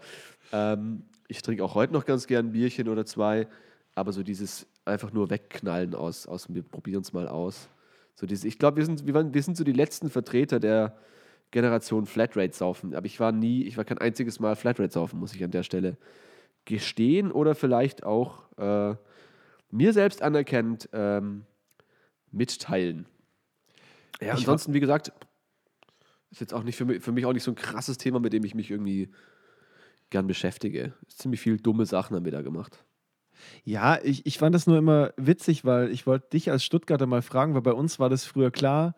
Ähm, 0.51 1.03
ich 1.27 1.41
trinke 1.41 1.63
auch 1.63 1.75
heute 1.75 1.93
noch 1.93 2.05
ganz 2.05 2.27
gern 2.27 2.47
ein 2.47 2.51
Bierchen 2.51 2.89
oder 2.89 3.05
zwei, 3.05 3.47
aber 3.95 4.11
so 4.11 4.23
dieses 4.23 4.67
einfach 4.85 5.11
nur 5.13 5.29
wegknallen 5.29 5.95
aus, 5.95 6.27
aus 6.27 6.53
wir 6.53 6.63
probieren 6.63 7.01
es 7.01 7.13
mal 7.13 7.27
aus. 7.27 7.69
So 8.15 8.25
dieses, 8.25 8.45
ich 8.45 8.59
glaube, 8.59 8.77
wir 8.77 8.85
sind, 8.85 9.05
wir, 9.05 9.13
waren, 9.13 9.33
wir 9.33 9.43
sind 9.43 9.57
so 9.57 9.63
die 9.63 9.71
letzten 9.71 10.09
Vertreter 10.09 10.59
der 10.59 10.97
Generation 11.51 12.05
Flatrate 12.05 12.53
saufen. 12.53 12.95
Aber 12.95 13.05
ich 13.05 13.19
war 13.19 13.31
nie, 13.31 13.63
ich 13.63 13.77
war 13.77 13.85
kein 13.85 13.97
einziges 13.97 14.39
Mal 14.39 14.55
Flatrate 14.55 14.91
saufen, 14.91 15.19
muss 15.19 15.33
ich 15.33 15.43
an 15.43 15.51
der 15.51 15.63
Stelle 15.63 15.97
gestehen 16.65 17.31
oder 17.31 17.55
vielleicht 17.55 18.03
auch 18.03 18.43
äh, 18.57 18.95
mir 19.71 19.93
selbst 19.93 20.21
anerkennt 20.21 20.89
ähm, 20.93 21.45
mitteilen. 22.31 23.07
Ja, 24.19 24.33
Ich 24.33 24.39
ansonsten, 24.39 24.73
wie 24.73 24.79
gesagt, 24.79 25.11
ist 26.29 26.41
jetzt 26.41 26.53
auch 26.53 26.63
nicht 26.63 26.77
für 26.77 26.85
mich, 26.85 27.03
für 27.03 27.11
mich 27.11 27.25
auch 27.25 27.33
nicht 27.33 27.43
so 27.43 27.51
ein 27.51 27.55
krasses 27.55 27.97
Thema, 27.97 28.19
mit 28.19 28.33
dem 28.33 28.43
ich 28.43 28.55
mich 28.55 28.71
irgendwie 28.71 29.09
gern 30.09 30.27
beschäftige. 30.27 30.93
Ziemlich 31.07 31.41
viel 31.41 31.57
dumme 31.57 31.85
Sachen 31.85 32.15
haben 32.15 32.25
wir 32.25 32.31
da 32.31 32.41
gemacht. 32.41 32.83
Ja, 33.63 33.99
ich, 34.01 34.25
ich 34.25 34.37
fand 34.37 34.53
das 34.53 34.67
nur 34.67 34.77
immer 34.77 35.13
witzig, 35.17 35.65
weil 35.65 35.91
ich 35.91 36.05
wollte 36.05 36.29
dich 36.29 36.51
als 36.51 36.63
Stuttgarter 36.63 37.07
mal 37.07 37.21
fragen, 37.21 37.53
weil 37.53 37.61
bei 37.61 37.73
uns 37.73 37.99
war 37.99 38.09
das 38.09 38.25
früher 38.25 38.51
klar. 38.51 38.95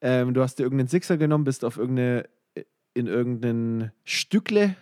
Ähm, 0.00 0.34
du 0.34 0.42
hast 0.42 0.58
dir 0.58 0.64
irgendeinen 0.64 0.88
Sixer 0.88 1.16
genommen, 1.16 1.44
bist 1.44 1.64
auf 1.64 1.76
irgendeine, 1.76 2.28
in 2.94 3.06
irgendein 3.06 3.92
Stückle, 4.04 4.76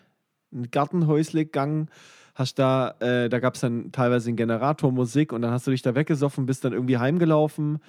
ein 0.53 0.71
Gartenhäusle 0.71 1.45
gegangen, 1.45 1.89
hast 2.35 2.59
da, 2.59 2.95
äh, 3.01 3.29
da 3.29 3.39
gab 3.41 3.55
es 3.55 3.61
dann 3.61 3.93
teilweise 3.93 4.29
einen 4.29 4.37
Generator, 4.37 4.91
Musik 4.91 5.33
und 5.33 5.43
dann 5.43 5.51
hast 5.51 5.67
du 5.67 5.71
dich 5.71 5.83
da 5.83 5.95
weggesoffen, 5.95 6.47
bist 6.47 6.65
dann 6.65 6.73
irgendwie 6.73 6.99
heimgelaufen, 6.99 7.81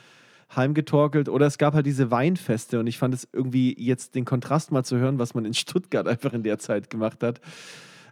heimgetorkelt 0.55 1.29
oder 1.29 1.45
es 1.47 1.57
gab 1.57 1.73
halt 1.73 1.85
diese 1.85 2.11
Weinfeste 2.11 2.79
und 2.79 2.87
ich 2.87 2.97
fand 2.97 3.13
es 3.13 3.27
irgendwie 3.31 3.73
jetzt 3.81 4.15
den 4.15 4.25
Kontrast 4.25 4.71
mal 4.71 4.83
zu 4.83 4.97
hören, 4.97 5.19
was 5.19 5.33
man 5.33 5.45
in 5.45 5.53
Stuttgart 5.53 6.07
einfach 6.07 6.33
in 6.33 6.43
der 6.43 6.59
Zeit 6.59 6.89
gemacht 6.89 7.23
hat. 7.23 7.39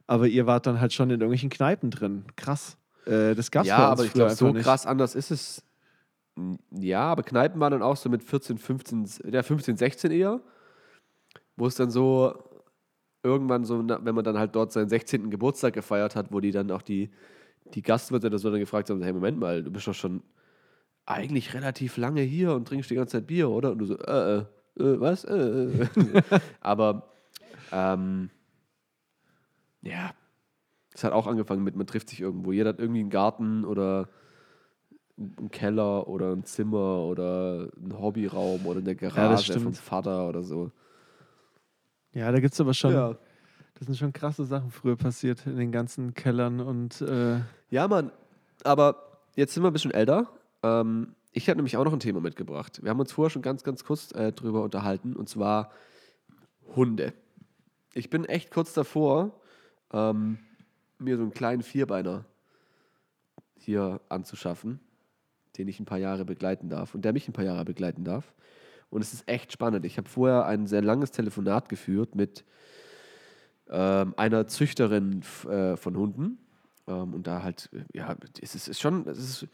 Aber 0.08 0.28
ihr 0.28 0.46
wart 0.46 0.66
dann 0.68 0.82
halt 0.82 0.94
schon 0.94 1.10
in 1.10 1.16
irgendwelchen 1.22 1.50
Kneipen 1.50 1.92
drin. 1.92 2.26
Krass. 2.36 2.78
Äh, 3.06 3.36
das 3.36 3.52
gab's 3.52 3.68
Ja, 3.68 3.78
aber 3.78 4.04
ich 4.06 4.14
glaube, 4.14 4.36
so 4.36 4.52
nicht. 4.52 4.64
krass 4.64 4.86
anders 4.86 5.16
ist 5.16 5.32
es. 5.32 5.64
Ja, 6.72 7.04
aber 7.04 7.24
Kneipen 7.24 7.60
waren 7.60 7.72
dann 7.72 7.82
auch 7.82 7.98
so 7.98 8.10
mit 8.10 8.24
14, 8.24 8.58
15, 8.58 9.10
ja, 9.32 9.44
15, 9.44 9.78
16 9.78 10.12
eher. 10.12 10.42
Wo 11.56 11.68
es 11.68 11.76
dann 11.76 11.92
so 11.92 12.51
irgendwann 13.24 13.66
so, 13.66 13.88
wenn 13.88 14.16
man 14.16 14.24
dann 14.24 14.38
halt 14.38 14.56
dort 14.56 14.72
seinen 14.72 14.90
16. 14.90 15.30
Geburtstag 15.30 15.74
gefeiert 15.74 16.16
hat, 16.16 16.32
wo 16.32 16.40
die 16.40 16.52
dann 16.52 16.72
auch 16.72 16.82
die, 16.82 17.10
die 17.74 17.82
Gastwirte 17.82 18.28
oder 18.28 18.40
so 18.40 18.50
dann 18.50 18.60
gefragt 18.60 18.90
haben: 18.90 19.02
Hey, 19.02 19.14
Moment 19.14 19.40
mal, 19.40 19.64
du 19.64 19.72
bist 19.72 19.88
doch 19.88 19.94
schon 19.94 20.24
eigentlich 21.06 21.54
relativ 21.54 21.98
lange 21.98 22.22
hier 22.22 22.54
und 22.54 22.68
trinkst 22.68 22.90
die 22.90 22.96
ganze 22.96 23.18
Zeit 23.18 23.28
Bier, 23.28 23.50
oder? 23.50 23.72
Und 23.72 23.80
du 23.80 23.86
so, 23.86 23.98
äh, 23.98 24.38
äh, 24.38 24.40
äh 24.40 25.00
was? 25.00 25.24
Äh, 25.26 25.36
äh. 25.36 25.88
aber, 26.62 27.10
ähm, 27.72 28.30
ja, 29.82 30.12
es 30.94 31.04
hat 31.04 31.14
auch 31.14 31.28
angefangen 31.28 31.64
mit, 31.64 31.76
man 31.76 31.88
trifft 31.88 32.10
sich 32.10 32.22
irgendwo. 32.22 32.52
Jeder 32.52 32.70
hat 32.70 32.80
irgendwie 32.80 33.00
einen 33.02 33.10
Garten 33.10 33.66
oder 33.66 34.10
einen 35.18 35.52
Keller 35.52 36.08
oder 36.08 36.32
ein 36.32 36.44
Zimmer 36.44 37.00
oder 37.04 37.70
einen 37.82 38.00
Hobbyraum 38.00 38.66
oder 38.66 38.80
eine 38.80 38.96
Garage 38.96 39.46
stimmt. 39.46 39.64
vom 39.64 39.74
Vater 39.74 40.28
oder 40.28 40.44
so. 40.44 40.72
Ja, 42.14 42.32
da 42.32 42.40
gibt 42.40 42.54
es 42.54 42.62
aber 42.62 42.74
schon, 42.74 42.94
Ja. 42.94 43.18
das 43.76 43.88
sind 43.88 43.98
schon 43.98 44.14
krasse 44.14 44.46
Sachen 44.46 44.72
früher 44.72 44.96
passiert 44.98 45.46
in 45.46 45.58
den 45.58 45.72
ganzen 45.72 46.14
Kellern 46.14 46.60
und 46.60 47.02
äh, 47.02 47.40
ja, 47.70 47.88
Mann. 47.88 48.12
Aber 48.64 49.20
jetzt 49.36 49.54
sind 49.54 49.64
wir 49.64 49.70
ein 49.70 49.74
bisschen 49.74 49.92
älter. 49.92 50.30
Ähm, 50.64 51.16
ich 51.32 51.48
habe 51.48 51.58
nämlich 51.58 51.78
auch 51.78 51.86
noch 51.86 51.94
ein 51.94 52.00
Thema 52.02 52.20
mitgebracht. 52.20 52.84
Wir 52.84 52.90
haben 52.90 53.00
uns 53.00 53.12
vorher 53.14 53.30
schon 53.30 53.42
ganz, 53.42 53.64
ganz 53.64 53.84
kurz 53.86 54.12
äh, 54.12 54.32
drüber 54.34 54.64
unterhalten 54.64 55.16
und 55.16 55.30
zwar 55.30 55.72
Hunde. 56.76 57.14
Ich 57.94 58.10
bin 58.10 58.26
echt 58.26 58.52
kurz 58.52 58.74
davor, 58.74 59.32
ähm, 59.94 60.40
mir 61.00 61.18
so 61.18 61.24
einen 61.24 61.34
kleinen 61.34 61.64
Vierbeiner 61.64 62.26
hier 63.58 64.02
anzuschaffen, 64.10 64.80
den 65.58 65.68
ich 65.68 65.80
ein 65.80 65.86
paar 65.86 65.98
Jahre 65.98 66.26
begleiten 66.26 66.70
darf 66.70 66.94
und 66.96 67.04
der 67.04 67.14
mich 67.14 67.28
ein 67.28 67.34
paar 67.34 67.46
Jahre 67.46 67.66
begleiten 67.66 68.04
darf. 68.04 68.34
Und 68.92 69.02
es 69.02 69.14
ist 69.14 69.28
echt 69.28 69.52
spannend. 69.52 69.86
Ich 69.86 69.98
habe 69.98 70.08
vorher 70.08 70.46
ein 70.46 70.68
sehr 70.68 70.82
langes 70.82 71.12
Telefonat 71.12 71.70
geführt 71.70 72.14
mit 72.14 72.44
ähm, 73.70 74.14
einer 74.18 74.48
Züchterin 74.48 75.24
äh, 75.50 75.78
von 75.78 75.98
Hunden. 75.98 76.38
Ähm, 76.88 77.14
und 77.14 77.26
da 77.26 77.42
halt, 77.42 77.70
ja, 77.94 78.16
es 78.42 78.54
ist, 78.54 78.68
ist 78.68 78.82
schon, 78.82 79.08
es 79.08 79.18
ist 79.18 79.48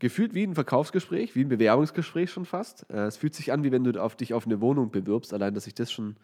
gefühlt 0.00 0.34
wie 0.34 0.42
ein 0.42 0.54
Verkaufsgespräch, 0.54 1.36
wie 1.36 1.44
ein 1.44 1.48
Bewerbungsgespräch 1.48 2.30
schon 2.30 2.44
fast. 2.44 2.90
Äh, 2.90 3.06
es 3.06 3.16
fühlt 3.16 3.34
sich 3.36 3.52
an, 3.52 3.62
wie 3.62 3.70
wenn 3.70 3.84
du 3.84 4.02
auf 4.02 4.16
dich 4.16 4.34
auf 4.34 4.46
eine 4.46 4.60
Wohnung 4.60 4.90
bewirbst. 4.90 5.32
Allein, 5.32 5.54
dass 5.54 5.68
ich 5.68 5.74
das 5.74 5.92
schon, 5.92 6.16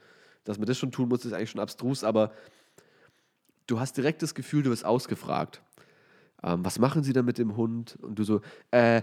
dass 0.43 0.59
man 0.59 0.67
das 0.67 0.77
schon 0.77 0.91
tun 0.91 1.09
muss, 1.09 1.25
ist 1.25 1.33
eigentlich 1.33 1.51
schon 1.51 1.61
abstrus, 1.61 2.03
aber 2.03 2.33
du 3.69 3.79
hast 3.79 3.97
direkt 3.97 4.21
das 4.23 4.35
Gefühl, 4.35 4.65
du 4.65 4.71
wirst 4.71 4.85
ausgefragt. 4.85 5.63
Ähm, 6.43 6.65
was 6.65 6.81
machen 6.81 7.05
sie 7.05 7.13
dann 7.13 7.25
mit 7.25 7.39
dem 7.39 7.57
Hund? 7.57 7.97
Und 8.03 8.19
du 8.19 8.25
so, 8.25 8.41
äh, 8.73 9.03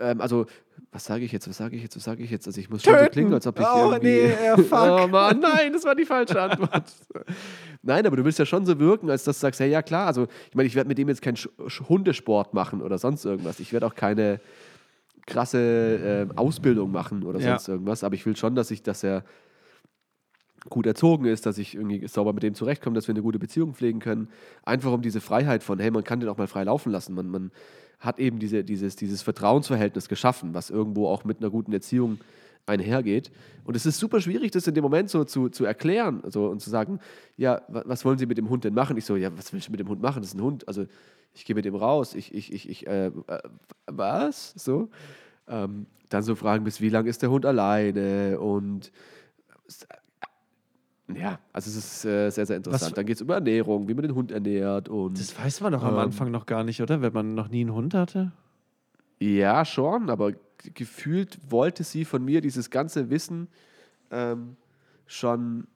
ähm, 0.00 0.20
also, 0.20 0.46
was 0.92 1.04
sage 1.04 1.24
ich 1.24 1.32
jetzt, 1.32 1.48
was 1.48 1.56
sage 1.56 1.76
ich 1.76 1.82
jetzt, 1.82 1.96
was 1.96 2.04
sage 2.04 2.22
ich 2.22 2.30
jetzt? 2.30 2.46
Also 2.46 2.60
ich 2.60 2.68
muss 2.68 2.82
schon 2.82 2.98
so 2.98 3.06
klingen, 3.06 3.32
als 3.32 3.46
ob 3.46 3.58
ich 3.58 3.66
Oh, 3.66 3.92
irgendwie... 3.92 4.08
nee, 4.08 4.44
ja, 4.44 4.56
fuck. 4.58 4.72
oh 5.04 5.06
Mann, 5.08 5.40
nein, 5.40 5.72
das 5.72 5.84
war 5.84 5.94
die 5.94 6.04
falsche 6.04 6.40
Antwort. 6.40 6.84
nein, 7.82 8.06
aber 8.06 8.16
du 8.16 8.24
willst 8.24 8.38
ja 8.38 8.46
schon 8.46 8.66
so 8.66 8.78
wirken, 8.78 9.08
als 9.10 9.24
dass 9.24 9.36
du 9.36 9.40
sagst, 9.42 9.60
ja, 9.60 9.66
ja 9.66 9.82
klar, 9.82 10.06
also 10.06 10.26
ich 10.48 10.54
meine, 10.54 10.66
ich 10.66 10.74
werde 10.74 10.88
mit 10.88 10.98
dem 10.98 11.08
jetzt 11.08 11.22
keinen 11.22 11.36
Hundesport 11.88 12.54
machen 12.54 12.82
oder 12.82 12.98
sonst 12.98 13.24
irgendwas. 13.24 13.60
Ich 13.60 13.72
werde 13.72 13.86
auch 13.86 13.94
keine 13.94 14.40
krasse 15.26 16.26
äh, 16.30 16.36
Ausbildung 16.36 16.90
machen 16.90 17.22
oder 17.22 17.38
Ja. 17.38 17.50
sonst 17.50 17.68
irgendwas, 17.68 18.02
aber 18.04 18.14
ich 18.14 18.26
will 18.26 18.36
schon, 18.36 18.54
dass 18.54 18.70
ich, 18.70 18.82
dass 18.82 19.04
er 19.04 19.24
gut 20.68 20.86
erzogen 20.86 21.24
ist, 21.24 21.46
dass 21.46 21.58
ich 21.58 21.74
irgendwie 21.74 22.06
sauber 22.06 22.32
mit 22.32 22.42
dem 22.42 22.54
zurechtkomme, 22.54 22.94
dass 22.94 23.08
wir 23.08 23.14
eine 23.14 23.22
gute 23.22 23.38
Beziehung 23.38 23.74
pflegen 23.74 23.98
können. 23.98 24.28
Einfach 24.62 24.92
um 24.92 25.02
diese 25.02 25.20
Freiheit 25.20 25.62
von, 25.62 25.78
hey, 25.78 25.90
man 25.90 26.04
kann 26.04 26.20
den 26.20 26.28
auch 26.28 26.36
mal 26.36 26.46
frei 26.46 26.64
laufen 26.64 26.92
lassen. 26.92 27.14
Man, 27.14 27.28
man 27.28 27.50
hat 27.98 28.18
eben 28.18 28.38
diese, 28.38 28.62
dieses, 28.64 28.96
dieses 28.96 29.22
Vertrauensverhältnis 29.22 30.08
geschaffen, 30.08 30.52
was 30.54 30.70
irgendwo 30.70 31.08
auch 31.08 31.24
mit 31.24 31.38
einer 31.38 31.50
guten 31.50 31.72
Erziehung 31.72 32.18
einhergeht. 32.66 33.30
Und 33.64 33.74
es 33.74 33.86
ist 33.86 33.98
super 33.98 34.20
schwierig, 34.20 34.50
das 34.50 34.66
in 34.66 34.74
dem 34.74 34.82
Moment 34.82 35.10
so 35.10 35.24
zu, 35.24 35.48
zu 35.48 35.64
erklären 35.64 36.20
also, 36.22 36.48
und 36.48 36.60
zu 36.60 36.70
sagen, 36.70 37.00
ja, 37.36 37.62
wa- 37.68 37.82
was 37.86 38.04
wollen 38.04 38.18
Sie 38.18 38.26
mit 38.26 38.38
dem 38.38 38.48
Hund 38.48 38.64
denn 38.64 38.74
machen? 38.74 38.96
Ich 38.96 39.04
so, 39.06 39.16
ja, 39.16 39.30
was 39.36 39.52
willst 39.52 39.68
du 39.68 39.70
mit 39.72 39.80
dem 39.80 39.88
Hund 39.88 40.02
machen? 40.02 40.20
Das 40.22 40.32
ist 40.32 40.38
ein 40.38 40.42
Hund. 40.42 40.68
Also 40.68 40.86
ich 41.32 41.44
gehe 41.44 41.56
mit 41.56 41.64
dem 41.64 41.74
raus. 41.74 42.14
Ich, 42.14 42.34
ich, 42.34 42.52
ich, 42.52 42.68
ich, 42.68 42.86
äh, 42.86 43.06
äh, 43.06 43.10
was? 43.86 44.52
So. 44.56 44.90
Ähm, 45.48 45.86
dann 46.10 46.22
so 46.22 46.34
fragen, 46.34 46.64
bis 46.64 46.80
wie 46.80 46.90
lange 46.90 47.08
ist 47.08 47.22
der 47.22 47.30
Hund 47.30 47.46
alleine? 47.46 48.40
Und 48.40 48.92
ja, 51.16 51.38
also 51.52 51.68
es 51.70 51.76
ist 51.76 52.04
äh, 52.04 52.30
sehr, 52.30 52.46
sehr 52.46 52.56
interessant. 52.56 52.90
Was- 52.92 52.94
Dann 52.94 53.06
geht 53.06 53.16
es 53.16 53.20
über 53.20 53.34
Ernährung, 53.34 53.88
wie 53.88 53.94
man 53.94 54.02
den 54.02 54.14
Hund 54.14 54.30
ernährt 54.30 54.88
und 54.88 55.18
das 55.18 55.38
weiß 55.38 55.60
man 55.60 55.72
doch 55.72 55.82
am 55.82 55.94
Ähm. 55.94 56.00
Anfang 56.00 56.30
noch 56.30 56.46
gar 56.46 56.64
nicht, 56.64 56.80
oder? 56.82 57.00
Wenn 57.02 57.12
man 57.12 57.34
noch 57.34 57.48
nie 57.48 57.60
einen 57.62 57.74
Hund 57.74 57.94
hatte. 57.94 58.32
ja, 59.18 59.64
schon, 59.64 60.10
aber 60.10 60.32
gefühlt 60.74 61.38
wollte 61.50 61.84
sie 61.84 62.04
von 62.04 62.24
mir 62.24 62.40
dieses 62.40 62.70
ganze 62.70 63.08
Wissen 63.10 63.48
ähm, 64.10 64.56
schon 65.06 65.66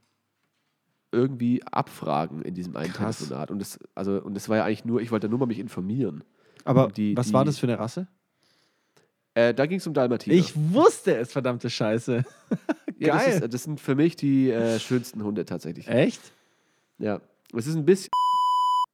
irgendwie 1.13 1.63
abfragen 1.71 2.43
in 2.43 2.55
diesem 2.55 2.77
einen 2.77 2.93
Krass. 2.93 3.19
Telefonat. 3.19 3.51
Und 3.51 3.61
das, 3.61 3.79
also, 3.95 4.21
und 4.21 4.35
das 4.35 4.49
war 4.49 4.57
ja 4.59 4.65
eigentlich 4.65 4.85
nur, 4.85 5.01
ich 5.01 5.11
wollte 5.13 5.29
nur 5.29 5.39
mal 5.39 5.47
mich 5.47 5.59
informieren. 5.61 6.25
Aber 6.65 6.89
Die- 6.89 7.17
was 7.17 7.29
die- 7.29 7.33
war 7.33 7.45
das 7.45 7.59
für 7.59 7.67
eine 7.67 7.79
Rasse? 7.79 8.09
Äh, 9.35 9.53
da 9.53 9.67
ging 9.67 9.79
es 9.79 9.87
um 9.87 9.95
Dalmatiner. 9.95 10.37
Ich 10.37 10.55
wusste 10.57 11.17
es, 11.17 11.33
verdammte 11.33 11.69
Scheiße. 11.69 12.25
ja, 12.99 13.15
das, 13.15 13.25
geil. 13.25 13.43
ist, 13.43 13.55
das 13.55 13.63
sind 13.65 13.81
für 13.81 13.95
mich 13.95 14.17
die 14.17 14.51
äh, 14.51 14.79
schönsten 14.79 15.23
Hunde 15.25 15.45
tatsächlich. 15.45 15.89
Echt? 15.89 16.21
Ja. 16.99 17.21
Es 17.53 17.67
ist 17.67 17.75
ein 17.75 17.85
bisschen. 17.85 18.11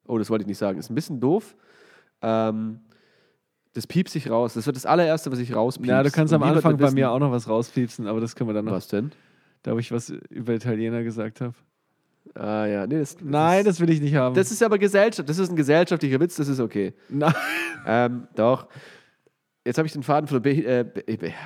Oh, 0.07 0.19
das 0.19 0.31
wollte 0.31 0.43
ich 0.43 0.49
nicht 0.49 0.59
sagen. 0.59 0.79
Es 0.79 0.87
ist 0.87 0.91
ein 0.91 0.95
bisschen 0.95 1.21
doof. 1.21 1.55
Ähm, 2.23 2.81
das 3.75 3.87
piepst 3.87 4.13
sich 4.13 4.31
raus. 4.31 4.55
Das 4.55 4.67
wird 4.67 4.77
das 4.77 4.87
allererste, 4.87 5.31
was 5.31 5.39
ich 5.39 5.55
rauspiepst. 5.55 5.89
Ja, 5.89 6.03
du 6.03 6.11
kannst 6.11 6.33
Und 6.33 6.43
am 6.43 6.49
Anfang 6.49 6.77
bei 6.77 6.91
mir 6.91 7.11
auch 7.11 7.21
noch 7.21 7.31
was 7.31 7.49
rauspiepsen, 7.49 8.07
aber 8.07 8.21
das 8.21 8.35
können 8.35 8.49
wir 8.49 8.55
dann 8.55 8.65
noch. 8.65 8.73
Was 8.73 8.89
denn? 8.89 9.13
Da, 9.63 9.75
wo 9.75 9.79
ich 9.79 9.93
was 9.93 10.09
über 10.31 10.55
Italiener 10.55 11.03
gesagt 11.03 11.41
habe. 11.41 11.55
Ah, 12.35 12.67
ja. 12.67 12.87
Nee, 12.87 12.99
das, 12.99 13.17
das 13.17 13.25
Nein, 13.25 13.61
ist, 13.61 13.67
das 13.67 13.81
will 13.81 13.91
ich 13.91 14.01
nicht 14.01 14.15
haben. 14.15 14.35
das 14.35 14.51
ist 14.51 14.63
aber 14.63 14.79
Gesellschaft. 14.79 15.29
Das 15.29 15.39
ist 15.39 15.51
ein 15.51 15.57
gesellschaftlicher 15.57 16.19
Witz. 16.19 16.37
Das 16.37 16.49
ist 16.49 16.61
okay. 16.61 16.95
Nein. 17.09 17.35
Ähm, 17.87 18.29
doch. 18.35 18.67
Jetzt 19.65 19.79
habe 19.79 19.87
ich 19.87 19.93
den 19.93 20.03
Faden 20.03 20.27
von 20.27 20.43
der 20.43 20.51
B. 20.51 20.63
Äh, 20.65 20.85
B, 20.85 21.17
B 21.17 21.33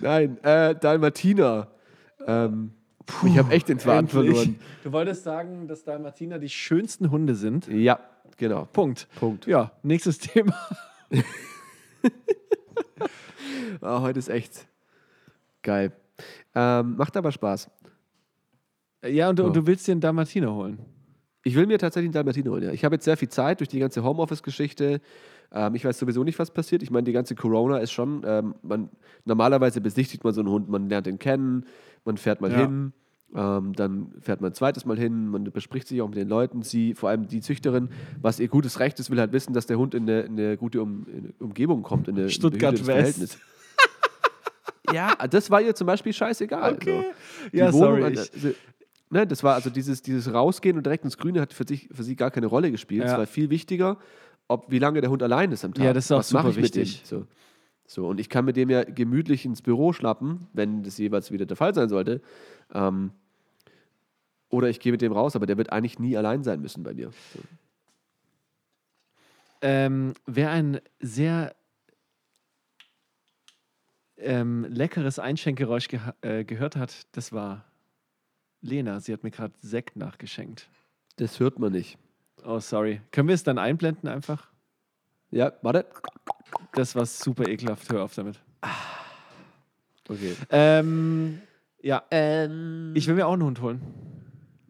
Nein, 0.00 0.38
äh, 0.42 0.74
Dalmatiner. 0.74 1.68
Ähm, 2.26 2.72
ich 3.26 3.38
habe 3.38 3.52
echt 3.52 3.68
den 3.68 3.78
Faden 3.80 4.08
Endlich. 4.08 4.36
verloren. 4.36 4.58
Du 4.84 4.92
wolltest 4.92 5.24
sagen, 5.24 5.66
dass 5.66 5.84
Dalmatiner 5.84 6.38
die 6.38 6.48
schönsten 6.50 7.10
Hunde 7.10 7.34
sind. 7.34 7.66
Ja, 7.68 7.98
genau. 8.36 8.66
Punkt. 8.66 9.08
Punkt. 9.18 9.46
Ja, 9.46 9.72
nächstes 9.82 10.18
Thema. 10.18 10.54
Ah, 13.80 14.00
heute 14.00 14.18
ist 14.18 14.28
echt 14.28 14.66
geil. 15.62 15.92
Ähm, 16.52 16.96
macht 16.96 17.16
aber 17.16 17.30
Spaß. 17.30 17.70
Ja, 19.06 19.28
und, 19.28 19.38
du- 19.38 19.42
Ja. 19.44 19.48
und 19.48 19.54
du 19.56 19.66
willst 19.68 19.86
dir 19.86 19.92
einen 19.92 20.00
Dalmatiner 20.00 20.52
holen. 20.52 20.80
Ich 21.48 21.54
will 21.56 21.66
mir 21.66 21.78
tatsächlich 21.78 22.08
einen 22.08 22.12
Dalmatiner 22.12 22.50
holen, 22.50 22.62
ja. 22.64 22.72
Ich 22.72 22.84
habe 22.84 22.94
jetzt 22.96 23.04
sehr 23.06 23.16
viel 23.16 23.28
Zeit 23.30 23.60
durch 23.60 23.68
die 23.68 23.78
ganze 23.78 24.04
Homeoffice-Geschichte. 24.04 25.00
Ähm, 25.50 25.74
ich 25.74 25.84
weiß 25.84 25.98
sowieso 25.98 26.22
nicht, 26.24 26.38
was 26.38 26.50
passiert. 26.50 26.82
Ich 26.82 26.90
meine, 26.90 27.04
die 27.04 27.12
ganze 27.12 27.34
Corona 27.34 27.78
ist 27.78 27.90
schon, 27.92 28.22
ähm, 28.26 28.54
man, 28.62 28.90
normalerweise 29.24 29.80
besichtigt 29.80 30.24
man 30.24 30.34
so 30.34 30.40
einen 30.42 30.50
Hund, 30.50 30.68
man 30.68 30.88
lernt 30.88 31.06
ihn 31.06 31.18
kennen, 31.18 31.64
man 32.04 32.18
fährt 32.18 32.40
mal 32.42 32.52
Ja. 32.52 32.58
hin, 32.58 32.92
ähm, 33.34 33.72
dann 33.74 34.12
fährt 34.20 34.40
man 34.42 34.50
ein 34.50 34.54
zweites 34.54 34.84
Mal 34.84 34.98
hin, 34.98 35.28
man 35.28 35.44
bespricht 35.44 35.88
sich 35.88 36.00
auch 36.02 36.08
mit 36.08 36.18
den 36.18 36.28
Leuten, 36.28 36.62
sie, 36.62 36.94
vor 36.94 37.08
allem 37.08 37.26
die 37.28 37.40
Züchterin, 37.40 37.88
was 38.20 38.40
ihr 38.40 38.48
gutes 38.48 38.78
Recht 38.78 39.00
ist, 39.00 39.10
will 39.10 39.18
halt 39.20 39.32
wissen, 39.32 39.54
dass 39.54 39.66
der 39.66 39.78
Hund 39.78 39.94
in 39.94 40.02
eine, 40.02 40.20
in 40.20 40.32
eine 40.38 40.56
gute 40.58 40.82
um, 40.82 41.06
in 41.06 41.32
Umgebung 41.38 41.82
kommt, 41.82 42.08
in 42.08 42.14
eine, 42.14 42.22
in 42.22 42.26
ein 42.28 42.30
Stuttgart 42.30 42.86
West. 42.86 43.38
Ja, 44.92 45.14
das 45.30 45.50
war 45.50 45.60
ihr 45.60 45.74
zum 45.74 45.86
Beispiel 45.86 46.14
scheißegal. 46.14 46.72
Okay. 46.74 47.02
So. 47.02 47.48
Die 47.52 47.56
Ja, 47.58 47.72
sorry, 47.72 48.10
ich- 48.12 48.18
also, 48.18 48.48
ne, 49.10 49.26
das 49.26 49.42
war 49.42 49.54
also 49.54 49.70
dieses, 49.70 50.02
dieses 50.02 50.32
Rausgehen 50.32 50.76
und 50.76 50.84
direkt 50.84 51.04
ins 51.04 51.16
Grüne 51.18 51.40
hat 51.40 51.52
für, 51.52 51.66
sich, 51.66 51.88
für 51.92 52.02
sie 52.02 52.16
gar 52.16 52.30
keine 52.30 52.46
Rolle 52.46 52.70
gespielt. 52.70 53.04
Es 53.04 53.12
Ja. 53.12 53.18
war 53.18 53.26
viel 53.26 53.50
wichtiger, 53.50 53.98
ob, 54.48 54.70
wie 54.70 54.78
lange 54.78 55.00
der 55.00 55.10
Hund 55.10 55.22
allein 55.22 55.52
ist 55.52 55.64
am 55.64 55.74
Tag. 55.74 55.84
Ja, 55.84 55.92
das 55.92 56.06
ist 56.06 56.12
auch 56.12 56.18
Was 56.18 56.28
super 56.28 56.56
wichtig. 56.56 57.02
So. 57.04 57.26
so, 57.86 58.08
und 58.08 58.20
ich 58.20 58.28
kann 58.28 58.44
mit 58.44 58.56
dem 58.56 58.70
ja 58.70 58.84
gemütlich 58.84 59.44
ins 59.44 59.62
Büro 59.62 59.92
schnappen, 59.92 60.46
wenn 60.52 60.82
das 60.82 60.98
jeweils 60.98 61.30
wieder 61.30 61.46
der 61.46 61.56
Fall 61.56 61.74
sein 61.74 61.88
sollte. 61.88 62.22
Ähm, 62.72 63.12
oder 64.50 64.70
ich 64.70 64.80
gehe 64.80 64.92
mit 64.92 65.02
dem 65.02 65.12
raus, 65.12 65.36
aber 65.36 65.46
der 65.46 65.58
wird 65.58 65.72
eigentlich 65.72 65.98
nie 65.98 66.16
allein 66.16 66.42
sein 66.42 66.60
müssen 66.60 66.82
bei 66.82 66.94
mir. 66.94 67.10
So. 67.34 67.40
Ähm, 69.60 70.14
wer 70.24 70.50
ein 70.50 70.80
sehr 71.00 71.54
ähm, 74.16 74.64
leckeres 74.68 75.18
Einschenkgeräusch 75.18 75.86
geha- 75.88 76.14
äh, 76.22 76.44
gehört 76.44 76.76
hat, 76.76 77.06
das 77.12 77.32
war 77.32 77.64
Lena. 78.60 79.00
Sie 79.00 79.12
hat 79.12 79.22
mir 79.24 79.30
gerade 79.30 79.54
Sekt 79.60 79.96
nachgeschenkt. 79.96 80.68
Das 81.16 81.40
hört 81.40 81.58
man 81.58 81.72
nicht. 81.72 81.98
Oh, 82.44 82.60
sorry. 82.60 83.00
Können 83.12 83.28
wir 83.28 83.34
es 83.34 83.42
dann 83.42 83.58
einblenden 83.58 84.08
einfach? 84.08 84.48
Ja, 85.30 85.52
warte. 85.62 85.86
Das 86.72 86.94
war 86.94 87.04
super 87.06 87.48
ekelhaft. 87.48 87.90
Hör 87.92 88.04
auf 88.04 88.14
damit. 88.14 88.40
Okay. 90.08 90.34
Ähm, 90.50 91.40
ja, 91.82 92.02
Ähm, 92.10 92.92
ich 92.94 93.06
will 93.06 93.14
mir 93.14 93.26
auch 93.26 93.34
einen 93.34 93.42
Hund 93.44 93.60
holen. 93.60 93.80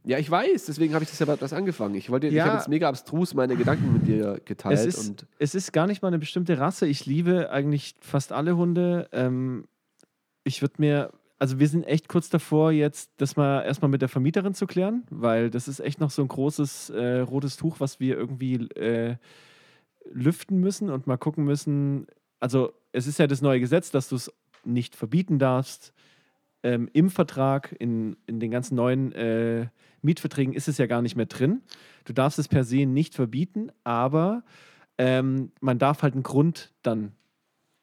ja, 0.04 0.18
ich 0.18 0.28
weiß, 0.30 0.66
deswegen 0.66 0.94
habe 0.94 1.04
ich 1.04 1.10
das 1.10 1.18
ja 1.20 1.28
was 1.40 1.52
angefangen. 1.52 1.94
Ich, 1.94 2.10
wollte, 2.10 2.26
ich 2.26 2.34
Ja. 2.34 2.46
habe 2.46 2.56
jetzt 2.56 2.68
mega 2.68 2.88
abstrus 2.88 3.34
meine 3.34 3.54
Gedanken 3.56 3.92
mit 3.92 4.06
dir 4.06 4.40
geteilt. 4.44 4.78
Es 4.80 4.86
ist, 4.86 5.08
und 5.08 5.26
es 5.38 5.54
ist 5.54 5.72
gar 5.72 5.86
nicht 5.86 6.02
mal 6.02 6.08
eine 6.08 6.18
bestimmte 6.18 6.58
Rasse. 6.58 6.86
Ich 6.86 7.06
liebe 7.06 7.50
eigentlich 7.50 7.94
fast 8.00 8.32
alle 8.32 8.56
Hunde. 8.56 9.08
Ähm, 9.12 9.68
ich 10.44 10.60
würde 10.62 10.74
mir, 10.78 11.12
also 11.38 11.58
wir 11.60 11.68
sind 11.68 11.84
echt 11.84 12.08
kurz 12.08 12.28
davor, 12.28 12.72
jetzt 12.72 13.12
das 13.18 13.36
mal 13.36 13.62
erstmal 13.62 13.90
mit 13.90 14.02
der 14.02 14.08
Vermieterin 14.08 14.54
zu 14.54 14.66
klären, 14.66 15.04
weil 15.10 15.50
das 15.50 15.68
ist 15.68 15.80
echt 15.80 16.00
noch 16.00 16.10
so 16.10 16.22
ein 16.22 16.28
großes 16.28 16.90
äh, 16.90 17.20
rotes 17.20 17.56
Tuch, 17.56 17.78
was 17.78 18.00
wir 18.00 18.16
irgendwie 18.16 18.54
äh, 18.54 19.16
lüften 20.10 20.58
müssen 20.58 20.90
und 20.90 21.06
mal 21.06 21.16
gucken 21.16 21.44
müssen. 21.44 22.06
Also 22.40 22.72
es 22.92 23.06
ist 23.06 23.18
ja 23.18 23.26
das 23.26 23.42
neue 23.42 23.60
Gesetz, 23.60 23.90
dass 23.90 24.08
du 24.08 24.16
es 24.16 24.32
nicht 24.64 24.96
verbieten 24.96 25.38
darfst. 25.38 25.92
Ähm, 26.64 26.88
Im 26.92 27.08
Vertrag, 27.08 27.74
in, 27.78 28.16
in 28.26 28.40
den 28.40 28.50
ganzen 28.50 28.74
neuen 28.74 29.12
äh, 29.12 29.68
Mietverträgen 30.02 30.54
ist 30.54 30.66
es 30.66 30.78
ja 30.78 30.86
gar 30.86 31.02
nicht 31.02 31.14
mehr 31.14 31.26
drin. 31.26 31.62
Du 32.04 32.12
darfst 32.12 32.38
es 32.38 32.48
per 32.48 32.64
se 32.64 32.84
nicht 32.84 33.14
verbieten, 33.14 33.70
aber 33.84 34.42
ähm, 34.96 35.52
man 35.60 35.78
darf 35.78 36.02
halt 36.02 36.14
einen 36.14 36.24
Grund 36.24 36.72
dann 36.82 37.12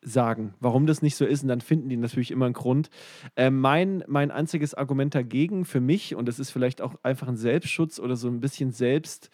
sagen, 0.05 0.53
warum 0.59 0.85
das 0.85 1.01
nicht 1.01 1.15
so 1.15 1.25
ist. 1.25 1.43
Und 1.43 1.49
dann 1.49 1.61
finden 1.61 1.89
die 1.89 1.97
natürlich 1.97 2.31
immer 2.31 2.45
einen 2.45 2.53
Grund. 2.53 2.89
Ähm, 3.35 3.59
mein, 3.59 4.03
mein 4.07 4.31
einziges 4.31 4.73
Argument 4.73 5.15
dagegen 5.15 5.65
für 5.65 5.81
mich, 5.81 6.15
und 6.15 6.27
das 6.27 6.39
ist 6.39 6.51
vielleicht 6.51 6.81
auch 6.81 6.95
einfach 7.03 7.27
ein 7.27 7.37
Selbstschutz 7.37 7.99
oder 7.99 8.15
so 8.15 8.27
ein 8.27 8.39
bisschen 8.39 8.71
selbst, 8.71 9.29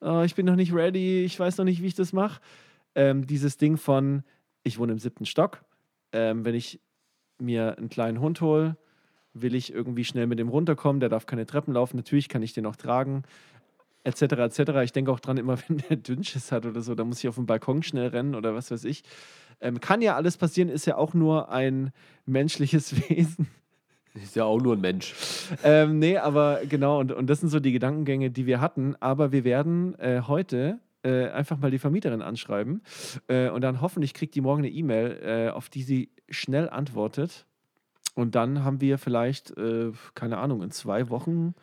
oh, 0.00 0.22
ich 0.22 0.34
bin 0.34 0.46
noch 0.46 0.56
nicht 0.56 0.72
ready, 0.72 1.24
ich 1.24 1.38
weiß 1.38 1.58
noch 1.58 1.64
nicht, 1.64 1.82
wie 1.82 1.86
ich 1.86 1.94
das 1.94 2.12
mache. 2.12 2.40
Ähm, 2.94 3.26
dieses 3.26 3.56
Ding 3.56 3.76
von, 3.76 4.22
ich 4.62 4.78
wohne 4.78 4.92
im 4.92 4.98
siebten 4.98 5.26
Stock, 5.26 5.64
ähm, 6.12 6.44
wenn 6.44 6.54
ich 6.54 6.80
mir 7.38 7.76
einen 7.78 7.88
kleinen 7.88 8.20
Hund 8.20 8.40
hole, 8.40 8.76
will 9.34 9.54
ich 9.54 9.72
irgendwie 9.72 10.04
schnell 10.04 10.26
mit 10.26 10.38
dem 10.38 10.48
runterkommen, 10.48 11.00
der 11.00 11.08
darf 11.08 11.26
keine 11.26 11.46
Treppen 11.46 11.74
laufen, 11.74 11.96
natürlich 11.96 12.28
kann 12.28 12.42
ich 12.42 12.52
den 12.52 12.66
auch 12.66 12.76
tragen, 12.76 13.22
etc. 14.04 14.22
etc. 14.22 14.60
Ich 14.82 14.92
denke 14.92 15.12
auch 15.12 15.20
dran, 15.20 15.36
immer 15.36 15.58
wenn 15.68 15.78
der 15.78 15.96
Dünnschiss 15.96 16.52
hat 16.52 16.66
oder 16.66 16.80
so, 16.80 16.94
da 16.94 17.04
muss 17.04 17.18
ich 17.20 17.28
auf 17.28 17.36
den 17.36 17.46
Balkon 17.46 17.82
schnell 17.82 18.08
rennen 18.08 18.34
oder 18.34 18.54
was 18.54 18.70
weiß 18.70 18.84
ich. 18.84 19.02
Ähm, 19.60 19.80
kann 19.80 20.02
ja 20.02 20.16
alles 20.16 20.36
passieren, 20.36 20.68
ist 20.68 20.86
ja 20.86 20.96
auch 20.96 21.14
nur 21.14 21.50
ein 21.50 21.92
menschliches 22.26 22.96
Wesen. 23.08 23.48
ist 24.14 24.36
ja 24.36 24.44
auch 24.44 24.60
nur 24.60 24.74
ein 24.74 24.80
Mensch. 24.80 25.14
ähm, 25.62 25.98
nee, 25.98 26.18
aber 26.18 26.60
genau, 26.68 27.00
und, 27.00 27.12
und 27.12 27.28
das 27.28 27.40
sind 27.40 27.48
so 27.48 27.60
die 27.60 27.72
Gedankengänge, 27.72 28.30
die 28.30 28.46
wir 28.46 28.60
hatten. 28.60 28.96
Aber 29.00 29.32
wir 29.32 29.44
werden 29.44 29.98
äh, 29.98 30.22
heute 30.26 30.80
äh, 31.04 31.28
einfach 31.28 31.58
mal 31.58 31.70
die 31.70 31.78
Vermieterin 31.78 32.22
anschreiben 32.22 32.82
äh, 33.28 33.48
und 33.48 33.62
dann 33.62 33.80
hoffentlich 33.80 34.14
kriegt 34.14 34.34
die 34.34 34.40
morgen 34.40 34.62
eine 34.62 34.70
E-Mail, 34.70 35.20
äh, 35.22 35.50
auf 35.50 35.68
die 35.68 35.82
sie 35.82 36.10
schnell 36.28 36.68
antwortet. 36.68 37.46
Und 38.14 38.34
dann 38.34 38.62
haben 38.62 38.80
wir 38.80 38.98
vielleicht, 38.98 39.56
äh, 39.56 39.92
keine 40.14 40.38
Ahnung, 40.38 40.62
in 40.62 40.70
zwei 40.70 41.08
Wochen 41.08 41.54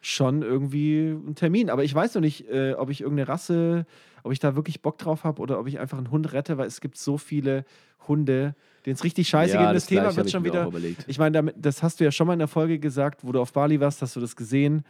schon 0.00 0.42
irgendwie 0.42 1.08
einen 1.08 1.34
Termin. 1.34 1.70
Aber 1.70 1.84
ich 1.84 1.94
weiß 1.94 2.14
noch 2.14 2.22
nicht, 2.22 2.48
äh, 2.48 2.74
ob 2.74 2.90
ich 2.90 3.00
irgendeine 3.00 3.28
Rasse, 3.28 3.86
ob 4.22 4.32
ich 4.32 4.38
da 4.38 4.56
wirklich 4.56 4.82
Bock 4.82 4.98
drauf 4.98 5.24
habe 5.24 5.40
oder 5.42 5.58
ob 5.58 5.66
ich 5.66 5.78
einfach 5.78 5.98
einen 5.98 6.10
Hund 6.10 6.32
rette, 6.32 6.58
weil 6.58 6.66
es 6.66 6.80
gibt 6.80 6.96
so 6.96 7.18
viele 7.18 7.64
Hunde, 8.08 8.54
denen 8.86 8.94
es 8.94 9.04
richtig 9.04 9.28
scheiße 9.28 9.56
geht. 9.56 9.66
Und 9.66 9.74
das 9.74 9.86
Thema 9.86 10.14
wird 10.16 10.30
schon 10.30 10.44
wieder. 10.44 10.70
Ich 11.06 11.18
meine, 11.18 11.52
das 11.56 11.82
hast 11.82 12.00
du 12.00 12.04
ja 12.04 12.12
schon 12.12 12.26
mal 12.26 12.32
in 12.32 12.38
der 12.38 12.48
Folge 12.48 12.78
gesagt, 12.78 13.24
wo 13.24 13.32
du 13.32 13.40
auf 13.40 13.52
Bali 13.52 13.80
warst, 13.80 14.00
hast 14.02 14.16
du 14.16 14.20
das 14.20 14.36
gesehen. 14.36 14.84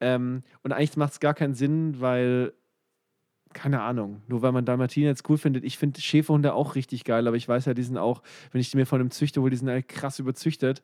Ähm, 0.00 0.42
und 0.62 0.72
eigentlich 0.72 0.96
macht 0.96 1.12
es 1.12 1.20
gar 1.20 1.34
keinen 1.34 1.54
Sinn, 1.54 2.00
weil, 2.00 2.52
keine 3.52 3.82
Ahnung, 3.82 4.22
nur 4.26 4.42
weil 4.42 4.52
man 4.52 4.64
Dalmatiner 4.64 5.08
jetzt 5.08 5.28
cool 5.28 5.38
findet. 5.38 5.64
Ich 5.64 5.78
finde 5.78 6.00
Schäferhunde 6.00 6.54
auch 6.54 6.74
richtig 6.74 7.04
geil, 7.04 7.28
aber 7.28 7.36
ich 7.36 7.48
weiß 7.48 7.66
ja, 7.66 7.74
die 7.74 7.82
sind 7.82 7.98
auch, 7.98 8.22
wenn 8.50 8.60
ich 8.60 8.70
die 8.70 8.76
mir 8.76 8.86
von 8.86 9.00
einem 9.00 9.10
Züchter 9.10 9.40
hole, 9.40 9.50
die 9.50 9.56
sind 9.56 9.68
halt 9.68 9.88
krass 9.88 10.18
überzüchtet. 10.18 10.82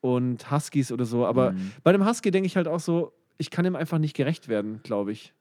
Und 0.00 0.50
Huskies 0.50 0.92
oder 0.92 1.04
so. 1.04 1.26
Aber 1.26 1.52
Mhm. 1.52 1.72
bei 1.82 1.92
dem 1.92 2.06
Husky 2.06 2.30
denke 2.30 2.46
ich 2.46 2.56
halt 2.56 2.68
auch 2.68 2.80
so, 2.80 3.12
ich 3.36 3.50
kann 3.50 3.64
ihm 3.64 3.76
einfach 3.76 3.98
nicht 3.98 4.14
gerecht 4.14 4.48
werden, 4.48 4.80
glaube 4.82 5.12
ich. 5.12 5.32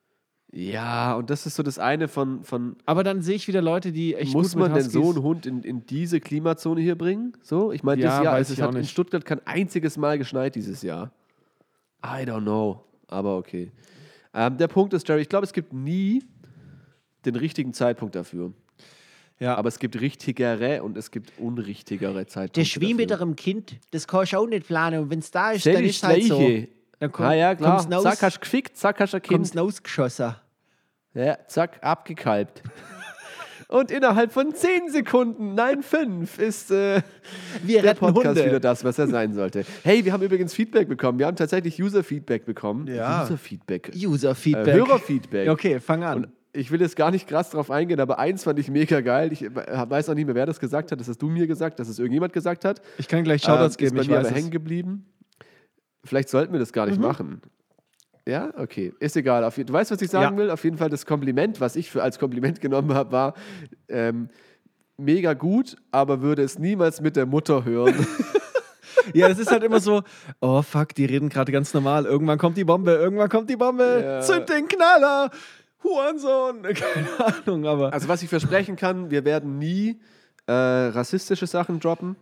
Ja, 0.52 1.16
und 1.16 1.30
das 1.30 1.46
ist 1.46 1.56
so 1.56 1.64
das 1.64 1.78
eine 1.78 2.08
von, 2.08 2.44
von 2.44 2.78
Aber 2.86 3.04
dann 3.04 3.22
sehe 3.22 3.36
ich 3.36 3.48
wieder 3.50 3.62
Leute, 3.62 3.92
die 3.92 4.16
echt 4.16 4.34
muss 4.34 4.54
gut 4.54 4.62
mit 4.62 4.70
man 4.70 4.80
denn 4.80 4.90
so 4.90 5.10
einen 5.10 5.22
Hund 5.22 5.46
in, 5.46 5.62
in 5.62 5.86
diese 5.86 6.20
Klimazone 6.22 6.80
hier 6.82 6.96
bringen? 6.98 7.34
So, 7.44 7.72
ich 7.72 7.84
meine, 7.84 8.02
Ja, 8.02 8.08
dieses 8.10 8.24
Jahr, 8.24 8.34
weiß 8.34 8.50
es 8.52 8.62
hat 8.62 8.74
in. 8.74 8.84
Stuttgart 8.86 9.26
kein 9.26 9.46
einziges 9.46 9.98
Mal 9.98 10.18
geschneit 10.18 10.56
dieses 10.56 10.82
Jahr. 10.84 11.12
I 12.04 12.24
don't 12.26 12.44
know, 12.44 12.84
aber 13.08 13.38
okay. 13.38 13.72
Ähm, 14.34 14.58
der 14.58 14.68
Punkt 14.70 14.94
ist, 14.94 15.08
Jerry, 15.08 15.22
ich 15.22 15.30
glaube, 15.30 15.46
es 15.46 15.52
gibt 15.54 15.74
nie 15.74 16.24
den 17.26 17.36
richtigen 17.36 17.74
Zeitpunkt 17.74 18.16
dafür. 18.16 18.54
Ja, 19.40 19.56
Aber 19.56 19.68
es 19.68 19.78
gibt 19.78 20.00
richtigere 20.02 20.82
und 20.84 20.98
es 20.98 21.12
gibt 21.12 21.32
unrichtigere 21.38 22.26
Zeitpunkte. 22.26 22.60
Das 22.62 22.68
ist 22.70 22.82
wie 22.82 22.94
mit 22.96 23.12
einem 23.12 23.36
Kind, 23.36 23.76
das 23.92 24.08
kannst 24.08 24.34
du 24.34 24.38
auch 24.38 24.48
nicht 24.48 24.66
planen. 24.68 25.02
Und 25.04 25.10
wenn 25.12 25.20
es 25.20 25.30
da 25.30 25.52
ist, 25.52 25.62
Stell 25.62 25.76
dann 25.76 25.84
ist 25.86 26.04
halt 26.04 26.24
so. 26.24 26.42
Dann 27.00 27.12
kommt, 27.12 27.30
Ah 27.30 27.34
ja, 27.34 27.54
klar. 27.56 27.78
kommt's 27.78 27.96
raus, 27.96 28.04
Zack, 28.04 28.22
hast 28.24 28.36
du 28.38 28.40
gefickt, 28.42 28.78
zack, 28.78 29.00
hast 29.00 29.14
du 29.14 29.18
ein 29.18 29.22
kommt's 29.24 29.52
Kind. 29.52 29.62
rausgeschossen. 29.62 30.36
Ja, 31.14 31.38
zack, 31.48 31.78
abgekalbt. 31.84 32.64
Und 33.70 33.92
innerhalb 33.92 34.32
von 34.32 34.56
10 34.56 34.90
Sekunden, 34.92 35.54
nein, 35.54 35.84
5, 35.84 36.40
ist 36.40 36.72
äh, 36.72 37.02
Wir 37.64 37.82
der 37.82 37.92
retten 37.92 38.00
Podcast 38.00 38.28
Hunde. 38.28 38.46
wieder 38.46 38.60
das, 38.62 38.84
was 38.86 38.98
er 38.98 39.08
sein 39.08 39.34
sollte. 39.34 39.66
Hey, 39.84 40.06
wir 40.06 40.14
haben 40.14 40.24
übrigens 40.24 40.54
Feedback 40.54 40.88
bekommen. 40.88 41.20
Wir 41.20 41.26
haben 41.28 41.36
tatsächlich 41.36 41.82
User-Feedback 41.84 42.46
bekommen. 42.46 42.88
Ja. 42.88 43.24
User-Feedback. 43.26 43.92
Äh, 43.94 44.08
User-Feedback. 44.08 44.74
Hörer-Feedback. 44.74 45.50
Okay, 45.50 45.80
fang 45.82 46.04
an. 46.04 46.18
Und 46.24 46.28
ich 46.58 46.72
will 46.72 46.82
jetzt 46.82 46.96
gar 46.96 47.12
nicht 47.12 47.28
krass 47.28 47.52
drauf 47.52 47.70
eingehen, 47.70 48.00
aber 48.00 48.18
eins 48.20 48.44
fand 48.44 48.58
ich 48.60 48.70
mega 48.70 49.02
geil. 49.02 49.32
Ich 49.32 49.42
weiß 49.44 50.10
auch 50.10 50.16
nicht 50.16 50.26
mehr, 50.26 50.36
wer 50.36 50.46
das 50.46 50.60
gesagt 50.60 50.92
hat. 50.92 51.00
Das 51.00 51.08
hast 51.08 51.22
du 51.22 51.28
mir 51.28 51.48
gesagt, 51.48 51.80
dass 51.80 51.88
es 51.88 52.00
irgendjemand 52.00 52.34
gesagt 52.34 52.66
hat. 52.66 52.82
ich 52.98 53.08
kann 53.08 53.24
gleich 53.24 53.44
Shoutouts 53.44 53.76
Ähm, 53.76 53.78
geben, 53.78 53.98
ist 53.98 54.04
ich 54.04 54.10
bei 54.10 54.14
mir 54.16 54.28
aber 54.28 54.36
hängen 54.36 54.52
geblieben. 54.52 55.06
Vielleicht 56.04 56.30
sollten 56.30 56.54
wir 56.54 56.60
das 56.60 56.74
gar 56.74 56.88
nicht 56.88 57.00
machen. 57.00 57.42
Ja, 58.28 58.52
okay. 58.58 58.94
Ist 59.00 59.16
egal. 59.16 59.50
Du 59.56 59.72
weißt, 59.74 59.92
was 59.92 60.02
ich 60.02 60.10
sagen 60.10 60.36
Ja. 60.36 60.44
will? 60.44 60.50
Auf 60.52 60.64
jeden 60.64 60.78
Fall 60.78 60.90
das 60.90 61.06
Kompliment, 61.06 61.62
was 61.62 61.76
ich 61.76 61.90
für 61.90 62.04
als 62.04 62.20
Kompliment 62.20 62.60
genommen 62.62 62.94
habe, 62.94 63.12
war 63.12 63.34
ähm, 63.88 64.30
mega 64.98 65.34
gut, 65.34 65.78
aber 65.92 66.22
würde 66.22 66.42
es 66.42 66.58
niemals 66.60 67.02
mit 67.02 67.16
der 67.16 67.26
Mutter 67.26 67.66
hören. 67.66 67.96
Ja, 69.14 69.30
das 69.30 69.40
ist 69.40 69.50
halt 69.52 69.64
immer 69.64 69.80
so, 69.80 70.02
oh 70.42 70.62
fuck, 70.62 70.94
die 70.94 71.06
reden 71.06 71.30
gerade 71.30 71.52
ganz 71.52 71.74
normal. 71.74 72.06
Irgendwann 72.06 72.38
kommt 72.38 72.58
die 72.58 72.66
Bombe, 72.66 72.92
irgendwann 72.92 73.30
kommt 73.30 73.50
die 73.50 73.56
Bombe. 73.56 74.02
Ja. 74.04 74.20
Zünd 74.22 74.50
den 74.50 74.68
Knaller. 74.68 75.32
Hurensohn. 75.84 76.64
Keine 76.74 77.08
Ahnung, 77.20 77.66
aber. 77.66 77.94
also, 77.94 78.08
was 78.08 78.24
ich 78.24 78.30
versprechen 78.30 78.76
kann, 78.76 79.12
wir 79.12 79.26
werden 79.26 79.58
nie 79.58 80.00
äh, 80.46 80.52
rassistische 80.52 81.48
Sachen 81.48 81.80
droppen. 81.80 82.16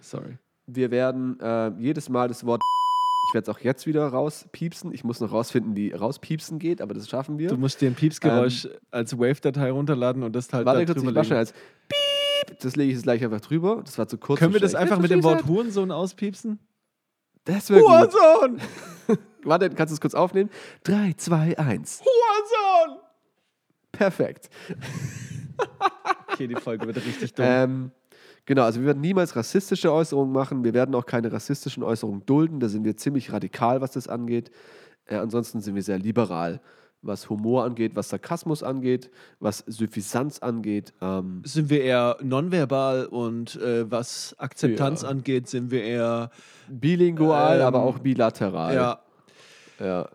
Sorry. 0.00 0.38
Wir 0.66 0.90
werden 0.90 1.38
äh, 1.40 1.70
jedes 1.78 2.08
Mal 2.08 2.28
das 2.28 2.44
Wort 2.46 2.60
ich 3.28 3.34
werde 3.34 3.50
es 3.50 3.56
auch 3.56 3.60
jetzt 3.60 3.86
wieder 3.86 4.06
rauspiepsen. 4.08 4.92
Ich 4.92 5.04
muss 5.04 5.20
noch 5.20 5.32
rausfinden, 5.32 5.76
wie 5.76 5.92
rauspiepsen 5.92 6.58
geht, 6.58 6.80
aber 6.80 6.94
das 6.94 7.08
schaffen 7.08 7.38
wir. 7.38 7.48
Du 7.48 7.56
musst 7.56 7.80
dir 7.80 7.88
ein 7.88 7.94
Piepsgeräusch 7.94 8.68
als 8.90 9.18
Wave-Datei 9.18 9.70
runterladen 9.70 10.22
und 10.22 10.34
das 10.34 10.52
halt 10.52 10.66
Warte 10.66 10.84
da 10.84 10.92
kurz, 10.92 11.04
ich 11.04 11.10
legen. 11.10 11.32
als 11.32 11.52
Piep. 11.52 12.58
Das 12.60 12.76
lege 12.76 12.90
ich 12.90 12.96
jetzt 12.96 13.04
gleich 13.04 13.22
einfach 13.22 13.40
drüber. 13.40 13.82
Das 13.84 13.98
war 13.98 14.08
zu 14.08 14.18
kurz. 14.18 14.38
Können 14.38 14.52
wir 14.52 14.60
das 14.60 14.74
einfach 14.74 14.98
mit 14.98 15.10
dem 15.10 15.22
Wort 15.22 15.46
Hurensohn 15.46 15.90
auspiepsen? 15.90 16.58
Das 17.44 17.70
wäre. 17.70 17.82
Hurensohn! 17.82 18.60
Warte, 19.44 19.70
kannst 19.70 19.92
du 19.92 19.94
es 19.94 20.00
kurz 20.00 20.14
aufnehmen? 20.14 20.50
3, 20.84 21.14
2, 21.16 21.58
1. 21.58 22.02
Hurensohn! 22.40 22.98
Perfekt. 23.92 24.48
Okay, 26.32 26.46
die 26.46 26.54
Folge 26.54 26.86
wird 26.86 26.96
richtig 26.96 27.34
dumm. 27.34 27.44
Ähm, 27.46 27.90
genau, 28.46 28.62
also 28.62 28.80
wir 28.80 28.86
werden 28.86 29.00
niemals 29.02 29.36
rassistische 29.36 29.92
Äußerungen 29.92 30.32
machen. 30.32 30.64
Wir 30.64 30.72
werden 30.72 30.94
auch 30.94 31.04
keine 31.04 31.30
rassistischen 31.30 31.82
Äußerungen 31.82 32.24
dulden. 32.24 32.60
Da 32.60 32.68
sind 32.68 32.84
wir 32.84 32.96
ziemlich 32.96 33.30
radikal, 33.32 33.82
was 33.82 33.90
das 33.92 34.08
angeht. 34.08 34.50
Äh, 35.04 35.16
ansonsten 35.16 35.60
sind 35.60 35.74
wir 35.74 35.82
sehr 35.82 35.98
liberal, 35.98 36.60
was 37.02 37.28
Humor 37.28 37.64
angeht, 37.64 37.92
was 37.94 38.08
Sarkasmus 38.08 38.62
angeht, 38.62 39.10
was 39.38 39.58
Suffisanz 39.66 40.38
angeht. 40.38 40.94
Ähm, 41.02 41.42
sind 41.44 41.68
wir 41.68 41.82
eher 41.82 42.16
nonverbal 42.22 43.04
und 43.06 43.56
äh, 43.56 43.90
was 43.90 44.34
Akzeptanz 44.38 45.02
Ja. 45.02 45.08
angeht, 45.08 45.46
sind 45.48 45.70
wir 45.70 45.82
eher. 45.82 46.30
bilingual, 46.68 47.60
Ähm, 47.60 47.66
aber 47.66 47.82
auch 47.82 47.98
bilateral. 47.98 48.74
Ja. 48.74 49.00
ja. 49.78 50.08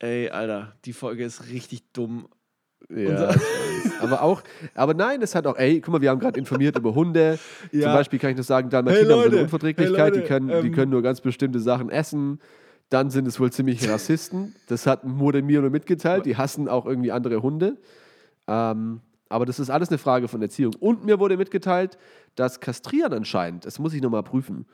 Ey, 0.00 0.28
Alter, 0.30 0.74
die 0.84 0.92
Folge 0.92 1.24
ist 1.24 1.48
richtig 1.48 1.92
dumm. 1.92 2.28
Ja, 2.94 3.34
aber 4.00 4.22
auch, 4.22 4.42
aber 4.74 4.94
nein, 4.94 5.20
es 5.22 5.34
hat 5.34 5.46
auch, 5.46 5.56
ey, 5.56 5.80
guck 5.80 5.92
mal, 5.92 6.00
wir 6.00 6.10
haben 6.10 6.20
gerade 6.20 6.38
informiert 6.38 6.76
über 6.78 6.94
Hunde. 6.94 7.38
Zum 7.70 7.80
Ja. 7.80 7.94
Beispiel 7.94 8.18
kann 8.18 8.30
ich 8.30 8.36
nur 8.36 8.44
sagen, 8.44 8.68
Dalmatiner 8.68 9.00
Hey, 9.08 9.12
haben 9.12 9.22
so 9.22 9.28
eine 9.36 9.42
Unverträglichkeit, 9.42 10.14
hey, 10.14 10.22
die, 10.22 10.28
können, 10.28 10.48
die 10.48 10.68
ähm, 10.68 10.72
können 10.72 10.90
nur 10.92 11.02
ganz 11.02 11.20
bestimmte 11.20 11.58
Sachen 11.58 11.90
essen. 11.90 12.40
Dann 12.90 13.10
sind 13.10 13.26
es 13.26 13.40
wohl 13.40 13.50
ziemlich 13.50 13.88
Rassisten. 13.88 14.54
Das 14.68 14.86
hat 14.86 15.00
wurde 15.02 15.42
mir 15.42 15.60
nur 15.60 15.70
mitgeteilt. 15.70 16.24
Die 16.26 16.36
hassen 16.36 16.68
auch 16.68 16.86
irgendwie 16.86 17.10
andere 17.10 17.42
Hunde. 17.42 17.78
Ähm, 18.46 19.00
aber 19.28 19.44
das 19.44 19.58
ist 19.58 19.70
alles 19.70 19.88
eine 19.88 19.98
Frage 19.98 20.28
von 20.28 20.40
Erziehung. 20.40 20.74
Und 20.78 21.04
mir 21.04 21.18
wurde 21.18 21.36
mitgeteilt, 21.36 21.98
dass 22.36 22.60
Kastrieren 22.60 23.12
anscheinend, 23.12 23.64
das 23.64 23.80
muss 23.80 23.92
ich 23.92 24.02
nochmal 24.02 24.22
prüfen. 24.22 24.66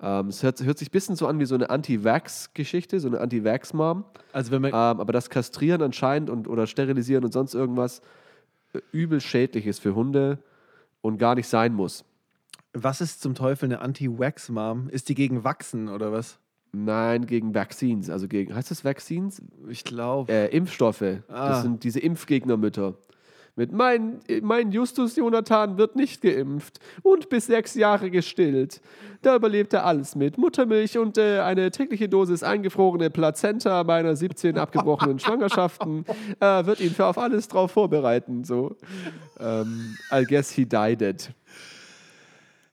Ähm, 0.00 0.28
es 0.28 0.42
hört, 0.42 0.62
hört 0.62 0.78
sich 0.78 0.88
ein 0.88 0.92
bisschen 0.92 1.16
so 1.16 1.26
an 1.26 1.38
wie 1.38 1.46
so 1.46 1.54
eine 1.54 1.70
Anti-Vax-Geschichte, 1.70 3.00
so 3.00 3.08
eine 3.08 3.20
Anti-Vax-Mom. 3.20 4.04
Also, 4.32 4.50
wenn 4.50 4.62
man. 4.62 4.70
Ähm, 4.70 5.00
aber 5.00 5.12
das 5.12 5.30
Kastrieren 5.30 5.82
anscheinend 5.82 6.28
und, 6.28 6.48
oder 6.48 6.66
Sterilisieren 6.66 7.24
und 7.24 7.32
sonst 7.32 7.54
irgendwas 7.54 8.02
äh, 8.74 8.80
übel 8.92 9.20
schädlich 9.20 9.66
ist 9.66 9.78
für 9.78 9.94
Hunde 9.94 10.38
und 11.00 11.18
gar 11.18 11.34
nicht 11.34 11.48
sein 11.48 11.72
muss. 11.72 12.04
Was 12.72 13.00
ist 13.00 13.22
zum 13.22 13.34
Teufel 13.34 13.66
eine 13.66 13.80
Anti-Wax-Mom? 13.80 14.90
Ist 14.90 15.08
die 15.08 15.14
gegen 15.14 15.44
Wachsen 15.44 15.88
oder 15.88 16.12
was? 16.12 16.38
Nein, 16.72 17.24
gegen 17.24 17.54
Vaccines, 17.54 18.10
also 18.10 18.28
gegen, 18.28 18.54
heißt 18.54 18.70
das 18.70 18.84
Vaccines? 18.84 19.40
Ich 19.68 19.82
glaube. 19.84 20.30
Äh, 20.30 20.54
Impfstoffe. 20.54 21.22
Ah. 21.28 21.48
Das 21.48 21.62
sind 21.62 21.84
diese 21.84 22.00
Impfgegnermütter. 22.00 22.94
Mit 23.58 23.72
mein, 23.72 24.20
mein 24.42 24.70
Justus 24.70 25.16
Jonathan 25.16 25.78
wird 25.78 25.96
nicht 25.96 26.20
geimpft 26.20 26.78
und 27.02 27.30
bis 27.30 27.46
sechs 27.46 27.74
Jahre 27.74 28.10
gestillt. 28.10 28.82
Da 29.22 29.34
überlebt 29.34 29.72
er 29.72 29.86
alles 29.86 30.14
mit. 30.14 30.36
Muttermilch 30.36 30.98
und 30.98 31.16
äh, 31.16 31.40
eine 31.40 31.70
tägliche 31.70 32.06
Dosis 32.06 32.42
eingefrorene 32.42 33.08
Plazenta 33.08 33.82
meiner 33.82 34.14
17 34.14 34.58
abgebrochenen 34.58 35.18
Schwangerschaften 35.20 36.04
äh, 36.38 36.66
wird 36.66 36.80
ihn 36.80 36.90
für 36.90 37.06
auf 37.06 37.16
alles 37.16 37.48
drauf 37.48 37.70
vorbereiten. 37.70 38.44
So. 38.44 38.76
Ähm, 39.40 39.96
I 40.12 40.24
guess 40.24 40.50
he 40.50 40.66
died 40.66 41.00
it. 41.00 41.30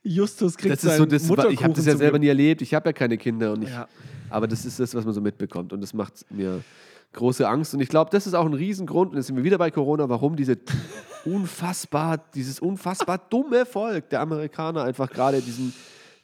Justus 0.03 0.57
kriegt 0.57 0.73
Das 0.73 0.83
ist 0.83 0.97
so, 0.97 1.05
das, 1.05 1.23
ich 1.49 1.63
habe 1.63 1.73
das 1.73 1.85
ja 1.85 1.95
selber 1.95 2.19
nie 2.19 2.27
erlebt. 2.27 2.61
Ich 2.61 2.73
habe 2.73 2.89
ja 2.89 2.93
keine 2.93 3.17
Kinder 3.17 3.53
und 3.53 3.63
ich, 3.63 3.69
Ja. 3.69 3.87
aber 4.29 4.47
das 4.47 4.65
ist 4.65 4.81
das, 4.81 4.93
was 4.93 5.05
man 5.05 5.13
so 5.13 5.21
mitbekommt 5.21 5.71
und 5.71 5.79
das 5.79 5.93
macht 5.93 6.25
mir 6.29 6.61
große 7.13 7.47
Angst 7.47 7.73
und 7.73 7.79
ich 7.79 7.89
glaube, 7.89 8.11
das 8.11 8.27
ist 8.27 8.33
auch 8.33 8.45
ein 8.45 8.53
Riesengrund 8.53 9.11
und 9.11 9.17
jetzt 9.17 9.27
sind 9.27 9.35
wir 9.35 9.43
wieder 9.43 9.57
bei 9.57 9.71
Corona, 9.71 10.09
warum 10.09 10.35
diese 10.35 10.57
unfassbar, 11.25 12.17
dieses 12.33 12.59
unfassbar 12.59 13.17
dumme 13.17 13.65
Volk 13.65 14.09
der 14.09 14.21
Amerikaner 14.21 14.83
einfach 14.83 15.09
gerade 15.09 15.41
diesen 15.41 15.73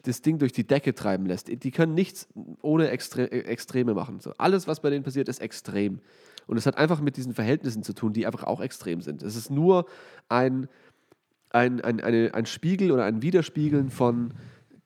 das 0.03 0.21
Ding 0.21 0.39
durch 0.39 0.53
die 0.53 0.65
Decke 0.65 0.93
treiben 0.95 1.25
lässt. 1.25 1.47
Die 1.47 1.71
können 1.71 1.93
nichts 1.93 2.27
ohne 2.61 2.89
Extre 2.89 3.23
äh, 3.23 3.41
Extreme 3.41 3.93
machen. 3.93 4.19
So, 4.19 4.33
alles, 4.37 4.67
was 4.67 4.81
bei 4.81 4.89
denen 4.89 5.03
passiert, 5.03 5.27
ist 5.27 5.39
extrem. 5.39 5.99
Und 6.47 6.57
es 6.57 6.65
hat 6.65 6.77
einfach 6.77 7.01
mit 7.01 7.17
diesen 7.17 7.33
Verhältnissen 7.33 7.83
zu 7.83 7.93
tun, 7.93 8.13
die 8.13 8.25
einfach 8.25 8.43
auch 8.43 8.61
extrem 8.61 9.01
sind. 9.01 9.21
Es 9.21 9.35
ist 9.35 9.51
nur 9.51 9.85
ein, 10.29 10.67
ein, 11.49 11.81
ein, 11.81 11.99
eine, 11.99 12.33
ein 12.33 12.45
Spiegel 12.45 12.91
oder 12.91 13.05
ein 13.05 13.21
Widerspiegeln 13.21 13.89
von 13.89 14.33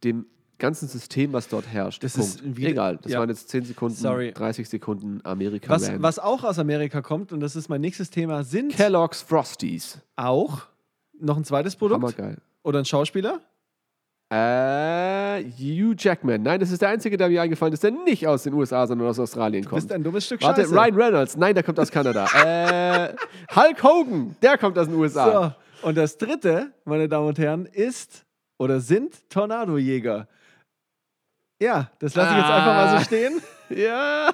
dem 0.04 0.26
ganzen 0.60 0.88
System, 0.88 1.34
was 1.34 1.48
dort 1.50 1.68
herrscht. 1.68 2.04
Das 2.04 2.14
Punkt. 2.14 2.30
ist 2.30 2.44
ein 2.44 2.56
Wider- 2.58 2.70
Egal, 2.70 3.00
das 3.02 3.12
ja. 3.12 3.20
waren 3.20 3.30
jetzt 3.30 3.50
10 3.50 3.66
Sekunden, 3.66 3.96
Sorry. 3.96 4.32
30 4.34 4.70
Sekunden 4.70 5.20
Amerika. 5.24 5.70
Was, 5.70 5.92
was 6.02 6.20
auch 6.20 6.44
aus 6.44 6.60
Amerika 6.60 7.02
kommt, 7.02 7.32
und 7.32 7.40
das 7.40 7.56
ist 7.56 7.70
mein 7.70 7.82
nächstes 7.82 8.10
Thema, 8.10 8.44
sind 8.44 8.74
Kellogg's 8.76 9.22
Frosties. 9.22 10.00
auch 10.16 10.62
noch 11.20 11.38
ein 11.38 11.44
zweites 11.44 11.76
Produkt 11.76 12.02
Hammergeil. 12.02 12.38
oder 12.64 12.80
ein 12.80 12.86
Schauspieler. 12.86 13.40
Äh, 14.30 15.44
Hugh 15.60 15.94
Jackman. 15.98 16.42
Nein, 16.42 16.60
das 16.60 16.72
ist 16.72 16.82
der 16.82 16.90
einzige, 16.90 17.18
der 17.18 17.30
mir 17.30 17.42
eingefallen 17.42 17.74
ist, 17.74 17.84
der 17.84 17.92
nicht 17.92 18.26
aus 18.28 18.44
den 18.44 18.54
USA, 18.54 18.88
sondern 18.88 19.08
aus 19.08 19.20
Australien 19.20 19.62
Du 19.64 19.70
kommt. 19.70 19.82
bist 19.84 19.92
ein 19.92 20.04
dummes 20.04 20.26
Stück 20.26 20.42
Warte, 20.42 20.62
Scheiße. 20.62 20.74
Ryan 20.76 20.96
Reynolds. 20.96 21.38
Nein, 21.38 21.54
der 21.54 21.64
kommt 21.64 21.80
aus 21.80 21.92
Kanada. 21.92 22.26
äh, 22.44 23.14
Hulk 23.56 23.84
Hogan. 23.84 24.36
Der 24.42 24.58
kommt 24.58 24.78
aus 24.80 24.88
den 24.88 24.96
USA. 24.96 25.56
So, 25.82 25.88
und 25.88 25.98
das 25.98 26.18
dritte, 26.18 26.72
meine 26.86 27.08
Damen 27.08 27.28
und 27.28 27.38
Herren, 27.38 27.68
ist 27.68 28.26
oder 28.58 28.80
sind 28.80 29.30
Tornadojäger. 29.30 30.28
Ja, 31.64 31.90
das 32.00 32.16
lasse 32.16 32.32
ich 32.32 32.38
jetzt 32.38 32.50
einfach 32.50 32.66
mal 32.76 32.88
Ah. 32.88 32.98
so 33.00 33.04
stehen. 33.06 33.42
Ja. 33.70 34.32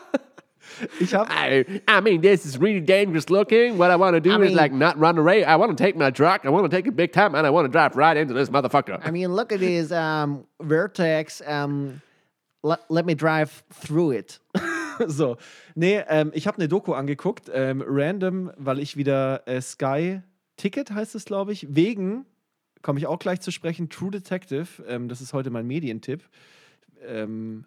Ich 0.99 1.13
habe 1.13 1.30
I, 1.32 1.82
I 1.89 2.01
mean, 2.01 2.21
this 2.21 2.45
is 2.45 2.59
really 2.59 2.82
dangerous 2.82 3.30
looking. 3.30 3.77
What 3.77 3.89
I 3.91 3.95
want 3.99 4.15
to 4.15 4.19
do 4.21 4.32
I 4.32 4.34
is 4.36 4.39
mean- 4.49 4.55
like 4.55 4.73
not 4.73 4.95
run 4.99 5.17
away. 5.17 5.43
I 5.45 5.55
want 5.55 5.75
to 5.77 5.82
take 5.84 5.97
my 5.97 6.11
truck. 6.11 6.45
I 6.45 6.49
want 6.49 6.69
to 6.69 6.75
take 6.75 6.88
it 6.88 6.95
big 6.95 7.11
time, 7.11 7.36
and 7.36 7.45
I 7.45 7.49
want 7.49 7.65
to 7.65 7.71
drive 7.71 7.95
right 7.95 8.17
into 8.17 8.34
this 8.34 8.49
motherfucker. 8.49 8.99
I 9.05 9.11
mean, 9.11 9.34
look 9.34 9.51
at 9.51 9.59
this 9.59 9.91
um, 9.91 10.45
vertex. 10.59 11.41
Um, 11.45 12.01
let, 12.63 12.80
let 12.89 13.05
me 13.05 13.13
drive 13.15 13.63
through 13.82 14.11
it. 14.11 14.39
so. 15.07 15.38
Nee, 15.75 16.03
ähm, 16.09 16.32
ich 16.34 16.47
habe 16.47 16.57
eine 16.57 16.67
Doku 16.67 16.93
angeguckt, 16.93 17.49
ähm, 17.53 17.84
random, 17.86 18.51
weil 18.57 18.80
ich 18.80 18.95
wieder 18.97 19.47
äh, 19.47 19.61
Sky 19.61 20.21
Ticket 20.57 20.91
heißt 20.91 21.15
es, 21.15 21.23
glaube 21.25 21.51
ich, 21.53 21.67
wegen, 21.69 22.25
komme 22.82 22.99
ich 22.99 23.07
auch 23.07 23.19
gleich 23.19 23.39
zu 23.41 23.51
sprechen, 23.51 23.89
True 23.89 24.11
Detective, 24.11 24.67
ähm, 24.88 25.07
das 25.07 25.21
ist 25.21 25.32
heute 25.34 25.49
mein 25.51 25.65
Medientipp, 25.67 26.23
ähm, 27.06 27.66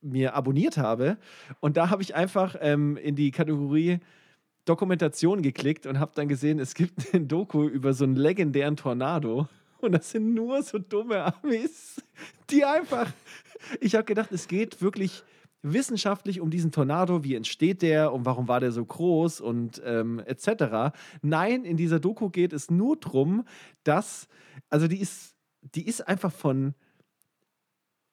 mir 0.00 0.34
abonniert 0.34 0.76
habe. 0.76 1.18
Und 1.60 1.76
da 1.76 1.90
habe 1.90 2.02
ich 2.02 2.14
einfach 2.14 2.56
ähm, 2.60 2.96
in 2.96 3.16
die 3.16 3.30
Kategorie 3.30 4.00
Dokumentation 4.64 5.42
geklickt 5.42 5.86
und 5.86 5.98
habe 5.98 6.12
dann 6.14 6.28
gesehen, 6.28 6.58
es 6.58 6.74
gibt 6.74 6.94
ein 7.14 7.28
Doku 7.28 7.66
über 7.66 7.92
so 7.92 8.04
einen 8.04 8.16
legendären 8.16 8.76
Tornado. 8.76 9.48
Und 9.80 9.92
das 9.92 10.10
sind 10.10 10.34
nur 10.34 10.62
so 10.62 10.78
dumme 10.78 11.34
Amis, 11.34 12.02
die 12.50 12.64
einfach. 12.64 13.12
Ich 13.80 13.94
habe 13.94 14.04
gedacht, 14.04 14.32
es 14.32 14.48
geht 14.48 14.80
wirklich 14.80 15.24
wissenschaftlich 15.62 16.40
um 16.40 16.50
diesen 16.50 16.72
Tornado, 16.72 17.24
wie 17.24 17.34
entsteht 17.34 17.82
der 17.82 18.12
und 18.12 18.26
warum 18.26 18.48
war 18.48 18.60
der 18.60 18.70
so 18.70 18.84
groß 18.84 19.40
und 19.40 19.82
ähm, 19.84 20.20
etc. 20.26 20.94
Nein, 21.22 21.64
in 21.64 21.76
dieser 21.76 22.00
Doku 22.00 22.28
geht 22.28 22.52
es 22.52 22.70
nur 22.70 22.96
darum, 22.96 23.44
dass, 23.82 24.28
also 24.68 24.88
die 24.88 25.00
ist, 25.00 25.34
die 25.74 25.86
ist 25.86 26.06
einfach 26.06 26.32
von, 26.32 26.74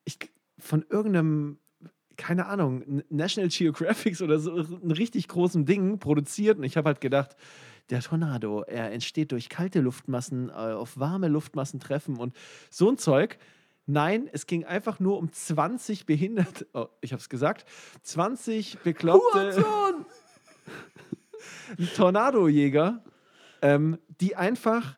ich, 0.05 0.17
von 0.59 0.85
irgendeinem, 0.89 1.57
keine 2.17 2.47
Ahnung, 2.47 3.03
National 3.09 3.49
Geographic 3.49 4.19
oder 4.21 4.39
so 4.39 4.55
ein 4.55 4.91
richtig 4.91 5.27
großem 5.27 5.65
Ding 5.65 5.99
produziert 5.99 6.57
und 6.57 6.63
ich 6.63 6.77
habe 6.77 6.87
halt 6.87 7.01
gedacht, 7.01 7.35
der 7.89 8.01
Tornado, 8.01 8.63
er 8.63 8.91
entsteht 8.91 9.31
durch 9.31 9.49
kalte 9.49 9.81
Luftmassen 9.81 10.49
äh, 10.49 10.53
auf 10.53 10.97
warme 10.97 11.27
Luftmassen 11.27 11.79
treffen 11.79 12.17
und 12.17 12.35
so 12.69 12.89
ein 12.89 12.97
Zeug. 12.97 13.37
Nein, 13.85 14.29
es 14.31 14.47
ging 14.47 14.63
einfach 14.63 14.99
nur 14.99 15.17
um 15.17 15.31
20 15.31 16.05
behinderte, 16.05 16.67
oh, 16.73 16.87
ich 17.01 17.11
habe 17.11 17.19
es 17.19 17.29
gesagt, 17.29 17.65
20 18.03 18.79
bekloppte 18.79 19.65
Tornadojäger, 21.95 23.03
ähm, 23.61 23.97
die 24.21 24.35
einfach, 24.35 24.97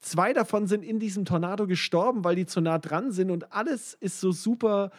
zwei 0.00 0.32
davon 0.32 0.66
sind 0.66 0.82
in 0.82 0.98
diesem 0.98 1.24
Tornado 1.24 1.66
gestorben, 1.66 2.24
weil 2.24 2.36
die 2.36 2.46
zu 2.46 2.60
nah 2.60 2.78
dran 2.78 3.12
sind 3.12 3.30
und 3.30 3.52
alles 3.52 3.94
ist 4.00 4.20
so 4.20 4.32
super. 4.32 4.90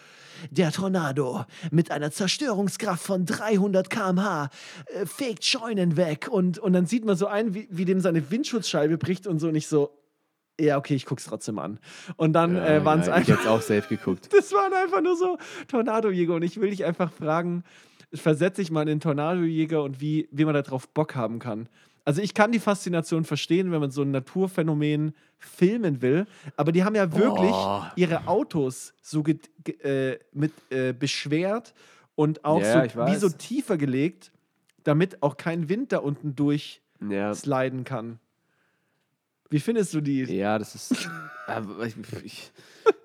Der 0.50 0.72
Tornado 0.72 1.46
mit 1.70 1.92
einer 1.92 2.12
Zerstörungskraft 2.12 3.04
von 3.04 3.26
300 3.26 3.90
km/h 3.90 4.50
äh, 4.88 5.06
fegt 5.06 5.46
Scheunen 5.46 5.98
weg 5.98 6.28
und, 6.30 6.58
und 6.58 6.74
dann 6.74 6.86
sieht 6.86 7.06
man 7.06 7.16
so 7.16 7.28
ein, 7.28 7.54
wie, 7.54 7.68
wie 7.70 7.86
dem 7.86 8.00
seine 8.00 8.32
Windschutzscheibe 8.32 8.98
bricht 8.98 9.28
und 9.28 9.40
so 9.40 9.52
nicht 9.52 9.68
so. 9.68 9.98
Ja, 10.60 10.78
okay, 10.78 10.96
ich 10.96 11.06
guck's 11.06 11.26
trotzdem 11.26 11.58
an. 11.58 11.80
Und 12.18 12.34
dann 12.34 12.56
äh, 12.56 12.86
waren 12.86 13.00
es 13.00 13.08
ja, 13.08 13.14
ich 13.14 13.20
einfach. 13.20 13.38
jetzt 13.38 13.48
auch 13.48 13.62
safe 13.62 13.88
geguckt. 13.88 14.30
Das 14.36 14.52
waren 14.52 14.74
einfach 14.74 15.02
nur 15.02 15.16
so 15.16 15.38
Tornadojäger. 15.68 16.36
Und 16.36 16.44
ich 16.44 16.60
will 16.60 16.70
dich 16.70 16.86
einfach 16.86 17.12
fragen, 17.12 17.64
versetze 18.14 18.62
ich 18.62 18.70
mal 18.70 18.82
in 18.82 18.88
den 18.88 19.00
Tornadojäger 19.00 19.82
und 19.82 20.02
wie, 20.02 20.28
wie 20.32 20.46
man 20.46 20.54
darauf 20.54 20.88
Bock 20.90 21.16
haben 21.16 21.40
kann. 21.40 21.68
Also 22.04 22.22
ich 22.22 22.34
kann 22.34 22.52
die 22.52 22.60
Faszination 22.60 23.26
verstehen, 23.26 23.72
wenn 23.72 23.80
man 23.80 23.92
so 23.92 24.02
ein 24.02 24.12
Naturphänomen 24.12 25.14
filmen 25.38 26.02
will, 26.02 26.26
aber 26.56 26.72
die 26.72 26.84
haben 26.84 26.96
ja 26.96 27.12
wirklich 27.16 27.52
Boah. 27.52 27.92
ihre 27.96 28.28
Autos 28.28 28.94
so 29.02 29.24
äh, 29.24 30.18
mit 30.34 30.52
äh, 30.72 30.94
beschwert 30.94 31.74
und 32.16 32.44
auch 32.44 32.62
ich 32.62 32.68
so, 32.94 33.06
wie 33.06 33.16
so 33.16 33.30
tiefer 33.30 33.78
gelegt, 33.78 34.32
damit 34.84 35.22
auch 35.22 35.38
kein 35.38 35.70
Wind 35.70 35.92
da 35.92 36.00
unten 36.00 36.36
durch 36.36 36.82
Ja. 37.08 37.34
sliden 37.34 37.84
kann. 37.84 38.20
Wie 39.50 39.60
findest 39.60 39.94
du 39.94 40.02
die? 40.02 40.24
Ja, 40.24 40.58
das 40.58 40.76
ist. 40.76 41.10
aber 41.46 41.86
ich 41.86 41.96
ich, 42.24 42.52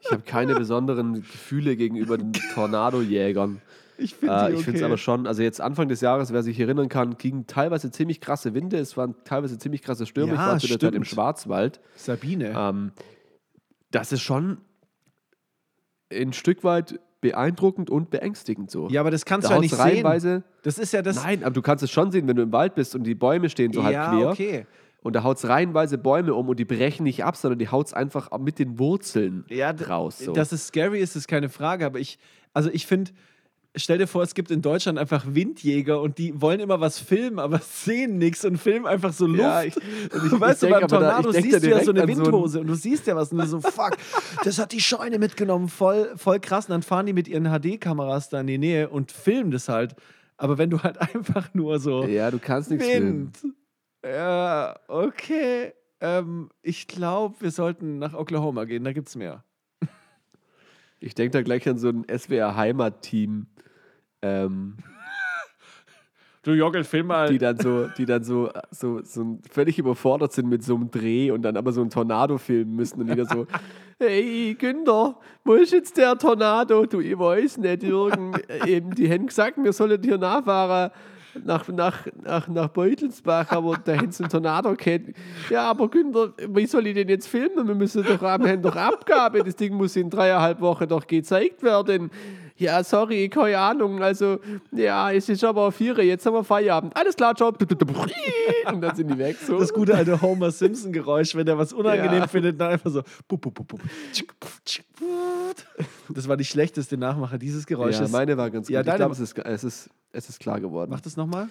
ich 0.01 0.13
habe 0.13 0.23
keine 0.23 0.55
besonderen 0.55 1.15
Gefühle 1.15 1.77
gegenüber 1.77 2.17
den 2.17 2.33
Tornadojägern. 2.55 3.61
Ich 3.99 4.15
finde 4.15 4.35
Äh, 4.35 4.53
ich 4.53 4.65
finde 4.65 4.79
es 4.79 4.83
okay. 4.83 4.85
aber 4.85 4.99
schon, 4.99 5.27
also 5.27 5.43
jetzt 5.43 5.61
Anfang 5.61 5.89
des 5.89 6.01
Jahres, 6.01 6.33
wer 6.33 6.43
sich 6.43 6.59
erinnern 6.61 6.89
kann, 6.89 7.17
gingen 7.19 7.47
teilweise 7.47 7.91
ziemlich 7.91 8.21
krasse 8.21 8.55
Winde, 8.55 8.79
es 8.79 8.97
waren 8.97 9.15
teilweise 9.25 9.59
ziemlich 9.59 9.83
krasse 9.83 10.07
Stürme. 10.07 10.35
ich 10.35 10.39
Ja, 10.39 10.49
war 10.49 10.59
zu 10.59 10.69
der 10.69 10.79
Zeit 10.79 10.95
im. 10.95 11.05
Schwarzwald. 11.05 11.81
Sabine. 11.97 12.55
Ähm, 12.57 12.93
das 13.91 14.13
ist 14.13 14.23
schon 14.23 14.59
ein 16.13 16.33
Stück 16.33 16.65
weit 16.65 17.01
beeindruckend 17.21 17.91
und 17.91 18.11
beängstigend 18.11 18.71
so. 18.71 18.89
ja, 18.89 19.01
aber 19.01 19.11
das 19.11 19.25
kannst 19.25 19.47
da 19.47 19.49
du 19.51 19.55
ja 19.57 19.61
nicht 19.61 19.75
sehen. 19.75 20.45
Das 20.63 20.79
ist 20.79 20.93
ja 20.93 21.03
das. 21.03 21.17
Nein, 21.17 21.43
aber 21.43 21.55
du 21.55 21.63
kannst 21.63 21.83
es 21.83 21.91
schon 21.91 22.13
sehen, 22.13 22.29
wenn 22.29 22.37
du 22.37 22.43
im 22.43 22.53
Wald 22.53 22.75
bist 22.75 22.95
und 22.95 23.05
die 23.05 23.15
Bäume 23.15 23.49
stehen 23.49 23.73
so 23.73 23.81
ja, 23.81 24.11
halb 24.11 24.19
quer. 24.19 24.31
okay. 24.31 24.67
Und 25.03 25.15
da 25.15 25.23
haut 25.23 25.37
es 25.37 25.49
reihenweise 25.49 25.99
Bäume 25.99 26.35
um 26.35 26.49
und 26.49 26.59
die 26.59 26.65
brechen 26.65 27.05
nicht 27.05 27.23
ab, 27.25 27.37
sondern 27.37 27.61
die 27.61 27.69
haut 27.69 27.87
es 27.87 27.93
einfach 27.95 28.37
mit 28.39 28.59
den 28.59 28.79
Wurzeln 28.81 29.45
Ja, 29.49 29.71
raus. 29.71 30.19
So. 30.19 30.33
Dass 30.33 30.51
es 30.51 30.67
scary 30.67 30.99
ist, 31.01 31.15
ist 31.15 31.29
keine 31.29 31.49
Frage. 31.49 31.87
Aber 31.87 32.01
ich, 32.01 32.19
also 32.53 32.71
ich 32.73 32.87
finde, 32.87 33.13
stell 33.77 33.99
dir 33.99 34.07
vor, 34.07 34.23
es 34.23 34.35
gibt 34.35 34.51
in 34.51 34.63
Deutschland 34.63 34.99
einfach 34.99 35.25
Windjäger 35.29 36.01
und 36.01 36.19
die 36.19 36.41
wollen 36.41 36.61
immer 36.61 36.81
was 36.81 36.99
filmen, 36.99 37.39
aber 37.39 37.59
sehen 37.63 38.19
nichts 38.19 38.45
und 38.45 38.57
filmen 38.59 38.87
einfach 38.87 39.13
so 39.13 39.27
Luft. 39.27 39.41
Ja, 39.41 39.63
ich- 39.63 39.77
und 39.77 39.83
ich- 40.27 40.33
weißt 40.41 40.63
ich 40.63 40.69
du, 40.69 40.73
beim 40.75 40.81
da- 40.83 40.87
Tornado 40.89 41.33
denk 41.33 41.45
siehst 41.45 41.57
da 41.57 41.61
du 41.61 41.71
ja 41.71 41.85
so 41.85 41.91
eine 41.93 42.03
an 42.03 42.09
so 42.09 42.15
ein- 42.15 42.27
Windhose 42.27 42.61
und 42.61 42.67
du 42.67 42.75
siehst 42.75 43.07
ja 43.07 43.15
was 43.17 43.31
und 43.33 43.39
du 43.39 43.47
so, 43.47 43.61
fuck, 43.61 43.97
das 44.45 44.59
hat 44.59 44.73
die 44.73 44.81
Scheune 44.81 45.19
mitgenommen, 45.19 45.69
voll, 45.69 46.13
voll 46.17 46.41
krass. 46.41 46.67
Und 46.67 46.71
dann 46.73 46.83
fahren 46.83 47.07
die 47.07 47.13
mit 47.13 47.29
ihren 47.29 47.45
HD-Kameras 47.45 48.29
da 48.31 48.41
in 48.41 48.47
die 48.47 48.59
Nähe 48.59 48.89
und 48.89 49.13
filmen 49.13 49.51
das 49.51 49.69
halt. 49.69 49.95
Aber 50.39 50.59
wenn 50.59 50.71
du 50.71 50.83
halt 50.83 50.99
einfach 51.15 51.53
nur 51.55 51.79
so 51.79 52.05
ja, 52.05 52.31
du 52.31 52.39
kannst 52.39 52.71
nichts 52.71 52.87
filmen. 52.87 53.33
Ja, 54.05 54.77
okay. 54.89 55.73
Ähm, 56.01 56.51
ich 56.63 56.87
glaube, 56.89 57.37
wir 57.41 57.51
sollten 57.51 57.99
nach 57.99 58.13
Oklahoma 58.15 58.65
gehen, 58.65 58.85
da 58.85 58.93
gibt's 58.93 59.17
mehr. 59.17 59.43
Ich 61.01 61.15
denke 61.15 61.33
da 61.33 61.43
gleich 61.43 61.69
an 61.69 61.79
so 61.79 61.89
ein 61.89 62.05
SWR-Heimat-Team, 62.09 63.47
ähm, 64.27 64.77
Du 66.47 66.53
Jogel, 66.53 66.85
film 66.85 67.09
mal. 67.09 67.29
die 67.29 67.39
dann 67.39 67.57
so, 67.59 67.89
die 67.99 68.07
dann 68.07 68.23
so, 68.23 68.51
so, 68.71 69.01
so 69.03 69.37
völlig 69.51 69.81
überfordert 69.81 70.33
sind 70.33 70.49
mit 70.49 70.63
so 70.63 70.77
einem 70.77 70.93
Dreh 70.93 71.33
und 71.33 71.43
dann 71.43 71.57
aber 71.57 71.73
so 71.73 71.81
einen 71.81 71.91
Tornado 71.91 72.39
filmen 72.39 72.77
müssen 72.77 73.01
und 73.01 73.11
wieder 73.11 73.25
so, 73.25 73.49
hey 73.99 74.55
Günther, 74.55 75.17
wo 75.43 75.55
ist 75.55 75.73
jetzt 75.73 75.97
der 75.97 76.17
Tornado? 76.17 76.87
Du, 76.87 77.01
ich 77.01 77.19
weiß 77.19 77.59
nicht, 77.59 77.83
Jürgen, 77.83 78.35
eben, 78.65 78.95
die 78.95 79.11
haben 79.11 79.27
gesagt, 79.27 79.57
wir 79.61 79.73
sollen 79.73 80.01
hier 80.01 80.19
nachfahren 80.19 80.93
nach, 81.45 81.67
nach, 81.67 82.07
nach, 82.23 82.47
nach 82.47 82.69
Beutelsbach, 82.69 83.51
aber 83.51 83.79
da 83.85 83.97
haben 83.97 84.13
sie 84.13 84.23
einen 84.23 84.31
Tornado 84.31 84.75
gehabt. 84.77 85.07
Ja, 85.51 85.69
aber 85.71 85.89
Günther, 85.89 86.33
wie 86.49 86.67
soll 86.67 86.87
ich 86.87 86.95
den 86.95 87.09
jetzt 87.09 87.27
filmen? 87.27 87.67
Wir 87.67 87.75
müssen 87.75 88.05
doch, 88.05 88.23
wir 88.23 88.29
haben 88.29 88.63
doch 88.63 88.77
Abgabe, 88.77 89.43
das 89.43 89.57
Ding 89.57 89.75
muss 89.75 89.97
in 89.97 90.11
dreieinhalb 90.11 90.61
Wochen 90.61 90.87
doch 90.87 91.09
gezeigt 91.09 91.65
werden. 91.65 92.11
Ja, 92.59 92.83
sorry, 92.83 93.29
keine 93.29 93.59
Ahnung. 93.59 94.03
Also, 94.03 94.41
ja, 94.73 95.13
es 95.13 95.29
ist 95.29 95.45
aber 95.45 95.71
vier, 95.73 96.03
jetzt 96.05 96.25
haben 96.25 96.33
wir 96.35 96.43
Feierabend. 96.45 96.97
Alles 96.97 97.15
klar, 97.15 97.35
ciao. 97.35 97.49
Und 98.73 98.81
dann 98.81 98.97
sind 98.97 99.09
die 99.11 99.19
weg. 99.19 99.37
So. 99.47 99.59
das 99.59 99.73
gute 99.75 99.95
alte 99.95 100.21
Homer 100.23 100.51
Simpson 100.51 100.91
Geräusch, 100.93 101.35
wenn 101.35 101.47
er 101.47 101.59
was 101.59 101.73
unangenehm 101.75 102.21
Ja. 102.21 102.27
findet, 102.27 102.59
dann 102.61 102.73
einfach 102.73 102.91
so. 102.91 103.03
Das 106.09 106.29
war 106.29 106.37
die 106.37 106.45
schlechteste 106.45 106.97
Nachmache 106.97 107.39
dieses 107.39 107.67
Geräusches. 107.67 108.01
Ja, 108.13 108.17
meine 108.19 108.37
war 108.37 108.51
ganz 108.51 108.67
gut. 108.69 108.75
Ja, 108.75 108.81
ich 108.81 108.95
glaube, 108.95 109.13
es 109.13 109.21
ist, 109.21 109.39
es, 109.39 109.65
ist, 109.65 109.91
es 110.13 110.29
ist 110.29 110.41
klar 110.41 110.61
geworden. 110.61 110.91
Mach 110.91 111.01
das 111.01 111.17
nochmal. 111.17 111.49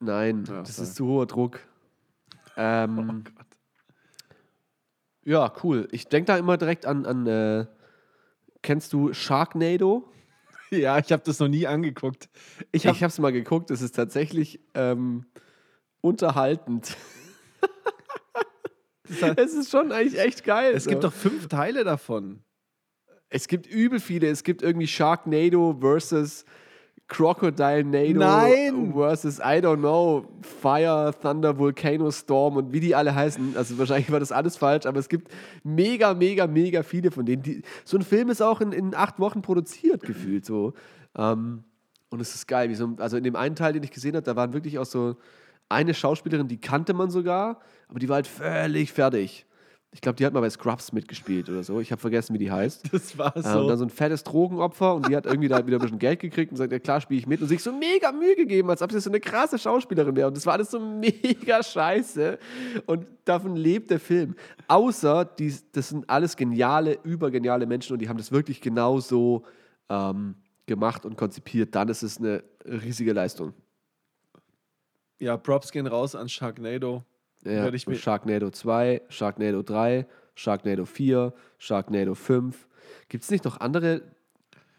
Nein, 0.00 0.44
Ja, 0.48 0.60
das 0.62 0.76
sorry. 0.76 0.88
ist 0.88 0.96
zu 0.96 1.06
hoher 1.06 1.26
Druck. 1.26 1.60
Ähm, 2.56 2.98
Oh 2.98 3.30
Gott. 3.36 3.46
ja, 5.24 5.52
cool. 5.62 5.88
Ich 5.92 6.08
denke 6.08 6.26
da 6.26 6.36
immer 6.38 6.56
direkt 6.56 6.86
an, 6.86 7.06
an 7.06 7.26
äh, 7.26 7.66
kennst 8.62 8.92
du 8.92 9.12
Sharknado? 9.12 10.04
Ja, 10.70 10.98
ich 10.98 11.10
habe 11.12 11.22
das 11.24 11.38
noch 11.38 11.48
nie 11.48 11.66
angeguckt. 11.66 12.28
Ich 12.72 12.86
hab, 12.86 12.94
Ich 12.94 13.02
habe 13.02 13.10
es 13.10 13.18
mal 13.18 13.32
geguckt, 13.32 13.70
es 13.70 13.80
ist 13.80 13.92
tatsächlich 13.96 14.60
ähm, 14.74 15.24
unterhaltend. 16.02 16.94
es 19.36 19.54
ist 19.54 19.70
schon 19.70 19.92
eigentlich 19.92 20.20
echt 20.20 20.44
geil. 20.44 20.74
es 20.74 20.84
so. 20.84 20.90
gibt 20.90 21.04
doch 21.04 21.12
fünf 21.14 21.48
Teile 21.48 21.84
davon. 21.84 22.42
Es 23.30 23.48
gibt 23.48 23.66
übel 23.66 23.98
viele. 23.98 24.28
Es 24.28 24.44
gibt 24.44 24.60
irgendwie 24.60 24.86
Sharknado 24.86 25.78
versus 25.80 26.44
Crocodile 27.08 27.84
Nado 27.84 28.18
Nein! 28.18 28.92
versus 28.92 29.38
I 29.40 29.60
don't 29.60 29.78
know 29.78 30.26
Fire 30.42 31.10
Thunder 31.18 31.58
Volcano 31.58 32.10
Storm 32.10 32.56
und 32.56 32.72
wie 32.72 32.80
die 32.80 32.94
alle 32.94 33.14
heißen. 33.14 33.56
Also 33.56 33.78
wahrscheinlich 33.78 34.12
war 34.12 34.20
das 34.20 34.30
alles 34.30 34.58
falsch, 34.58 34.84
aber 34.84 34.98
es 34.98 35.08
gibt 35.08 35.32
mega, 35.64 36.12
mega, 36.12 36.46
mega 36.46 36.82
viele 36.82 37.10
von 37.10 37.24
denen. 37.24 37.42
Die, 37.42 37.62
so 37.84 37.96
ein 37.96 38.02
Film 38.02 38.28
ist 38.28 38.42
auch 38.42 38.60
in, 38.60 38.72
in 38.72 38.94
acht 38.94 39.18
Wochen 39.18 39.40
produziert 39.40 40.02
gefühlt 40.02 40.44
so. 40.44 40.74
Ähm, 41.16 41.64
und 42.10 42.20
es 42.20 42.34
ist 42.34 42.46
geil. 42.46 42.68
Wie 42.68 42.74
so, 42.74 42.94
also 42.98 43.16
in 43.16 43.24
dem 43.24 43.36
einen 43.36 43.56
Teil, 43.56 43.72
den 43.72 43.82
ich 43.82 43.90
gesehen 43.90 44.14
habe, 44.14 44.24
da 44.24 44.36
waren 44.36 44.52
wirklich 44.52 44.78
auch 44.78 44.86
so 44.86 45.16
eine 45.70 45.94
Schauspielerin, 45.94 46.48
die 46.48 46.60
kannte 46.60 46.92
man 46.92 47.10
sogar, 47.10 47.60
aber 47.88 47.98
die 47.98 48.08
war 48.08 48.16
halt 48.16 48.26
völlig 48.26 48.92
fertig. 48.92 49.46
Ich 49.90 50.02
glaube, 50.02 50.16
die 50.16 50.26
hat 50.26 50.34
mal 50.34 50.40
bei 50.40 50.50
Scrubs 50.50 50.92
mitgespielt 50.92 51.48
oder 51.48 51.62
so. 51.62 51.80
Ich 51.80 51.90
habe 51.90 52.00
vergessen, 52.00 52.34
wie 52.34 52.38
die 52.38 52.50
heißt. 52.52 52.84
Das 52.92 53.16
war 53.16 53.34
Äh, 53.34 53.38
und 53.38 53.44
so. 53.44 53.68
dann 53.68 53.78
so 53.78 53.84
ein 53.84 53.90
fettes 53.90 54.22
Drogenopfer 54.22 54.94
und 54.94 55.08
die 55.08 55.16
hat 55.16 55.24
irgendwie 55.24 55.48
da 55.48 55.66
wieder 55.66 55.78
ein 55.78 55.80
bisschen 55.80 55.98
Geld 55.98 56.20
gekriegt 56.20 56.52
und 56.52 56.58
sagt, 56.58 56.72
ja 56.72 56.78
klar, 56.78 57.00
spiele 57.00 57.18
ich 57.20 57.26
mit 57.26 57.40
und 57.40 57.48
sich 57.48 57.62
so 57.62 57.72
mega 57.72 58.12
Mühe 58.12 58.36
gegeben, 58.36 58.68
als 58.68 58.82
ob 58.82 58.92
sie 58.92 59.00
so 59.00 59.08
eine 59.08 59.18
krasse 59.18 59.58
Schauspielerin 59.58 60.14
wäre. 60.14 60.28
Und 60.28 60.36
das 60.36 60.44
war 60.44 60.52
alles 60.52 60.70
so 60.70 60.78
mega 60.78 61.62
scheiße. 61.62 62.38
Und 62.84 63.06
davon 63.24 63.56
lebt 63.56 63.90
der 63.90 63.98
Film. 63.98 64.36
Außer, 64.68 65.24
die, 65.24 65.54
das 65.72 65.88
sind 65.88 66.08
alles 66.10 66.36
geniale, 66.36 66.98
übergeniale 67.02 67.64
Menschen 67.66 67.94
und 67.94 68.00
die 68.00 68.10
haben 68.10 68.18
das 68.18 68.30
wirklich 68.30 68.60
genauso 68.60 69.44
ähm, 69.88 70.34
gemacht 70.66 71.06
und 71.06 71.16
konzipiert. 71.16 71.74
Dann 71.74 71.88
ist 71.88 72.02
es 72.02 72.18
eine 72.18 72.44
riesige 72.66 73.14
Leistung. 73.14 73.54
ja, 75.18 75.38
Props 75.38 75.72
gehen 75.72 75.86
raus 75.86 76.14
an 76.14 76.28
Sharknado. 76.28 77.04
Ja, 77.44 77.50
Werde 77.64 77.76
ich 77.76 77.86
mir- 77.86 77.94
Sharknado 77.96 78.50
2, 78.50 79.02
Sharknado 79.08 79.62
3, 79.62 80.06
Sharknado 80.34 80.84
4, 80.84 81.32
Sharknado 81.58 82.14
5. 82.14 82.66
Gibt 83.08 83.24
es 83.24 83.30
nicht 83.30 83.44
noch 83.44 83.60
andere 83.60 84.02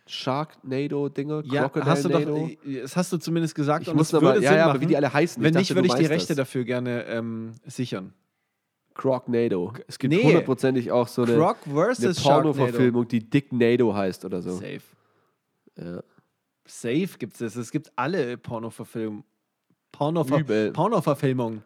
Sharknado-Dinger? 0.07 1.43
Ja, 1.45 1.71
hast 1.73 2.05
du 2.05 2.09
doch, 2.09 2.19
äh, 2.21 2.57
das 2.81 2.95
hast 2.95 3.13
du 3.13 3.17
zumindest 3.17 3.55
gesagt. 3.55 3.83
Ich 3.83 3.89
und 3.89 3.95
muss 3.97 4.11
würde 4.11 4.41
ja, 4.43 4.55
ja, 4.55 4.65
aber 4.69 4.81
wie 4.81 4.87
die 4.87 4.97
alle 4.97 5.11
heißen. 5.13 5.41
Wenn 5.41 5.53
dachte, 5.53 5.61
nicht, 5.61 5.75
würde 5.75 5.87
ich 5.87 5.93
die 5.93 6.05
Rechte 6.05 6.29
das. 6.29 6.37
dafür 6.37 6.63
gerne 6.63 7.05
ähm, 7.05 7.51
sichern. 7.65 8.13
Crocnado. 8.95 9.73
Es 9.87 9.97
gibt 9.97 10.13
Nee. 10.13 10.23
hundertprozentig 10.23 10.91
auch 10.91 11.07
so 11.07 11.23
eine, 11.23 11.35
Croc 11.35 11.57
eine. 11.65 12.13
Porno-Verfilmung, 12.21 13.07
die 13.07 13.29
Dick 13.29 13.53
Nado 13.53 13.93
heißt 13.93 14.25
oder 14.25 14.41
so. 14.41 14.51
Safe. 14.55 14.81
Ja. 15.77 16.01
Safe 16.65 17.09
gibt 17.17 17.39
es. 17.39 17.55
Es 17.55 17.71
gibt 17.71 17.91
alle 17.95 18.37
Porno-Verfilmungen. 18.37 19.23
Porno-Ver 19.91 20.39
Übel. 20.39 20.71
Porno-Verfilmungen. 20.71 21.63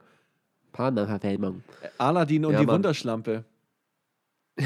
Porno-Verfilmung. 0.73 1.63
Aladdin 1.97 2.45
und 2.45 2.53
Ja, 2.53 2.59
die 2.59 2.65
Mann. 2.65 2.75
Wunderschlampe. 2.75 3.45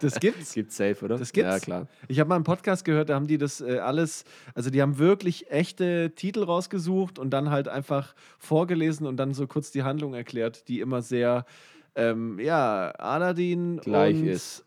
das 0.00 0.18
gibt's. 0.18 0.54
Gibt's 0.54 0.76
safe, 0.76 1.04
oder? 1.04 1.16
Das 1.16 1.32
gibt's. 1.32 1.50
Ja, 1.52 1.58
klar. 1.60 1.86
Ich 2.08 2.18
habe 2.18 2.28
mal 2.28 2.34
einen 2.34 2.44
Podcast 2.44 2.84
gehört, 2.84 3.08
da 3.08 3.14
haben 3.14 3.26
die 3.26 3.38
das 3.38 3.60
äh, 3.60 3.78
alles, 3.78 4.24
also 4.54 4.70
die 4.70 4.82
haben 4.82 4.98
wirklich 4.98 5.50
echte 5.50 6.12
Titel 6.16 6.42
rausgesucht 6.42 7.18
und 7.18 7.30
dann 7.30 7.50
halt 7.50 7.68
einfach 7.68 8.14
vorgelesen 8.38 9.06
und 9.06 9.16
dann 9.16 9.32
so 9.34 9.46
kurz 9.46 9.70
die 9.70 9.84
Handlung 9.84 10.14
erklärt, 10.14 10.68
die 10.68 10.80
immer 10.80 11.02
sehr, 11.02 11.46
ähm, 11.94 12.38
ja, 12.40 12.90
Aladdin 12.90 13.78
Gleich 13.78 14.16
und 14.16 14.26
ist. 14.26 14.64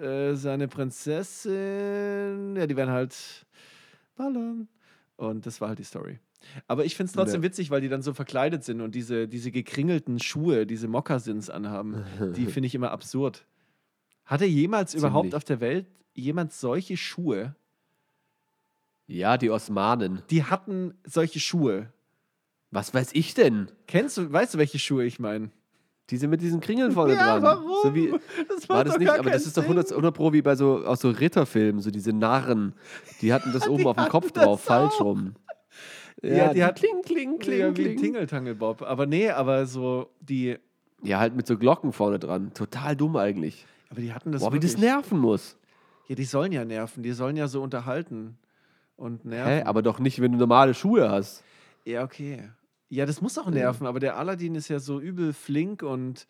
Äh, 0.00 0.34
seine 0.34 0.68
Prinzessin, 0.68 2.56
ja, 2.56 2.66
die 2.66 2.76
werden 2.76 2.90
halt 2.90 3.44
ballern. 4.16 4.68
Und 5.16 5.44
das 5.44 5.60
war 5.60 5.68
halt 5.68 5.78
die 5.78 5.84
Story. 5.84 6.18
Aber 6.66 6.84
ich 6.84 6.96
finde 6.96 7.08
es 7.10 7.12
trotzdem 7.14 7.42
Ja. 7.42 7.48
witzig, 7.48 7.70
weil 7.70 7.80
die 7.80 7.88
dann 7.88 8.02
so 8.02 8.12
verkleidet 8.14 8.64
sind 8.64 8.80
und 8.80 8.94
diese, 8.94 9.28
diese 9.28 9.50
gekringelten 9.50 10.18
Schuhe, 10.18 10.66
diese 10.66 10.88
Mokassins 10.88 11.50
anhaben, 11.50 12.04
die 12.36 12.46
finde 12.46 12.66
ich 12.66 12.74
immer 12.74 12.90
absurd. 12.90 13.46
Hatte 14.24 14.44
jemals 14.46 14.94
überhaupt 14.94 15.24
Ziemlich. 15.24 15.34
auf 15.36 15.44
der 15.44 15.60
Welt 15.60 15.86
jemand 16.14 16.52
solche 16.52 16.96
Schuhe? 16.96 17.54
Ja, 19.06 19.36
die 19.38 19.50
Osmanen. 19.50 20.22
Die 20.30 20.44
hatten 20.44 20.94
solche 21.04 21.40
Schuhe. 21.40 21.92
Was 22.70 22.94
weiß 22.94 23.10
ich 23.14 23.34
denn? 23.34 23.68
Kennst 23.88 24.16
du, 24.16 24.32
weißt 24.32 24.54
du, 24.54 24.58
welche 24.58 24.78
Schuhe 24.78 25.04
ich 25.04 25.18
meine? 25.18 25.50
Diese 26.10 26.26
mit 26.28 26.40
diesen 26.40 26.60
Kringeln 26.60 26.92
vorne 26.92 27.14
Ja, 27.14 27.38
dran. 27.38 27.42
warum? 27.42 27.76
So 27.82 27.94
wie, 27.94 28.12
Das 28.48 28.68
war 28.68 28.84
das 28.84 28.98
nicht? 28.98 29.10
Aber 29.10 29.30
das 29.30 29.46
ist 29.46 29.56
doch 29.56 29.62
Sinn. 29.62 29.72
100, 29.72 29.90
100 29.92 30.14
Pro 30.14 30.32
wie 30.32 30.42
bei 30.42 30.54
so, 30.56 30.84
aus 30.84 31.00
so 31.00 31.10
Ritterfilmen, 31.10 31.80
so 31.80 31.90
diese 31.90 32.12
Narren. 32.12 32.74
Die 33.20 33.32
hatten 33.32 33.52
das 33.52 33.68
oben 33.68 33.86
auf 33.86 33.96
dem 33.96 34.08
Kopf 34.08 34.30
drauf, 34.32 34.60
das 34.60 34.66
falsch 34.66 34.94
auch. 35.00 35.04
rum. 35.06 35.34
Ja, 36.22 36.52
die 36.52 36.62
hat- 36.64 36.76
kling, 36.76 37.02
kling, 37.02 37.38
kling, 37.38 37.58
Ja, 37.60 37.72
kling. 37.72 37.96
Tingeltangelbob. 37.96 38.82
Aber 38.82 39.06
nee, 39.06 39.30
aber 39.30 39.66
so 39.66 40.10
die. 40.20 40.58
Ja, 41.02 41.18
halt 41.18 41.34
mit 41.34 41.46
so 41.46 41.56
Glocken 41.56 41.92
vorne 41.92 42.18
dran. 42.18 42.52
Total 42.52 42.94
dumm 42.94 43.16
eigentlich. 43.16 43.66
Aber 43.90 44.00
die 44.02 44.12
hatten 44.12 44.32
das. 44.32 44.42
Boah, 44.42 44.52
wie 44.52 44.60
das 44.60 44.72
wirklich- 44.72 44.84
nerven 44.90 45.18
muss. 45.18 45.56
Ja, 46.08 46.14
die 46.16 46.24
sollen 46.24 46.52
ja 46.52 46.64
nerven. 46.64 47.02
Die 47.02 47.12
sollen 47.12 47.36
ja 47.36 47.48
so 47.48 47.62
unterhalten 47.62 48.36
und 48.96 49.24
nerven. 49.24 49.52
Hä? 49.52 49.62
Aber 49.62 49.80
doch 49.82 49.98
nicht, 49.98 50.20
wenn 50.20 50.32
du 50.32 50.38
normale 50.38 50.74
Schuhe 50.74 51.08
hast. 51.10 51.42
ja, 51.84 52.02
okay. 52.04 52.50
Ja, 52.92 53.06
das 53.06 53.20
muss 53.22 53.38
auch 53.38 53.48
nerven. 53.48 53.86
Aber 53.86 54.00
der 54.00 54.16
Aladdin 54.18 54.56
ist 54.56 54.66
ja 54.68 54.80
so 54.80 54.98
übel 55.00 55.32
flink 55.32 55.82
und 55.84 56.26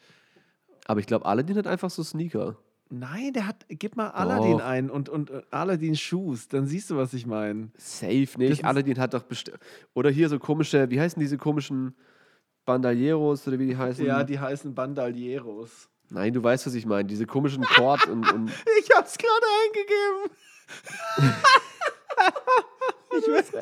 Aber 0.86 1.00
ich 1.00 1.06
glaube, 1.06 1.24
Aladdin 1.24 1.56
hat 1.56 1.66
einfach 1.66 1.88
so 1.90 2.02
Sneaker. 2.02 2.56
Nein, 2.90 3.32
der 3.32 3.46
hat. 3.46 3.64
Gib 3.68 3.96
mal 3.96 4.08
Aladdin 4.08 4.58
Doch. 4.58 4.64
ein 4.64 4.90
und, 4.90 5.08
und 5.08 5.30
äh, 5.30 5.42
Aladdin 5.50 5.96
Shoes. 5.96 6.48
Dann 6.48 6.66
siehst 6.66 6.90
du, 6.90 6.96
was 6.96 7.14
ich 7.14 7.24
meine. 7.24 7.70
Safe 7.76 8.28
nicht. 8.36 8.64
Aladdin 8.64 8.98
hat 8.98 9.14
doch 9.14 9.22
bestimmt. 9.22 9.58
Oder 9.94 10.10
hier 10.10 10.28
so 10.28 10.38
komische, 10.38 10.90
wie 10.90 11.00
heißen 11.00 11.20
diese 11.20 11.38
komischen 11.38 11.94
Bandalieros 12.64 13.46
oder 13.46 13.58
wie 13.58 13.66
die 13.68 13.76
heißen? 13.76 14.04
Ja, 14.04 14.24
die 14.24 14.38
heißen 14.38 14.74
Bandalieros. 14.74 15.88
Nein, 16.08 16.32
du 16.32 16.42
weißt, 16.42 16.66
was 16.66 16.74
ich 16.74 16.84
meine. 16.84 17.06
Diese 17.06 17.26
komischen 17.26 17.62
Chord 17.62 18.06
und, 18.06 18.30
und 18.32 18.48
Ich 18.80 18.90
hab's 18.94 19.16
gerade 19.16 19.46
eingegeben. 19.64 20.36
ich 23.18 23.28
weiß, 23.28 23.52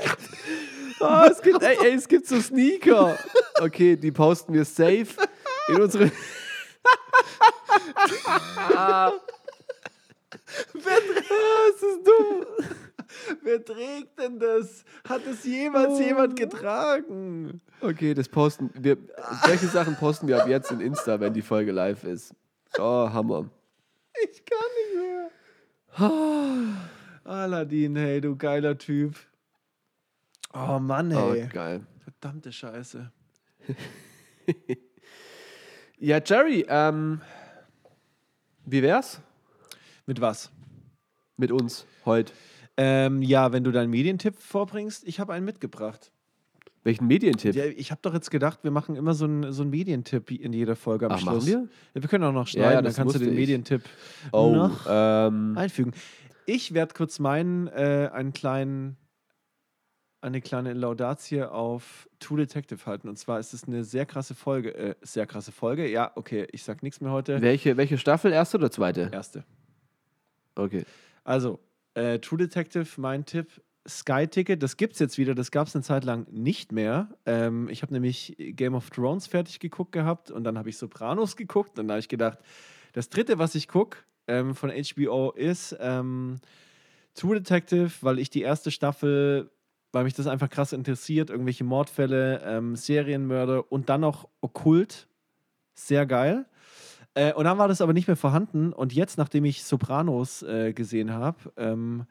Ah, 1.00 1.26
es 1.30 1.40
gibt, 1.42 1.62
ey, 1.62 1.76
ey, 1.82 1.94
es 1.94 2.08
gibt 2.08 2.26
so 2.26 2.40
Sneaker. 2.40 3.16
Okay, 3.60 3.96
die 3.96 4.10
posten 4.10 4.52
wir 4.54 4.64
safe 4.64 5.06
in 5.68 5.80
unsere. 5.80 6.10
Ah, 8.74 9.12
es 10.74 11.82
ist 11.82 12.06
dumm. 12.06 12.44
wer 13.42 13.64
trägt 13.64 14.18
denn 14.18 14.38
das? 14.38 14.84
Hat 15.08 15.26
es 15.26 15.44
jemals 15.44 15.98
jemand 15.98 16.36
getragen? 16.38 17.60
Okay, 17.80 18.14
das 18.14 18.28
posten 18.28 18.70
wir. 18.74 18.96
Solche 19.44 19.66
Sachen 19.66 19.96
posten 19.96 20.28
wir 20.28 20.42
ab 20.42 20.48
jetzt 20.48 20.70
in 20.70 20.80
Insta, 20.80 21.20
wenn 21.20 21.32
die 21.32 21.42
Folge 21.42 21.72
live 21.72 22.04
ist. 22.04 22.34
Oh, 22.78 23.08
Hammer. 23.12 23.50
Ich 24.22 24.44
kann 24.44 24.58
nicht 24.76 24.94
mehr. 26.00 26.76
Aladdin, 27.24 27.96
hey, 27.96 28.20
du 28.20 28.36
geiler 28.36 28.76
Typ. 28.78 29.16
Oh 30.54 30.78
Mann, 30.78 31.12
Oh, 31.14 31.32
hey. 31.34 31.46
geil. 31.52 31.86
Verdammte 32.02 32.52
Scheiße. 32.52 33.12
Ja, 36.00 36.20
Jerry, 36.24 36.64
ähm, 36.68 37.20
wie 38.64 38.82
wär's 38.82 39.20
Mit 40.06 40.20
was? 40.20 40.50
mit 41.36 41.52
uns 41.52 41.86
heute? 42.04 42.32
Ähm, 42.76 43.22
ja, 43.22 43.52
wenn 43.52 43.62
du 43.64 43.70
deinen 43.72 43.90
Medientipp 43.90 44.36
vorbringst, 44.36 45.06
ich 45.06 45.20
habe 45.20 45.32
einen 45.32 45.44
mitgebracht. 45.44 46.10
Welchen 46.84 47.06
Medientipp? 47.06 47.54
Ja, 47.54 47.64
ich 47.64 47.90
habe 47.90 48.00
doch 48.02 48.14
jetzt 48.14 48.30
gedacht, 48.30 48.60
wir 48.62 48.70
machen 48.70 48.96
immer 48.96 49.14
so 49.14 49.24
einen 49.24 49.52
so 49.52 49.62
einen 49.62 49.70
Medientipp 49.70 50.30
in 50.30 50.52
jeder 50.52 50.74
Folge 50.76 51.06
am 51.06 51.12
Ach, 51.12 51.22
machen 51.22 51.40
Schluss. 51.40 51.46
wir? 51.46 51.68
Ja, 51.94 52.02
wir 52.02 52.08
können 52.08 52.24
auch 52.24 52.32
noch 52.32 52.46
schneiden, 52.46 52.72
ja, 52.72 52.82
dann 52.82 52.92
kannst 52.94 53.14
du 53.16 53.18
den 53.18 53.30
ich. 53.30 53.34
Medientipp 53.36 53.82
Oh, 54.32 54.52
noch 54.54 54.86
ähm, 54.88 55.54
einfügen. 55.56 55.92
Ich 56.46 56.74
werde 56.74 56.94
kurz 56.94 57.18
meinen, 57.18 57.66
äh, 57.68 58.10
einen 58.12 58.32
kleinen, 58.32 58.96
eine 60.20 60.40
kleine 60.40 60.72
Laudatie 60.72 61.42
auf 61.42 62.08
True 62.18 62.38
Detective 62.38 62.84
halten. 62.86 63.08
Und 63.08 63.18
zwar 63.18 63.38
ist 63.38 63.54
es 63.54 63.64
eine 63.64 63.84
sehr 63.84 64.06
krasse 64.06 64.34
Folge. 64.34 64.74
Äh, 64.74 64.94
sehr 65.02 65.26
krasse 65.26 65.52
Folge. 65.52 65.88
Ja, 65.88 66.12
okay, 66.16 66.46
ich 66.52 66.62
sag 66.62 66.82
nichts 66.82 67.00
mehr 67.00 67.12
heute. 67.12 67.40
welche, 67.40 67.76
welche 67.76 67.98
Staffel? 67.98 68.32
Erste 68.32 68.58
oder 68.58 68.70
zweite? 68.70 69.10
Erste. 69.12 69.44
Okay. 70.54 70.84
Also, 71.24 71.60
äh, 71.94 72.18
True 72.18 72.38
Detective, 72.38 72.88
mein 73.00 73.24
Tipp. 73.24 73.62
Sky 73.88 74.26
Ticket, 74.26 74.62
das 74.62 74.76
gibt 74.76 74.94
es 74.94 74.98
jetzt 74.98 75.16
wieder, 75.16 75.34
das 75.34 75.50
gab 75.50 75.66
es 75.66 75.74
eine 75.74 75.82
Zeit 75.82 76.04
lang 76.04 76.26
nicht 76.30 76.72
mehr. 76.72 77.08
Ähm, 77.24 77.70
ich 77.70 77.80
habe 77.80 77.94
nämlich 77.94 78.36
Game 78.38 78.74
of 78.74 78.90
Thrones 78.90 79.26
fertig 79.26 79.60
geguckt 79.60 79.92
gehabt 79.92 80.30
und 80.30 80.44
dann 80.44 80.58
habe 80.58 80.68
ich 80.68 80.76
Sopranos 80.76 81.36
geguckt 81.36 81.78
und 81.78 81.88
da 81.88 81.94
habe 81.94 82.00
ich 82.00 82.08
gedacht, 82.08 82.38
das 82.92 83.08
dritte, 83.08 83.38
was 83.38 83.54
ich 83.54 83.66
gucke 83.66 83.98
ähm, 84.26 84.54
von 84.54 84.70
HBO 84.70 85.30
ist 85.30 85.74
ähm, 85.80 86.36
True 87.14 87.36
Detective, 87.36 87.90
weil 88.02 88.18
ich 88.18 88.30
die 88.30 88.42
erste 88.42 88.70
Staffel, 88.70 89.50
weil 89.92 90.04
mich 90.04 90.14
das 90.14 90.26
einfach 90.26 90.50
krass 90.50 90.72
interessiert, 90.72 91.30
irgendwelche 91.30 91.64
Mordfälle, 91.64 92.42
ähm, 92.44 92.76
Serienmörder 92.76 93.70
und 93.72 93.88
dann 93.88 94.02
noch 94.02 94.28
Okkult, 94.40 95.08
sehr 95.74 96.06
geil. 96.06 96.46
Äh, 97.14 97.32
und 97.32 97.44
dann 97.44 97.58
war 97.58 97.68
das 97.68 97.80
aber 97.80 97.92
nicht 97.92 98.06
mehr 98.06 98.16
vorhanden. 98.16 98.72
Und 98.72 98.92
jetzt, 98.92 99.18
nachdem 99.18 99.44
ich 99.44 99.64
Sopranos 99.64 100.42
äh, 100.42 100.72
gesehen 100.72 101.12
habe, 101.12 101.52
ähm, 101.56 102.06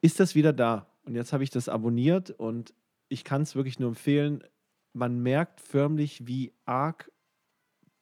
ist 0.00 0.20
das 0.20 0.34
wieder 0.34 0.52
da. 0.52 0.86
Und 1.04 1.14
jetzt 1.14 1.32
habe 1.32 1.44
ich 1.44 1.50
das 1.50 1.68
abonniert 1.68 2.30
und 2.30 2.72
ich 3.08 3.24
kann 3.24 3.42
es 3.42 3.56
wirklich 3.56 3.78
nur 3.78 3.88
empfehlen. 3.88 4.44
Man 4.92 5.20
merkt 5.20 5.60
förmlich, 5.60 6.26
wie 6.26 6.52
arg 6.64 7.10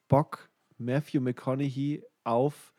Bock 0.09 0.51
Matthew 0.77 1.21
McConaughey 1.21 2.05
auf 2.25 2.73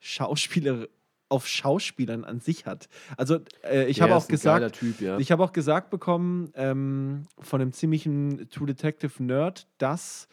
Schauspieler, 0.00 0.88
auf 1.28 1.46
Schauspielern 1.46 2.24
an 2.24 2.40
sich 2.40 2.66
hat. 2.66 2.88
Also 3.16 3.38
äh, 3.62 3.86
ich 3.86 4.00
habe 4.00 4.16
auch 4.16 4.28
gesagt, 4.28 4.76
Typ, 4.76 5.00
ja. 5.00 5.18
ich 5.18 5.30
habe 5.30 5.44
auch 5.44 5.52
gesagt 5.52 5.90
bekommen 5.90 6.50
ähm, 6.54 7.24
von 7.38 7.60
einem 7.60 7.72
ziemlichen 7.72 8.48
True 8.50 8.66
Detective 8.66 9.22
Nerd, 9.22 9.66
dass 9.78 10.28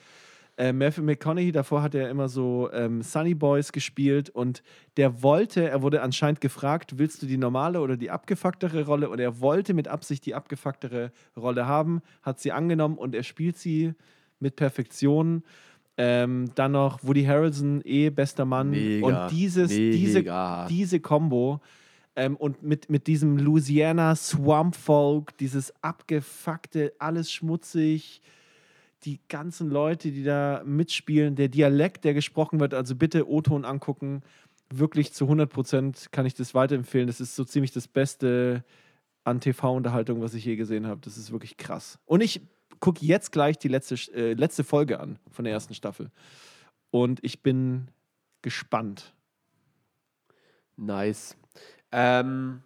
äh, 0.57 0.71
Matthew 0.71 1.03
McConaughey, 1.03 1.51
davor 1.51 1.81
hat 1.81 1.95
er 1.95 2.09
immer 2.09 2.29
so 2.29 2.69
ähm, 2.71 3.01
Sunny 3.01 3.33
Boys 3.33 3.73
gespielt 3.73 4.29
und 4.29 4.63
der 4.95 5.21
wollte, 5.21 5.69
er 5.69 5.81
wurde 5.81 6.01
anscheinend 6.01 6.39
gefragt, 6.39 6.97
willst 6.97 7.21
du 7.21 7.25
die 7.25 7.37
normale 7.37 7.81
oder 7.81 7.97
die 7.97 8.09
abgefucktere 8.09 8.85
Rolle? 8.85 9.09
Und 9.09 9.19
er 9.19 9.41
wollte 9.41 9.73
mit 9.73 9.89
Absicht 9.89 10.25
die 10.25 10.33
abgefucktere 10.33 11.11
Rolle 11.35 11.67
haben, 11.67 12.01
hat 12.21 12.39
sie 12.39 12.53
angenommen 12.53 12.97
und 12.97 13.15
er 13.15 13.23
spielt 13.23 13.57
sie 13.57 13.93
mit 14.39 14.55
Perfektion. 14.55 15.43
Ähm, 15.97 16.51
dann 16.55 16.73
noch 16.73 17.03
Woody 17.03 17.23
Harrelson, 17.23 17.81
eh 17.85 18.09
bester 18.09 18.45
Mann. 18.45 18.71
Mega, 18.71 19.05
und 19.05 19.31
dieses, 19.31 19.69
diese, 19.69 20.19
mega. 20.19 20.67
diese 20.67 20.99
Combo 20.99 21.61
ähm, 22.15 22.35
und 22.35 22.63
mit, 22.63 22.89
mit 22.89 23.07
diesem 23.07 23.37
Louisiana 23.37 24.15
Swamp 24.15 24.75
Folk, 24.75 25.37
dieses 25.37 25.73
abgefuckte, 25.81 26.93
alles 26.99 27.31
schmutzig, 27.31 28.21
die 29.03 29.19
ganzen 29.29 29.69
Leute, 29.69 30.11
die 30.11 30.23
da 30.23 30.63
mitspielen, 30.65 31.35
der 31.35 31.49
Dialekt, 31.49 32.05
der 32.05 32.13
gesprochen 32.13 32.59
wird, 32.59 32.73
also 32.73 32.95
bitte 32.95 33.29
O-Ton 33.29 33.65
angucken. 33.65 34.21
Wirklich 34.73 35.13
zu 35.13 35.25
100 35.25 35.49
Prozent 35.49 36.07
kann 36.11 36.25
ich 36.25 36.33
das 36.33 36.55
weiterempfehlen. 36.55 37.07
Das 37.07 37.21
ist 37.21 37.35
so 37.35 37.43
ziemlich 37.43 37.71
das 37.71 37.87
Beste 37.87 38.63
an 39.23 39.39
TV-Unterhaltung, 39.39 40.21
was 40.21 40.33
ich 40.33 40.45
je 40.45 40.55
gesehen 40.55 40.87
habe. 40.87 41.01
Das 41.03 41.17
ist 41.17 41.31
wirklich 41.31 41.57
krass. 41.57 41.99
Und 42.05 42.21
ich 42.21 42.41
gucke 42.79 43.05
jetzt 43.05 43.31
gleich 43.31 43.57
die 43.57 43.67
letzte, 43.67 43.95
äh, 44.13 44.33
letzte 44.33 44.63
Folge 44.63 44.99
an 44.99 45.19
von 45.31 45.45
der 45.45 45.53
ersten 45.53 45.73
Staffel. 45.73 46.11
Und 46.91 47.23
ich 47.23 47.41
bin 47.43 47.89
gespannt. 48.41 49.13
Nice. 50.77 51.35
Ähm, 51.91 52.61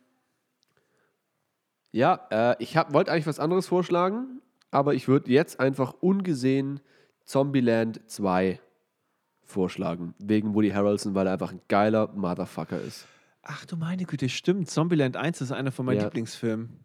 ja, 1.91 2.28
äh, 2.32 2.55
ich 2.60 2.76
wollte 2.76 3.12
eigentlich 3.12 3.28
was 3.28 3.39
anderes 3.39 3.68
vorschlagen, 3.68 4.41
aber 4.72 4.93
ich 4.93 5.07
würde 5.07 5.32
jetzt 5.32 5.60
einfach 5.60 5.93
ungesehen 5.99 6.80
Zombieland 7.24 8.01
2 8.10 8.60
vorschlagen. 9.43 10.14
Wegen 10.20 10.53
Woody 10.53 10.70
Harrelson, 10.70 11.16
weil 11.16 11.28
er 11.28 11.34
einfach 11.34 11.51
ein 11.51 11.62
geiler 11.68 12.07
Motherfucker 12.14 12.80
ist. 12.80 13.07
Ach 13.41 13.66
du 13.66 13.78
meine 13.78 14.05
Güte, 14.05 14.30
stimmt. 14.30 14.70
Zombieland 14.70 15.18
1 15.18 15.41
ist 15.41 15.51
einer 15.51 15.72
von 15.72 15.86
meinen 15.86 15.97
Ja. 15.97 16.03
Lieblingsfilmen. 16.05 16.84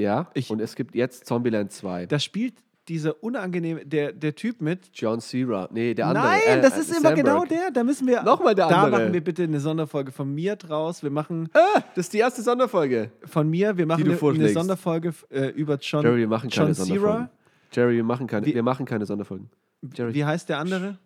Ja, 0.00 0.28
Ich- 0.34 0.50
und 0.50 0.60
es 0.60 0.74
gibt 0.74 0.94
jetzt 0.94 1.26
Zombieland 1.26 1.72
2. 1.72 2.06
Da 2.06 2.18
spielt 2.18 2.54
dieser 2.88 3.22
unangenehme, 3.22 3.84
der, 3.86 4.12
der 4.12 4.34
Typ 4.34 4.60
mit. 4.60 4.90
John 4.94 5.20
Cena. 5.20 5.68
Nee, 5.70 5.94
der 5.94 6.08
andere. 6.08 6.24
Nein, 6.24 6.40
äh, 6.46 6.60
das 6.60 6.76
äh, 6.76 6.80
ist 6.80 6.98
immer 6.98 7.12
genau 7.12 7.40
Sandberg. 7.40 7.48
der. 7.60 7.70
Da 7.70 7.84
müssen 7.84 8.06
wir. 8.08 8.22
Nochmal 8.22 8.54
der 8.54 8.68
Da 8.68 8.82
andere. 8.84 9.02
machen 9.02 9.12
wir 9.14 9.22
bitte 9.22 9.44
eine 9.44 9.60
Sonderfolge 9.60 10.10
von 10.10 10.34
mir 10.34 10.56
draus. 10.56 11.02
Wir 11.02 11.10
machen 11.10 11.48
Ah, 11.52 11.82
das 11.94 12.06
ist 12.06 12.12
die 12.14 12.18
erste 12.18 12.42
Sonderfolge. 12.42 13.12
von 13.26 13.48
mir, 13.48 13.76
wir 13.76 13.86
machen 13.86 14.04
du 14.04 14.10
eine, 14.28 14.38
eine. 14.44 14.48
Sonderfolge 14.48 15.12
äh, 15.30 15.48
über 15.50 15.76
John, 15.80 16.02
Jerry, 16.02 16.18
wir 16.20 16.28
machen 16.28 16.50
keine 16.50 16.66
John 16.68 16.74
Sonderfolgen. 16.74 17.28
Jerry, 17.72 17.96
wir 17.96 18.04
machen 18.04 18.26
keine, 18.26 18.46
Wie- 18.46 18.54
wir 18.54 18.62
machen 18.64 18.86
keine 18.86 19.06
Sonderfolgen. 19.06 19.50
Jerry. 19.94 20.14
Wie 20.14 20.24
heißt 20.24 20.48
der 20.48 20.58
andere? 20.58 20.98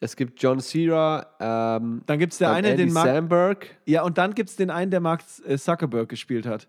Es 0.00 0.14
gibt 0.14 0.40
John 0.40 0.60
Cena, 0.60 1.26
ähm, 1.40 2.02
Dann 2.06 2.18
gibt 2.18 2.32
es 2.32 2.38
der 2.38 2.50
eine, 2.52 2.68
Andy 2.70 2.84
den 2.84 2.92
Mark. 2.92 3.06
Samberg. 3.06 3.66
Ja, 3.84 4.02
und 4.02 4.16
dann 4.16 4.32
gibt 4.34 4.48
es 4.50 4.56
den 4.56 4.70
einen, 4.70 4.90
der 4.90 5.00
Mark 5.00 5.22
äh, 5.46 5.56
Zuckerberg 5.58 6.08
gespielt 6.08 6.46
hat. 6.46 6.68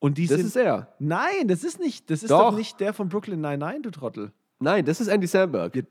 Und 0.00 0.18
die 0.18 0.26
Das 0.26 0.36
sind. 0.38 0.46
ist 0.46 0.56
er. 0.56 0.94
Nein, 0.98 1.46
das 1.48 1.64
ist 1.64 1.80
nicht. 1.80 2.08
Das 2.10 2.22
ist 2.22 2.30
doch, 2.30 2.50
Doch. 2.50 2.56
nicht 2.56 2.78
der 2.80 2.92
von 2.92 3.08
Brooklyn 3.08 3.40
Nine-Nine, 3.40 3.80
du 3.82 3.90
Trottel. 3.90 4.32
Nein, 4.60 4.84
das 4.84 5.00
ist 5.00 5.08
Andy 5.08 5.26
Samberg. 5.26 5.74
Ja, 5.76 5.82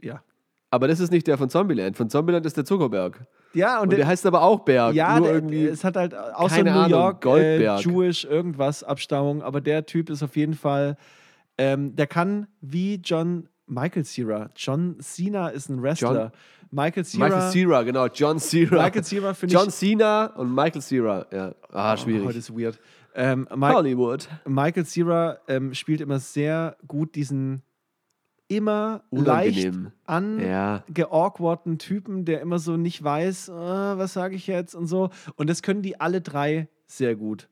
Ja. 0.00 0.22
Aber 0.70 0.88
das 0.88 1.00
ist 1.00 1.10
nicht 1.12 1.26
der 1.26 1.36
von 1.36 1.50
Zombieland. 1.50 1.98
Von 1.98 2.08
Zombieland 2.08 2.46
ist 2.46 2.56
der 2.56 2.64
Zuckerberg. 2.64 3.26
Ja, 3.52 3.76
und, 3.80 3.88
Und 3.90 3.98
der 3.98 4.06
heißt 4.06 4.24
aber 4.24 4.40
auch 4.40 4.60
Berg. 4.60 4.94
Ja, 4.94 5.18
nur 5.18 5.26
der, 5.26 5.34
irgendwie. 5.36 5.66
es 5.66 5.84
hat 5.84 5.96
halt 5.96 6.14
außer 6.14 6.56
keine 6.56 6.70
New 6.72 6.78
Ahnung, 6.78 6.90
York 6.90 7.16
äh, 7.24 7.28
Goldberg. 7.28 7.80
Jewish 7.84 8.24
irgendwas 8.24 8.82
Abstammung, 8.82 9.42
aber 9.42 9.60
der 9.60 9.84
Typ 9.84 10.08
ist 10.08 10.22
auf 10.22 10.34
jeden 10.34 10.54
Fall, 10.54 10.96
ähm, 11.58 11.94
der 11.94 12.06
kann 12.06 12.46
wie 12.62 12.94
John 13.04 13.50
Michael 13.66 14.04
Cera. 14.06 14.48
John 14.56 14.96
Cena 15.00 15.48
ist 15.48 15.68
ein 15.68 15.82
Wrestler. 15.82 16.32
Michael 16.70 17.04
Cera. 17.04 17.24
Michael 17.28 17.50
Cera, 17.52 17.82
genau. 17.82 18.06
John 18.06 18.38
Cera. 18.38 18.82
Michael 18.82 19.04
Cera 19.04 19.34
finde 19.34 19.54
ich. 19.54 19.60
John 19.60 19.68
Cena 19.70 20.24
und 20.36 20.54
Michael 20.54 20.80
Cera. 20.80 21.26
Ja. 21.30 21.54
Ah, 21.70 21.92
Oh, 21.92 21.96
schwierig. 21.98 22.24
heute 22.26 22.38
ist 22.38 22.50
weird. 22.58 22.80
Ähm, 23.14 23.48
Mi 23.54 23.68
Hollywood. 23.68 24.28
Michael 24.46 24.86
Cera 24.86 25.38
ähm, 25.48 25.74
spielt 25.74 26.00
immer 26.00 26.18
sehr 26.18 26.76
gut 26.86 27.14
diesen 27.14 27.62
immer 28.48 29.02
leicht 29.10 29.66
Unangenehm. 29.66 29.92
Ja. 30.40 30.84
Typen, 31.78 32.24
der 32.24 32.40
immer 32.40 32.58
so 32.58 32.76
nicht 32.76 33.02
weiß, 33.02 33.48
äh, 33.48 33.52
was 33.52 34.12
sage 34.12 34.36
ich 34.36 34.46
jetzt 34.46 34.74
und 34.74 34.86
so. 34.86 35.10
Und 35.36 35.48
das 35.48 35.62
können 35.62 35.82
die 35.82 36.00
alle 36.00 36.20
drei 36.20 36.68
sehr 36.86 37.16
gut. 37.16 37.48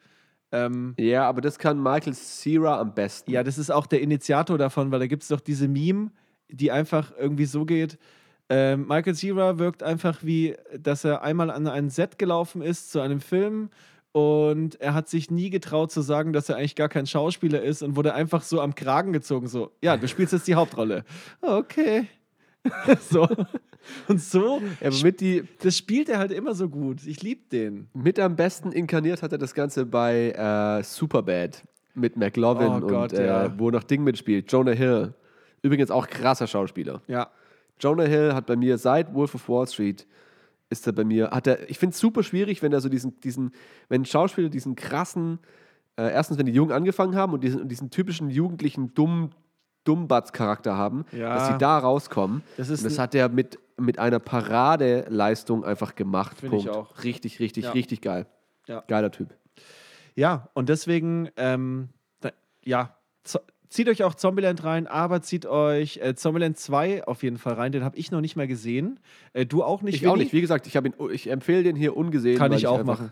Ähm, 0.52 0.94
Ja, 0.98 1.28
aber 1.28 1.40
das 1.40 1.58
kann 1.58 1.82
Michael 1.82 2.14
Cera 2.14 2.80
am 2.80 2.94
besten. 2.94 3.30
Ja, 3.30 3.42
das 3.42 3.56
ist 3.56 3.70
auch 3.70 3.86
der 3.86 4.02
Initiator 4.02 4.58
davon, 4.58 4.90
weil 4.90 4.98
da 5.00 5.06
gibt 5.06 5.22
es 5.22 5.28
doch 5.28 5.40
diese 5.40 5.68
Meme, 5.68 6.11
die 6.48 6.70
einfach 6.70 7.12
irgendwie 7.16 7.46
so 7.46 7.64
geht: 7.64 7.98
Ähm, 8.48 8.86
Michael 8.88 9.14
Cera 9.14 9.58
wirkt 9.58 9.82
einfach 9.82 10.18
wie, 10.22 10.56
dass 10.78 11.04
er 11.04 11.22
einmal 11.22 11.50
an 11.50 11.66
ein 11.66 11.88
Set 11.88 12.18
gelaufen 12.18 12.62
ist 12.62 12.90
zu 12.90 13.00
einem 13.00 13.20
Film 13.20 13.70
und 14.12 14.80
er 14.80 14.94
hat 14.94 15.08
sich 15.08 15.30
nie 15.30 15.50
getraut 15.50 15.92
zu 15.92 16.00
sagen, 16.00 16.32
dass 16.32 16.48
er 16.48 16.56
eigentlich 16.56 16.74
gar 16.74 16.88
kein 16.88 17.06
Schauspieler 17.06 17.62
ist 17.62 17.82
und 17.82 17.96
wurde 17.96 18.14
einfach 18.14 18.42
so 18.42 18.61
am 18.61 18.74
Kragen 18.74 19.12
gezogen, 19.12 19.46
so, 19.46 19.70
ja, 19.80 19.96
du 19.96 20.08
spielst 20.08 20.32
jetzt 20.32 20.48
die 20.48 20.54
Hauptrolle. 20.54 21.04
Okay. 21.42 22.06
so. 23.11 23.26
Und 24.08 24.20
so, 24.20 24.61
Aber 24.80 24.96
mit, 25.02 25.20
die, 25.20 25.44
das 25.62 25.76
spielt 25.78 26.11
er 26.11 26.18
halt 26.18 26.32
immer 26.32 26.54
so 26.54 26.68
gut. 26.68 27.06
Ich 27.06 27.22
liebe 27.22 27.48
den. 27.50 27.88
mit 27.94 28.18
am 28.18 28.36
besten 28.36 28.72
inkarniert 28.72 29.22
hat 29.22 29.32
er 29.32 29.38
das 29.38 29.54
Ganze 29.54 29.86
bei 29.86 30.32
äh, 30.32 30.82
Superbad 30.82 31.62
mit 31.94 32.16
McLovin 32.16 32.68
Oh 32.68 32.80
Gott, 32.80 33.12
und 33.12 33.18
äh, 33.18 33.26
ja. 33.26 33.58
wo 33.58 33.70
noch 33.70 33.82
Ding 33.84 34.04
mitspielt. 34.04 34.52
Jonah 34.52 34.72
Hill. 34.72 35.14
Übrigens 35.62 35.90
auch 35.90 36.06
krasser 36.06 36.46
Schauspieler. 36.46 37.00
Ja. 37.06 37.30
Jonah 37.78 38.04
Hill 38.04 38.34
hat 38.34 38.46
bei 38.46 38.56
mir 38.56 38.76
seit 38.76 39.14
Wolf 39.14 39.34
of 39.34 39.48
Wall 39.48 39.66
Street 39.66 40.06
ist 40.71 40.87
er 40.87 40.93
bei 40.95 41.05
mir, 41.05 41.31
hat 41.31 41.47
er, 41.47 41.68
ich 41.68 41.79
finde 41.79 41.93
es 41.95 42.01
super 42.01 42.23
schwierig, 42.23 42.62
wenn 42.62 42.73
er 42.73 42.81
so 42.81 42.89
diesen, 42.89 43.21
diesen, 43.21 43.53
wenn 43.89 44.05
Schauspieler 44.05 44.49
diesen 44.49 44.77
krassen, 44.77 45.39
äh, 45.97 46.11
erstens, 46.12 46.39
wenn 46.39 46.47
die 46.47 46.53
jung 46.53 46.73
angefangen 46.73 47.14
haben 47.16 47.33
und 47.33 47.43
diesen, 47.45 47.68
diesen 47.68 47.91
typischen 47.91 48.31
jugendlichen 48.31 48.95
dumm, 48.95 49.31
Dummbatz-Charakter 49.85 50.77
haben, 50.77 51.05
Ja. 51.12 51.35
dass 51.35 51.49
sie 51.49 51.59
da 51.59 51.79
rauskommen. 51.79 52.43
Das 52.57 52.68
ist 52.68 52.81
und 52.83 52.91
das 52.91 52.99
hat 52.99 53.14
er 53.14 53.29
mit, 53.29 53.59
mit 53.79 53.99
einer 53.99 54.18
Paradeleistung 54.18 55.64
einfach 55.64 55.95
gemacht. 55.95 56.39
Finde 56.39 56.57
ich 56.59 56.64
Punkt. 56.66 56.79
auch. 56.79 57.03
Richtig, 57.03 57.41
richtig, 57.41 57.64
Ja. 57.64 57.73
richtig 57.73 58.01
geil. 58.01 58.27
Ja. 58.66 58.85
Geiler 58.87 59.11
Typ. 59.11 59.35
Ja, 60.14 60.49
und 60.55 60.68
deswegen, 60.68 61.31
ähm, 61.37 61.89
ja, 62.62 62.95
zieht 63.71 63.89
euch 63.89 64.03
auch 64.03 64.14
Zombieland 64.14 64.62
rein, 64.64 64.87
aber 64.87 65.23
zieht 65.23 65.47
euch 65.47 65.99
äh, 66.03 66.14
Zombieland 66.14 66.59
2 66.59 67.05
auf 67.07 67.23
jeden 67.23 67.39
Fall 67.39 67.55
rein. 67.55 67.73
Den 67.73 67.85
habe 67.85 67.97
ich 67.97 68.11
noch 68.11 68.21
nicht 68.21 68.37
mal 68.37 68.47
gesehen. 68.47 69.01
Äh, 69.33 69.47
du 69.47 69.62
auch 69.64 69.81
nicht, 69.81 69.95
Ich 69.95 70.07
auch 70.07 70.14
Willi? 70.14 70.25
nicht. 70.25 70.33
Wie 70.35 70.41
gesagt, 70.43 70.66
ich, 70.66 70.75
ihn, 70.75 70.93
ich 71.12 71.29
empfehle 71.31 71.62
den 71.62 71.77
hier 71.77 71.97
ungesehen. 71.97 72.37
Kann 72.37 72.53
ich 72.53 72.66
auch 72.66 72.81
einfach- 72.81 72.99
machen. 73.01 73.11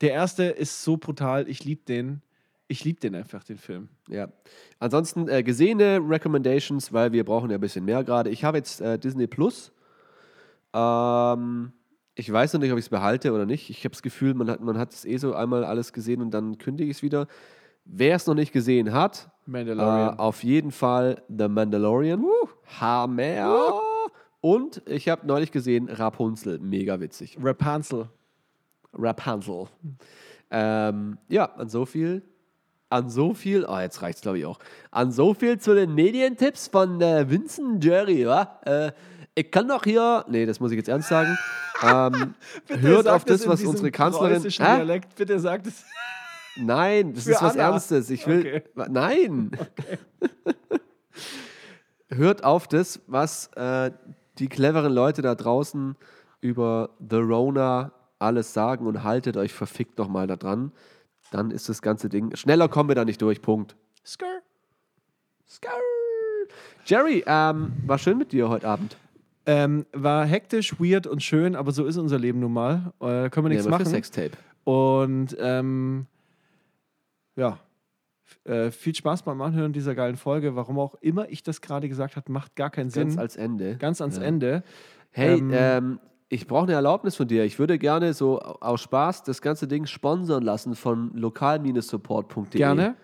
Der 0.00 0.12
erste 0.12 0.44
ist 0.44 0.84
so 0.84 0.96
brutal. 0.96 1.48
Ich 1.48 1.64
liebe 1.64 1.82
den. 1.84 2.22
Ich 2.68 2.84
liebe 2.84 3.00
den 3.00 3.14
einfach, 3.14 3.42
den 3.42 3.56
Film. 3.56 3.88
Ja. 4.08 4.28
Ansonsten 4.78 5.26
äh, 5.28 5.42
gesehene 5.42 5.98
Recommendations, 6.06 6.92
weil 6.92 7.12
wir 7.12 7.24
brauchen 7.24 7.50
ja 7.50 7.56
ein 7.56 7.60
bisschen 7.60 7.84
mehr 7.84 8.04
gerade. 8.04 8.28
Ich 8.30 8.44
habe 8.44 8.58
jetzt 8.58 8.80
äh, 8.82 8.98
Disney 8.98 9.26
Plus. 9.26 9.72
Ähm, 10.74 11.72
ich 12.14 12.30
weiß 12.30 12.52
noch 12.52 12.60
nicht, 12.60 12.72
ob 12.72 12.78
ich 12.78 12.84
es 12.84 12.88
behalte 12.90 13.32
oder 13.32 13.46
nicht. 13.46 13.70
Ich 13.70 13.78
habe 13.84 13.90
das 13.92 14.02
Gefühl, 14.02 14.34
man 14.34 14.50
hat 14.50 14.60
man 14.60 14.76
hat 14.76 14.92
es 14.92 15.04
eh 15.04 15.16
so 15.16 15.34
einmal 15.34 15.64
alles 15.64 15.92
gesehen 15.92 16.20
und 16.20 16.30
dann 16.32 16.58
kündige 16.58 16.90
ich 16.90 16.98
es 16.98 17.02
wieder. 17.02 17.26
Wer 17.90 18.16
es 18.16 18.26
noch 18.26 18.34
nicht 18.34 18.52
gesehen 18.52 18.92
hat, 18.92 19.30
äh, 19.46 19.50
Mandalorian. 19.50 20.18
auf 20.18 20.44
jeden 20.44 20.70
Fall 20.70 21.22
The 21.28 21.48
Mandalorian. 21.48 22.24
Hammer. 22.80 23.80
Und 24.40 24.82
ich 24.86 25.08
habe 25.08 25.26
neulich 25.26 25.50
gesehen 25.50 25.88
Rapunzel. 25.88 26.58
Mega 26.58 27.00
witzig. 27.00 27.38
Rapunzel. 27.42 28.08
Rapunzel. 28.92 29.66
Ähm, 30.50 31.18
ja, 31.28 31.46
an 31.46 31.68
so 31.70 31.86
viel. 31.86 32.22
An 32.90 33.10
so 33.10 33.34
viel, 33.34 33.66
oh, 33.66 33.78
jetzt 33.78 34.00
reicht's 34.02 34.20
glaube 34.20 34.38
ich 34.38 34.46
auch. 34.46 34.58
An 34.90 35.12
so 35.12 35.34
viel 35.34 35.58
zu 35.58 35.74
den 35.74 35.94
Medientipps 35.94 36.68
von 36.68 37.00
äh, 37.00 37.28
Vincent 37.28 37.84
Jerry, 37.84 38.26
wa? 38.26 38.60
Äh, 38.64 38.92
ich 39.34 39.50
kann 39.50 39.68
doch 39.68 39.84
hier, 39.84 40.24
nee, 40.28 40.46
das 40.46 40.60
muss 40.60 40.72
ich 40.72 40.76
jetzt 40.76 40.88
ernst 40.88 41.08
sagen. 41.08 41.36
Ähm, 41.80 42.34
hört 42.66 43.06
auf 43.06 43.24
das, 43.24 43.46
was 43.46 43.62
unsere 43.62 43.92
Kanzlerin. 43.92 44.42
Dialekt. 44.42 45.14
Bitte 45.14 45.38
sagt 45.38 45.68
es. 45.68 45.84
Nein, 46.58 47.14
das 47.14 47.24
Für 47.24 47.30
ist 47.32 47.42
was 47.42 47.54
Anna. 47.54 47.62
Ernstes. 47.70 48.10
Ich 48.10 48.26
will. 48.26 48.40
Okay. 48.40 48.62
Nein. 48.90 49.50
Hört 52.08 52.42
auf 52.44 52.66
das, 52.68 53.00
was 53.06 53.48
äh, 53.54 53.90
die 54.38 54.48
cleveren 54.48 54.92
Leute 54.92 55.22
da 55.22 55.34
draußen 55.34 55.96
über 56.40 56.90
The 57.08 57.16
Rona 57.16 57.92
alles 58.18 58.52
sagen 58.52 58.86
und 58.86 59.04
haltet 59.04 59.36
euch 59.36 59.52
verfickt 59.52 59.98
nochmal 59.98 60.26
da 60.26 60.36
dran. 60.36 60.72
Dann 61.30 61.50
ist 61.50 61.68
das 61.68 61.82
ganze 61.82 62.08
Ding. 62.08 62.34
Schneller 62.36 62.68
kommen 62.68 62.88
wir 62.88 62.94
da 62.94 63.04
nicht 63.04 63.20
durch. 63.20 63.42
Punkt. 63.42 63.76
Skr. 64.04 64.24
Skrrr. 65.46 65.70
Jerry, 66.86 67.22
ähm, 67.26 67.72
war 67.86 67.98
schön 67.98 68.16
mit 68.16 68.32
dir 68.32 68.48
heute 68.48 68.66
Abend. 68.66 68.96
Ähm, 69.44 69.86
war 69.92 70.24
hektisch, 70.26 70.80
weird 70.80 71.06
und 71.06 71.22
schön, 71.22 71.54
aber 71.54 71.72
so 71.72 71.84
ist 71.84 71.96
unser 71.98 72.18
Leben 72.18 72.40
nun 72.40 72.52
mal. 72.52 72.92
Äh, 73.00 73.28
können 73.30 73.46
wir 73.46 73.48
nichts 73.50 73.64
Ja, 73.64 73.70
aber 73.70 73.78
für 73.78 73.84
machen. 73.84 73.94
Sextape. 73.94 74.32
Und 74.64 75.36
ähm, 75.38 76.06
ja, 77.38 77.58
äh, 78.44 78.70
viel 78.70 78.94
Spaß 78.94 79.22
beim 79.22 79.40
Anhören 79.40 79.72
dieser 79.72 79.94
geilen 79.94 80.16
Folge. 80.16 80.54
Warum 80.56 80.78
auch 80.78 80.94
immer 81.00 81.30
ich 81.30 81.42
das 81.42 81.60
gerade 81.62 81.88
gesagt 81.88 82.16
habe, 82.16 82.30
macht 82.30 82.54
gar 82.56 82.68
keinen 82.70 82.90
Sinn. 82.90 83.08
Ganz 83.08 83.18
als 83.18 83.36
Ende. 83.36 83.76
Ganz 83.76 84.00
ans 84.02 84.18
Ja. 84.18 84.24
Ende. 84.24 84.62
Hey, 85.10 85.38
Ähm, 85.38 85.50
ähm, 85.54 85.98
ich 86.28 86.46
brauche 86.46 86.64
eine 86.64 86.74
Erlaubnis 86.74 87.16
von 87.16 87.26
dir. 87.26 87.44
Ich 87.44 87.58
würde 87.58 87.78
gerne 87.78 88.12
so 88.12 88.38
aus 88.40 88.82
Spaß 88.82 89.22
das 89.22 89.40
ganze 89.40 89.66
Ding 89.66 89.86
sponsern 89.86 90.42
lassen 90.42 90.74
von 90.74 91.10
lokal-support.de. 91.14 92.58
Gerne. 92.58 92.96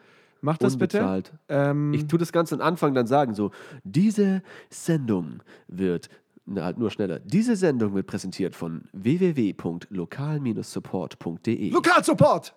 Mach 0.43 0.59
das 0.59 0.77
bitte. 0.77 0.99
Unbezahlt. 0.99 1.33
Ähm, 1.49 1.95
Ich 1.95 2.07
tue 2.07 2.19
das 2.19 2.31
Ganze 2.33 2.57
am 2.57 2.61
Anfang 2.61 2.93
dann 2.93 3.07
sagen, 3.07 3.33
so, 3.33 3.51
diese 3.83 4.43
Sendung 4.69 5.43
wird, 5.69 6.11
na, 6.45 6.65
halt 6.65 6.77
nur 6.77 6.91
schneller, 6.91 7.19
diese 7.21 7.57
Sendung 7.57 7.95
wird 7.95 8.07
präsentiert 8.07 8.55
von 8.55 8.91
www.lokal-support.de. 8.93 11.71
Lokalsupport! 11.71 12.55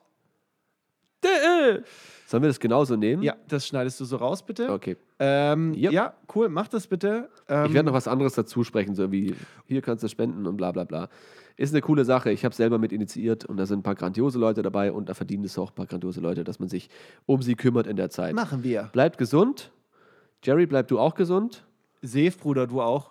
Sollen 2.26 2.44
wir 2.44 2.50
das 2.50 2.60
genauso 2.60 2.96
nehmen? 2.96 3.24
Ja, 3.24 3.36
das 3.48 3.66
schneidest 3.68 4.00
du 4.00 4.06
so 4.06 4.18
raus, 4.18 4.46
bitte. 4.46 4.72
Okay. 4.72 4.98
Ähm, 5.20 5.74
Yep. 5.74 5.92
Ja, 5.92 6.14
cool, 6.36 6.50
mach 6.50 6.68
das 6.68 6.88
bitte. 6.88 7.30
Ähm, 7.48 7.66
Ich 7.68 7.74
werde 7.74 7.88
noch 7.88 7.94
was 7.94 8.08
anderes 8.08 8.34
dazu 8.34 8.64
sprechen, 8.64 8.96
so 8.96 9.12
wie 9.12 9.34
hier 9.66 9.82
kannst 9.82 10.04
du 10.04 10.08
spenden 10.10 10.46
und 10.46 10.58
bla 10.58 10.72
bla 10.72 10.84
bla. 10.84 11.10
Ist 11.56 11.74
eine 11.74 11.82
coole 11.82 12.06
Sache. 12.06 12.30
Ich 12.32 12.46
habe 12.46 12.54
selber 12.54 12.78
mit 12.78 12.92
initiiert 12.92 13.46
und 13.46 13.58
da 13.58 13.66
sind 13.66 13.80
ein 13.80 13.84
paar 13.84 13.96
grandiose 13.96 14.38
Leute 14.38 14.62
dabei 14.62 14.92
und 14.92 15.10
da 15.10 15.14
verdienen 15.16 15.44
es 15.46 15.58
auch 15.58 15.72
ein 15.72 15.76
paar 15.76 15.88
grandiose 15.88 16.22
Leute, 16.22 16.44
dass 16.44 16.60
man 16.60 16.70
sich 16.70 16.90
um 17.26 17.42
sie 17.42 17.56
kümmert 17.56 17.88
in 17.88 17.96
der 17.96 18.10
Zeit. 18.12 18.36
Machen 18.36 18.64
wir. 18.64 18.90
Bleibt 18.94 19.18
gesund. 19.18 19.72
Jerry, 20.44 20.68
bleib 20.68 20.88
du 20.90 21.00
auch 21.00 21.16
gesund. 21.16 21.66
Seef, 22.04 22.38
Bruder, 22.38 22.68
du 22.68 22.80
auch. 22.82 23.10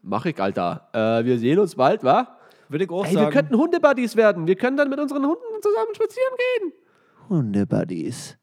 Mach 0.00 0.24
ich, 0.24 0.40
Alter. 0.40 0.88
Äh, 0.92 1.24
wir 1.26 1.38
sehen 1.38 1.58
uns 1.58 1.74
bald, 1.74 2.02
wa? 2.02 2.37
Würde 2.68 2.84
ich 2.84 2.90
auch 2.90 3.04
Ey, 3.04 3.12
wir 3.12 3.18
sagen. 3.20 3.32
könnten 3.32 3.56
Hundebuddies 3.56 4.16
werden. 4.16 4.46
Wir 4.46 4.56
können 4.56 4.76
dann 4.76 4.90
mit 4.90 4.98
unseren 4.98 5.24
Hunden 5.24 5.62
zusammen 5.62 5.94
spazieren 5.94 6.34
gehen. 6.36 6.72
Hundebuddies. 7.28 8.38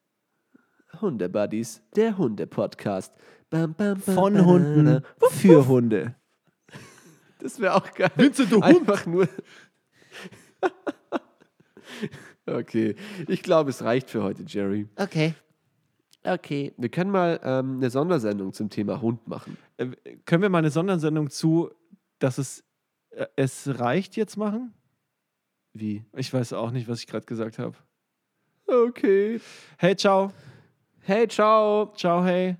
Hundebuddies, 1.01 1.83
der 1.95 2.17
Hunde-Podcast. 2.17 3.13
Bam, 3.49 3.73
bam, 3.73 3.99
bam, 3.99 4.15
Von 4.15 4.45
Hunden 4.45 5.03
bam. 5.19 5.29
für 5.29 5.67
Hunde. 5.67 6.15
Das 7.39 7.59
wäre 7.59 7.75
auch 7.75 7.91
geil. 7.93 8.09
Vincent, 8.15 8.51
du 8.51 8.55
Hund. 8.55 8.65
Einfach 8.65 9.05
nur. 9.05 9.27
okay, 12.47 12.95
ich 13.27 13.43
glaube, 13.43 13.69
es 13.69 13.83
reicht 13.83 14.09
für 14.09 14.23
heute, 14.23 14.43
Jerry. 14.47 14.87
Okay. 14.95 15.35
Okay. 16.23 16.73
Wir 16.77 16.89
können 16.89 17.11
mal 17.11 17.39
ähm, 17.43 17.77
eine 17.77 17.89
Sondersendung 17.91 18.51
zum 18.51 18.69
Thema 18.69 18.99
Hund 18.99 19.27
machen. 19.27 19.57
Äh, 19.77 19.89
können 20.25 20.41
wir 20.41 20.49
mal 20.49 20.57
eine 20.59 20.71
Sondersendung 20.71 21.29
zu, 21.29 21.69
dass 22.17 22.39
es, 22.39 22.63
es 23.35 23.79
reicht 23.79 24.15
jetzt 24.15 24.37
machen? 24.37 24.73
Wie? 25.73 26.05
Ich 26.15 26.33
weiß 26.33 26.53
auch 26.53 26.71
nicht, 26.71 26.87
was 26.87 26.99
ich 26.99 27.07
gerade 27.07 27.25
gesagt 27.25 27.59
habe. 27.59 27.75
Okay. 28.67 29.39
Hey, 29.77 29.95
ciao. 29.95 30.31
Hey, 31.01 31.27
ciao. 31.27 31.93
Ciao, 31.95 32.23
hey. 32.23 32.57